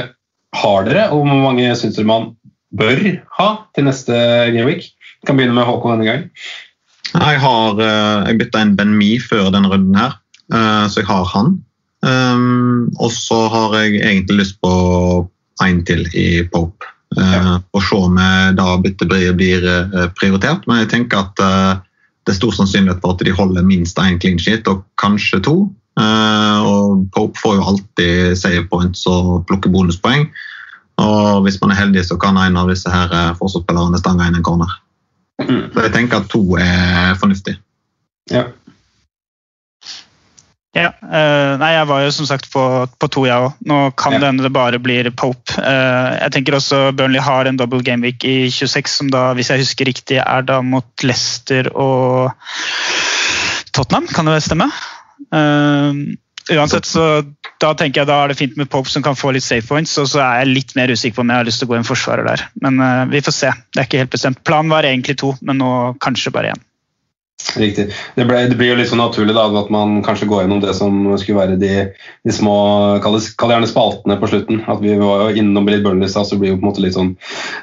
har 0.59 0.89
dere, 0.89 1.09
og 1.13 1.25
hvor 1.25 1.43
mange 1.45 1.73
syns 1.79 1.99
dere 1.99 2.09
man 2.09 2.33
bør 2.79 3.03
ha 3.39 3.51
til 3.77 3.89
neste 3.89 4.17
gameweek? 4.55 4.91
Vi 5.19 5.29
kan 5.29 5.39
begynne 5.39 5.57
med 5.57 5.67
Håkon 5.69 5.97
denne 5.97 6.09
gang. 6.09 6.27
Jeg 7.09 7.41
har 7.41 7.81
jeg 7.81 8.37
bytta 8.39 8.61
inn 8.63 8.75
Ben 8.77 8.93
Me 8.97 9.15
før 9.21 9.49
denne 9.53 9.71
runden 9.73 9.97
her, 9.97 10.19
så 10.93 11.01
jeg 11.01 11.09
har 11.09 11.25
han. 11.33 11.57
Um, 12.03 12.91
og 13.03 13.11
så 13.13 13.49
har 13.51 13.75
jeg 13.81 13.99
egentlig 14.03 14.45
lyst 14.45 14.61
på 14.63 14.73
én 15.65 15.83
til 15.87 16.07
i 16.15 16.45
Pope. 16.53 16.87
Uh, 17.17 17.59
og 17.73 17.83
se 17.83 17.97
om 17.97 18.19
da 18.55 18.77
byttet 18.83 19.11
blir, 19.11 19.65
uh, 19.65 20.07
prioritert. 20.19 20.67
Men 20.69 20.85
jeg 20.85 20.91
tenker 20.93 21.25
at 21.25 21.43
uh, 21.43 21.81
det 22.27 22.35
er 22.35 22.39
stor 22.39 22.55
sannsynlighet 22.55 23.01
for 23.03 23.17
at 23.17 23.25
de 23.25 23.35
holder 23.35 23.67
minst 23.67 23.99
én 23.99 24.21
clean 24.21 24.39
sheet, 24.39 24.69
og 24.69 24.85
kanskje 25.01 25.41
to. 25.43 25.57
Uh, 25.99 26.59
og 26.63 27.09
Pope 27.15 27.41
får 27.43 27.57
jo 27.59 27.69
alltid 27.73 28.37
save 28.39 28.67
points 28.71 29.07
og 29.11 29.47
plukker 29.49 29.73
bonuspoeng. 29.73 30.29
Og 30.99 31.43
hvis 31.47 31.61
man 31.63 31.71
er 31.71 31.81
heldig, 31.81 32.05
så 32.07 32.19
kan 32.19 32.39
en 32.39 32.59
av 32.59 32.71
disse 32.71 32.91
her 32.91 33.11
forsvarsspillerne 33.39 33.99
stange 34.01 34.27
inn 34.27 34.39
en 34.39 34.47
corner. 34.47 34.71
Mm. 35.39 35.71
Så 35.75 35.85
jeg 35.85 35.93
tenker 35.95 36.19
at 36.19 36.31
to 36.31 36.43
er 36.59 37.15
fornuftig. 37.19 37.55
Ja. 38.31 38.49
Ja, 40.77 40.91
uh, 41.01 41.55
nei, 41.57 41.71
Jeg 41.73 41.89
var 41.89 42.03
jo 42.05 42.11
som 42.13 42.29
sagt 42.29 42.51
på, 42.53 42.63
på 43.01 43.09
to, 43.13 43.25
jeg 43.29 43.47
òg. 43.47 43.57
Nå 43.69 43.79
kan 43.99 44.15
ja. 44.15 44.21
det 44.21 44.31
hende 44.31 44.45
det 44.45 44.53
bare 44.53 44.81
blir 44.83 45.09
Pope. 45.17 45.57
Uh, 45.57 46.13
jeg 46.19 46.35
tenker 46.37 46.59
også 46.59 46.91
Burnley 46.97 47.23
har 47.25 47.49
en 47.49 47.57
double 47.61 47.81
gameweek 47.87 48.27
i 48.29 48.37
26, 48.53 48.93
som 49.01 49.11
da, 49.13 49.31
hvis 49.39 49.51
jeg 49.53 49.65
husker 49.65 49.89
riktig, 49.89 50.21
er 50.21 50.45
da 50.45 50.61
mot 50.61 51.07
Leicester 51.07 51.71
og 51.73 52.35
Tottenham. 53.73 54.11
Kan 54.13 54.29
det 54.29 54.43
stemme? 54.45 54.69
Uh, 55.33 56.05
uansett, 56.53 56.87
så 56.89 57.09
da 57.59 57.73
tenker 57.73 58.05
jeg 58.05 58.13
da 58.13 58.21
er 58.23 58.31
det 58.31 58.39
fint 58.39 58.61
med 58.61 58.69
Pope 58.71 58.93
som 58.93 59.03
kan 59.03 59.17
få 59.19 59.33
litt 59.33 59.49
safe 59.49 59.67
points. 59.67 59.97
Og 59.99 60.13
så 60.13 60.21
er 60.21 60.45
jeg 60.45 60.53
litt 60.53 60.77
mer 60.77 60.93
usikker 60.93 61.17
på 61.17 61.25
om 61.25 61.33
jeg 61.33 61.43
har 61.43 61.49
lyst 61.49 61.65
til 61.65 61.71
å 61.71 61.73
gå 61.73 61.81
en 61.81 61.89
forsvarer 61.89 62.29
der. 62.29 62.45
Men 62.61 63.09
vi 63.11 63.25
får 63.25 63.41
se. 63.41 63.57
Det 63.73 63.81
er 63.81 63.89
ikke 63.89 64.05
helt 64.05 64.15
bestemt. 64.15 64.45
Planen 64.45 64.77
var 64.77 64.87
egentlig 64.87 65.17
to, 65.25 65.33
men 65.41 65.65
nå 65.65 65.73
kanskje 66.05 66.35
bare 66.37 66.53
én. 66.53 66.68
Riktig. 67.39 67.87
Det, 68.15 68.25
ble, 68.27 68.41
det, 68.51 68.57
blir 68.59 68.73
jo 68.73 68.77
litt 68.81 68.91
så 68.91 68.97
naturlig 68.99 69.33
da, 69.37 69.47
at 69.61 69.71
man 69.73 70.01
kanskje 70.05 70.27
går 70.29 70.43
gjennom 70.43 70.61
det 70.63 70.73
som 70.77 70.95
skulle 71.21 71.39
være 71.39 71.59
de, 71.61 71.71
de 72.27 72.35
små 72.35 72.55
kall 73.03 73.17
gjerne 73.17 73.69
spaltene 73.71 74.19
på 74.19 74.29
slutten. 74.31 74.61
At 74.69 74.83
vi 74.83 74.97
var 74.99 75.29
jo 75.29 75.43
innom 75.43 75.71
litt 75.71 75.85
Burnley 75.87 76.11
så 76.11 76.25
blir 76.35 76.51
det 76.51 76.53
jo 76.57 76.59
på 76.59 76.67
en 76.67 76.69
måte 76.69 76.85
litt 76.85 76.97
sånn, 76.97 77.15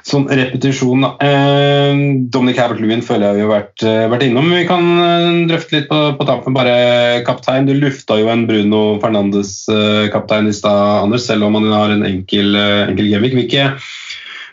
sånn 0.08 0.26
repetisjon. 0.32 1.06
Da. 1.06 1.12
Eh, 1.28 2.02
Dominic 2.32 2.64
Habert-Lewin 2.64 3.06
føler 3.06 3.28
jeg 3.28 3.38
vi 3.38 3.46
har 3.46 3.54
vært, 3.54 3.86
eh, 3.86 4.08
vært 4.16 4.26
innom. 4.30 4.50
Vi 4.56 4.66
kan 4.72 4.90
eh, 5.06 5.30
drøfte 5.52 5.78
litt 5.78 5.90
på, 5.92 6.02
på 6.18 6.30
tampen. 6.32 6.58
Bare 6.58 7.22
kaptein. 7.28 7.70
Du 7.70 7.76
lufta 7.76 8.20
jo 8.22 8.32
en 8.32 8.48
Bruno 8.50 8.84
Fernandes-kaptein 9.04 10.50
eh, 10.50 10.56
i 10.56 10.60
stad, 10.60 10.84
Anders, 11.06 11.28
selv 11.28 11.50
om 11.50 11.60
han 11.60 11.72
har 11.76 11.94
en 11.94 12.08
enkel, 12.08 12.56
enkel 12.88 13.12
gameweek. 13.12 13.60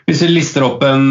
Hvis 0.03 0.25
vi 0.25 0.33
lister 0.35 0.67
opp 0.67 0.83
en 0.83 1.07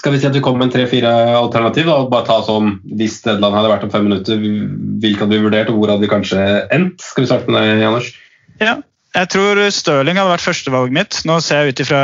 Skal 0.00 0.14
vi 0.14 0.20
si 0.22 0.28
at 0.30 0.36
vi 0.36 0.40
kom 0.40 0.56
med 0.56 0.70
en 0.70 0.72
tre-fire 0.72 1.10
alternativ? 1.36 1.90
og 1.92 2.08
bare 2.12 2.24
ta 2.24 2.38
sånn, 2.46 2.78
Hvis 2.96 3.20
deadline 3.26 3.52
hadde 3.52 3.72
vært 3.74 3.82
om 3.84 3.92
fem 3.92 4.06
minutter, 4.08 4.38
hvilke 4.40 5.26
hadde 5.26 5.36
vi 5.36 5.44
vurdert, 5.44 5.68
og 5.68 5.76
hvor 5.76 5.92
hadde 5.92 6.06
vi 6.06 6.12
kanskje 6.12 6.44
endt? 6.72 7.04
Skal 7.04 7.26
vi 7.26 7.28
starte 7.28 7.52
med 7.52 7.60
deg, 7.60 7.82
Janus? 7.84 8.08
Ja, 8.62 8.78
jeg 9.10 9.26
tror 9.32 9.58
Stirling 9.74 10.18
hadde 10.20 10.30
vært 10.30 10.44
førstevalget 10.44 10.94
mitt. 10.94 11.16
Nå 11.26 11.40
ser 11.42 11.64
jeg 11.64 11.72
ut 11.72 11.80
ifra, 11.82 12.00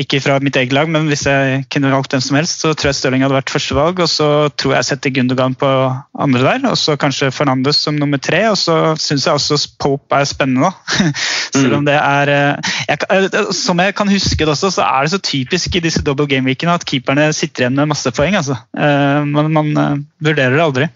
ikke 0.00 0.18
fra 0.24 0.38
mitt 0.42 0.56
eget 0.58 0.74
lag, 0.74 0.88
men 0.90 1.06
hvis 1.06 1.22
jeg 1.28 1.60
kunne 1.70 1.92
valgt 1.92 2.16
hvem 2.16 2.24
som 2.24 2.38
helst, 2.38 2.64
så 2.64 2.72
tror 2.74 2.90
jeg 2.90 2.98
Stirling 2.98 3.22
hadde 3.22 3.36
vært 3.36 3.52
førstevalg. 3.54 4.02
Og 4.02 4.10
så 4.10 4.28
tror 4.58 4.74
jeg 4.74 4.80
jeg 4.80 4.88
setter 4.88 5.14
Gundogan 5.14 5.54
på 5.58 5.70
andre 6.18 6.42
der, 6.42 6.66
og 6.72 6.74
så 6.80 6.96
kanskje 6.98 7.30
Fernandes 7.34 7.78
som 7.86 7.94
nummer 7.94 8.18
tre. 8.18 8.42
Og 8.50 8.58
så 8.58 8.78
syns 8.98 9.28
jeg 9.28 9.38
også 9.38 9.60
Pope 9.78 10.18
er 10.18 10.26
spennende, 10.26 10.66
da. 10.66 11.12
Selv 11.60 11.78
om 11.78 11.86
det 11.86 11.94
er 11.94 12.34
eh, 12.34 12.74
jeg, 12.90 13.06
eh, 13.14 13.38
Som 13.54 13.78
jeg 13.82 13.94
kan 13.94 14.10
huske 14.10 14.42
det 14.42 14.52
også, 14.56 14.72
så 14.74 14.88
er 14.88 15.06
det 15.06 15.14
så 15.14 15.22
typisk 15.22 15.78
i 15.78 15.84
disse 15.86 16.02
double 16.02 16.26
game-weekene 16.26 16.74
at 16.74 16.86
keeperne 16.88 17.30
sitter 17.38 17.68
igjen 17.68 17.78
med 17.78 17.92
masse 17.94 18.10
poeng. 18.18 18.34
altså. 18.34 18.58
Eh, 18.74 19.22
men 19.30 19.54
man 19.54 19.72
vurderer 20.18 20.58
det 20.58 20.66
aldri. 20.66 20.90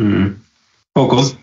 Mm. 0.00 0.36
Håkon? 0.96 1.34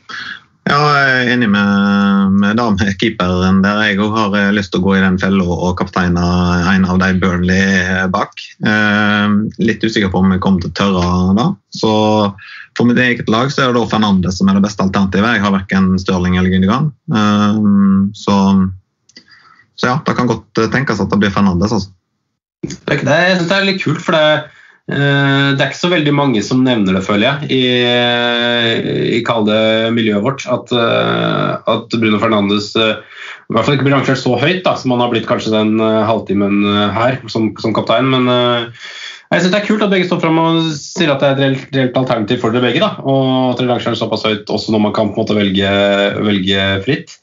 Ja, 0.64 0.80
jeg 0.96 1.16
er 1.26 1.30
enig 1.34 1.50
med, 1.52 2.36
med 2.40 2.60
keeperen 3.02 3.60
der. 3.66 3.82
Jeg 3.84 4.00
òg 4.00 4.14
har 4.16 4.36
eh, 4.40 4.54
lyst 4.56 4.72
til 4.72 4.80
å 4.80 4.86
gå 4.86 4.94
i 4.96 5.02
den 5.04 5.20
fella 5.20 5.44
og 5.44 5.76
kapteine 5.82 6.24
en 6.72 6.88
av 6.88 7.02
de 7.02 7.10
Burnley 7.20 8.06
bak. 8.14 8.40
Eh, 8.64 9.36
litt 9.60 9.84
usikker 9.84 10.14
på 10.14 10.22
om 10.24 10.32
jeg 10.32 10.44
kommer 10.46 10.64
til 10.64 10.72
å 10.72 10.78
tørre 10.80 11.36
da. 11.36 11.50
Så 11.76 11.92
for 12.78 12.88
mitt 12.88 13.02
eget 13.04 13.28
lag 13.28 13.52
så 13.52 13.66
er 13.66 13.74
det 13.74 13.82
da 13.82 13.92
Fernandes 13.92 14.40
som 14.40 14.48
er 14.48 14.58
det 14.58 14.64
beste 14.64 14.88
alternativet. 14.88 15.36
Jeg 15.36 15.44
har 15.44 15.56
verken 15.58 15.92
Stirling 16.00 16.40
eller 16.40 16.56
Gundigan. 16.56 16.90
Eh, 17.12 17.62
så, 18.24 18.40
så, 19.76 19.92
ja, 19.92 20.00
det 20.08 20.16
kan 20.16 20.32
godt 20.32 20.64
tenkes 20.72 21.04
at 21.04 21.12
det 21.12 21.20
blir 21.26 21.36
Fernandes. 21.36 21.76
Altså. 21.76 21.92
Det, 22.64 23.04
jeg 23.04 23.36
synes 23.36 23.50
det 23.52 23.60
er 23.60 23.72
litt 23.74 23.84
kult, 23.84 24.00
for 24.00 24.16
det 24.16 24.28
Eh, 24.32 24.63
det 24.92 25.62
er 25.64 25.70
ikke 25.70 25.80
så 25.80 25.92
veldig 25.94 26.12
mange 26.12 26.42
som 26.44 26.64
nevner 26.66 26.98
det, 26.98 27.06
føler 27.06 27.24
jeg, 27.30 27.56
i, 27.56 27.62
i 29.16 29.22
kalde 29.24 29.56
miljøet 29.96 30.26
vårt. 30.26 30.44
At, 30.52 30.74
eh, 30.76 31.54
at 31.72 31.96
Bruno 31.96 32.20
Fernandes 32.20 32.74
eh, 32.76 33.00
i 33.48 33.56
hvert 33.56 33.68
fall 33.68 33.78
ikke 33.78 33.88
blir 33.88 33.96
rangert 33.96 34.20
så 34.20 34.36
høyt 34.42 34.64
da, 34.66 34.76
som 34.80 34.92
han 34.96 35.04
har 35.04 35.14
blitt 35.14 35.30
kanskje 35.30 35.54
den 35.54 35.80
halvtimen 35.80 36.64
her 36.96 37.20
som, 37.32 37.52
som 37.62 37.76
kaptein. 37.76 38.10
Men 38.12 38.28
jeg 39.34 39.42
synes 39.42 39.54
det 39.54 39.60
er 39.60 39.68
kult 39.68 39.84
at 39.86 39.92
begge 39.94 40.08
står 40.08 40.22
fram 40.24 40.40
og 40.42 40.60
sier 40.78 41.12
at 41.14 41.24
det 41.24 41.28
er 41.28 41.36
et 41.36 41.42
reelt, 41.44 41.64
reelt 41.76 42.00
alternativ 42.04 42.44
for 42.44 42.56
dere 42.56 42.68
begge. 42.68 42.84
da, 42.84 42.92
Og 43.04 43.54
at 43.54 43.62
dere 43.62 43.74
rangerer 43.74 44.00
såpass 44.00 44.26
høyt 44.28 44.52
også 44.52 44.74
når 44.74 44.84
man 44.88 44.96
kan 44.96 45.12
på 45.12 45.20
en 45.20 45.24
måte 45.24 45.38
velge, 45.38 45.74
velge 46.28 46.68
fritt. 46.88 47.18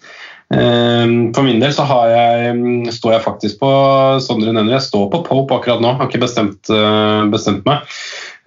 Ehm, 0.51 1.31
for 1.31 1.47
min 1.47 1.61
del 1.63 1.71
så 1.71 1.85
jeg, 2.11 2.55
mm, 2.59 2.89
står 2.91 3.13
jeg 3.15 3.23
faktisk 3.23 3.61
på 3.61 3.69
Sondre 4.25 4.51
nevner, 4.51 4.75
jeg 4.75 4.89
står 4.89 5.05
på 5.13 5.23
Pope 5.29 5.55
akkurat 5.55 5.83
nå. 5.83 5.93
Har 5.95 6.09
ikke 6.09 6.25
bestemt, 6.25 6.71
eh, 6.75 7.23
bestemt 7.31 7.63
meg. 7.69 7.87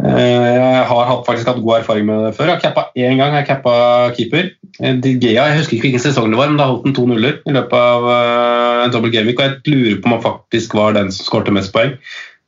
Eh, 0.03 0.47
jeg 0.57 0.83
har 0.89 1.23
faktisk 1.23 1.47
hatt 1.47 1.61
god 1.63 1.79
erfaring 1.79 2.05
med 2.05 2.25
det 2.27 2.33
før. 2.35 2.51
Jeg 2.51 2.59
har 2.59 2.65
cappa 2.65 2.83
én 2.97 3.15
gang. 3.21 3.37
Jeg 3.37 3.47
cappa 3.47 4.11
keeper. 4.17 4.51
Eh, 4.81 4.95
Digea, 4.99 5.47
jeg 5.47 5.59
husker 5.59 5.77
ikke 5.77 5.87
hvilken 5.87 6.03
sesong 6.03 6.29
det 6.29 6.37
var, 6.37 6.49
men 6.51 6.57
da 6.59 6.67
holdt 6.67 6.83
den 6.83 6.95
to 6.95 7.05
nuller 7.07 7.39
i 7.47 7.55
løpet 7.55 7.73
av 7.73 8.09
en 8.83 8.91
dobbel 8.91 9.13
gameweek. 9.13 9.39
Og 9.39 9.45
jeg 9.47 9.73
lurer 9.73 10.01
på 10.01 10.11
om 10.11 10.17
han 10.17 10.27
faktisk 10.27 10.75
var 10.75 10.93
den 10.93 11.11
som 11.11 11.23
skårte 11.23 11.55
mest 11.55 11.71
poeng 11.71 11.95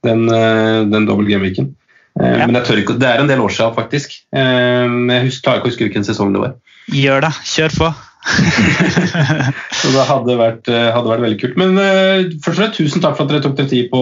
den, 0.04 0.28
den 0.28 1.08
dobbel 1.08 1.26
gameweeken. 1.32 1.76
Ja. 2.20 2.46
Men 2.48 2.56
ikke, 2.56 3.00
det 3.00 3.08
er 3.08 3.20
en 3.20 3.28
del 3.28 3.40
år 3.40 3.50
siden, 3.50 3.74
faktisk. 3.76 4.12
Jeg 4.32 5.24
husker, 5.24 5.44
klarer 5.44 5.64
ikke 5.64 5.68
å 5.68 5.72
huske 5.72 5.88
hvilken 5.88 6.08
sesong 6.08 6.36
det 6.36 6.44
var. 6.44 6.54
Gjør 6.92 7.26
det. 7.26 7.32
Kjør 7.44 7.80
på. 7.80 7.90
så 9.78 9.92
det 9.94 10.06
hadde 10.08 10.36
vært, 10.40 10.70
eh, 10.72 10.88
hadde 10.94 11.12
vært, 11.12 11.24
veldig 11.26 11.38
kult. 11.44 11.58
Men 11.62 11.78
uh, 11.78 12.26
først 12.42 12.56
og 12.56 12.58
fremst, 12.58 12.80
tusen 12.80 13.04
takk 13.04 13.18
for 13.18 13.26
at 13.28 13.34
dere 13.34 13.44
tok 13.44 13.58
dere 13.60 13.70
tid 13.70 13.92
på, 13.92 14.02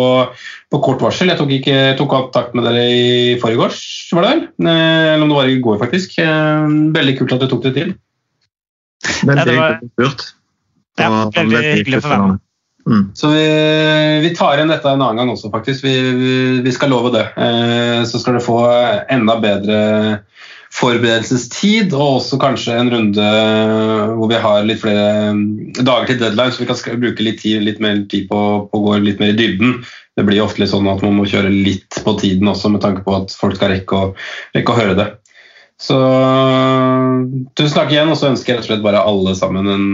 på, 0.71 0.80
kort 0.86 1.03
varsel. 1.03 1.32
Jeg 1.32 1.39
tok, 1.41 1.51
ikke, 1.57 1.80
tok 1.99 2.11
kontakt 2.13 2.55
med 2.55 2.67
dere 2.69 2.86
i 2.88 3.36
forrige 3.41 3.67
års, 3.67 3.82
var 4.15 4.26
det 4.26 4.32
vel? 4.32 4.45
Uh, 4.63 5.09
eller 5.15 5.26
om 5.26 5.34
det 5.34 5.41
var 5.41 5.51
i 5.51 5.59
går, 5.67 5.82
faktisk. 5.84 6.15
Uh, 6.24 6.71
veldig 6.95 7.17
kult 7.19 7.36
at 7.36 7.43
dere 7.43 7.51
tok 7.51 7.67
dere 7.67 7.78
tid. 7.80 7.93
Veldig 9.28 9.59
ja, 9.59 9.69
spurt. 9.91 10.26
Ja, 11.01 11.11
veldig 11.36 11.63
hyggelig 11.67 11.99
å 11.99 12.05
få 12.05 12.15
være 12.15 12.32
med. 12.32 12.41
Mm. 12.84 13.03
Så 13.15 13.30
vi, 13.32 13.43
vi, 14.26 14.30
tar 14.36 14.57
igjen 14.57 14.71
dette 14.71 14.91
en 14.91 14.99
annen 15.03 15.19
gang 15.19 15.32
også, 15.32 15.51
faktisk. 15.51 15.84
Vi, 15.86 15.93
vi, 16.19 16.34
vi 16.63 16.74
skal 16.76 16.91
love 16.91 17.13
det. 17.15 17.24
så 18.07 18.19
skal 18.19 18.36
dere 18.36 18.43
få 18.43 18.57
enda 19.11 19.38
bedre 19.43 19.78
forberedelsestid, 20.84 21.94
og 21.96 22.20
også 22.20 22.40
kanskje 22.42 22.76
en 22.78 22.92
runde 22.94 23.28
hvor 24.18 24.30
vi 24.32 24.40
har 24.46 24.68
litt 24.68 24.82
flere 24.84 25.34
mm, 25.34 25.44
dager 25.80 26.12
til 26.12 26.22
deadline, 26.22 26.54
så 26.54 26.64
vi 26.64 26.70
kan 26.70 27.02
bruke 27.02 27.26
litt, 27.26 27.42
tid, 27.42 27.64
litt 27.66 27.82
mer 27.84 28.04
tid 28.12 28.30
på, 28.32 28.40
på, 28.70 28.80
å 28.80 28.86
gå 28.88 29.00
litt 29.04 29.24
mer 29.24 29.34
i 29.34 29.40
dybden. 29.40 29.82
Det 30.14 30.26
blir 30.28 30.44
ofte 30.44 30.62
litt 30.62 30.74
sånn 30.74 30.90
at 30.92 31.02
man 31.06 31.18
må 31.18 31.26
kjøre 31.30 31.52
litt 31.52 32.02
på 32.06 32.16
tiden 32.22 32.52
også, 32.52 32.72
med 32.74 32.84
tanke 32.84 33.02
på 33.06 33.16
at 33.18 33.34
folk 33.38 33.58
skal 33.58 33.74
rekke 33.74 33.94
å, 33.98 34.14
rekke 34.58 34.74
å 34.74 34.80
høre 34.80 34.98
det. 35.00 35.10
Så 35.82 35.98
tusen 37.58 37.76
takk 37.76 37.92
igjen, 37.92 38.12
og 38.14 38.18
så 38.20 38.30
ønsker 38.32 38.54
jeg 38.54 38.60
rett 38.60 38.68
og 38.68 38.72
slett 38.72 38.86
bare 38.86 39.04
alle 39.04 39.34
sammen 39.40 39.66
en, 39.74 39.88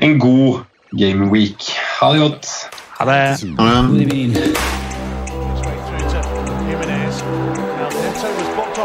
en 0.00 0.18
god 0.22 0.62
game 0.98 1.30
week. 1.30 1.70
Ha 2.00 2.12
det 2.14 2.24
godt. 2.24 2.46
Ha 2.98 3.04
det. 3.10 3.22
Ha 3.58 3.64
det. 3.68 4.80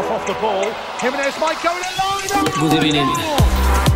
Off 0.04 0.26
the 0.26 0.34
ball. 0.34 0.70
Jimenez 1.00 1.38
might 1.40 1.60
go 1.62 1.74
in 1.74 1.82
a 1.82 1.92
line. 1.96 2.70
Good 2.70 2.84
evening. 2.84 3.95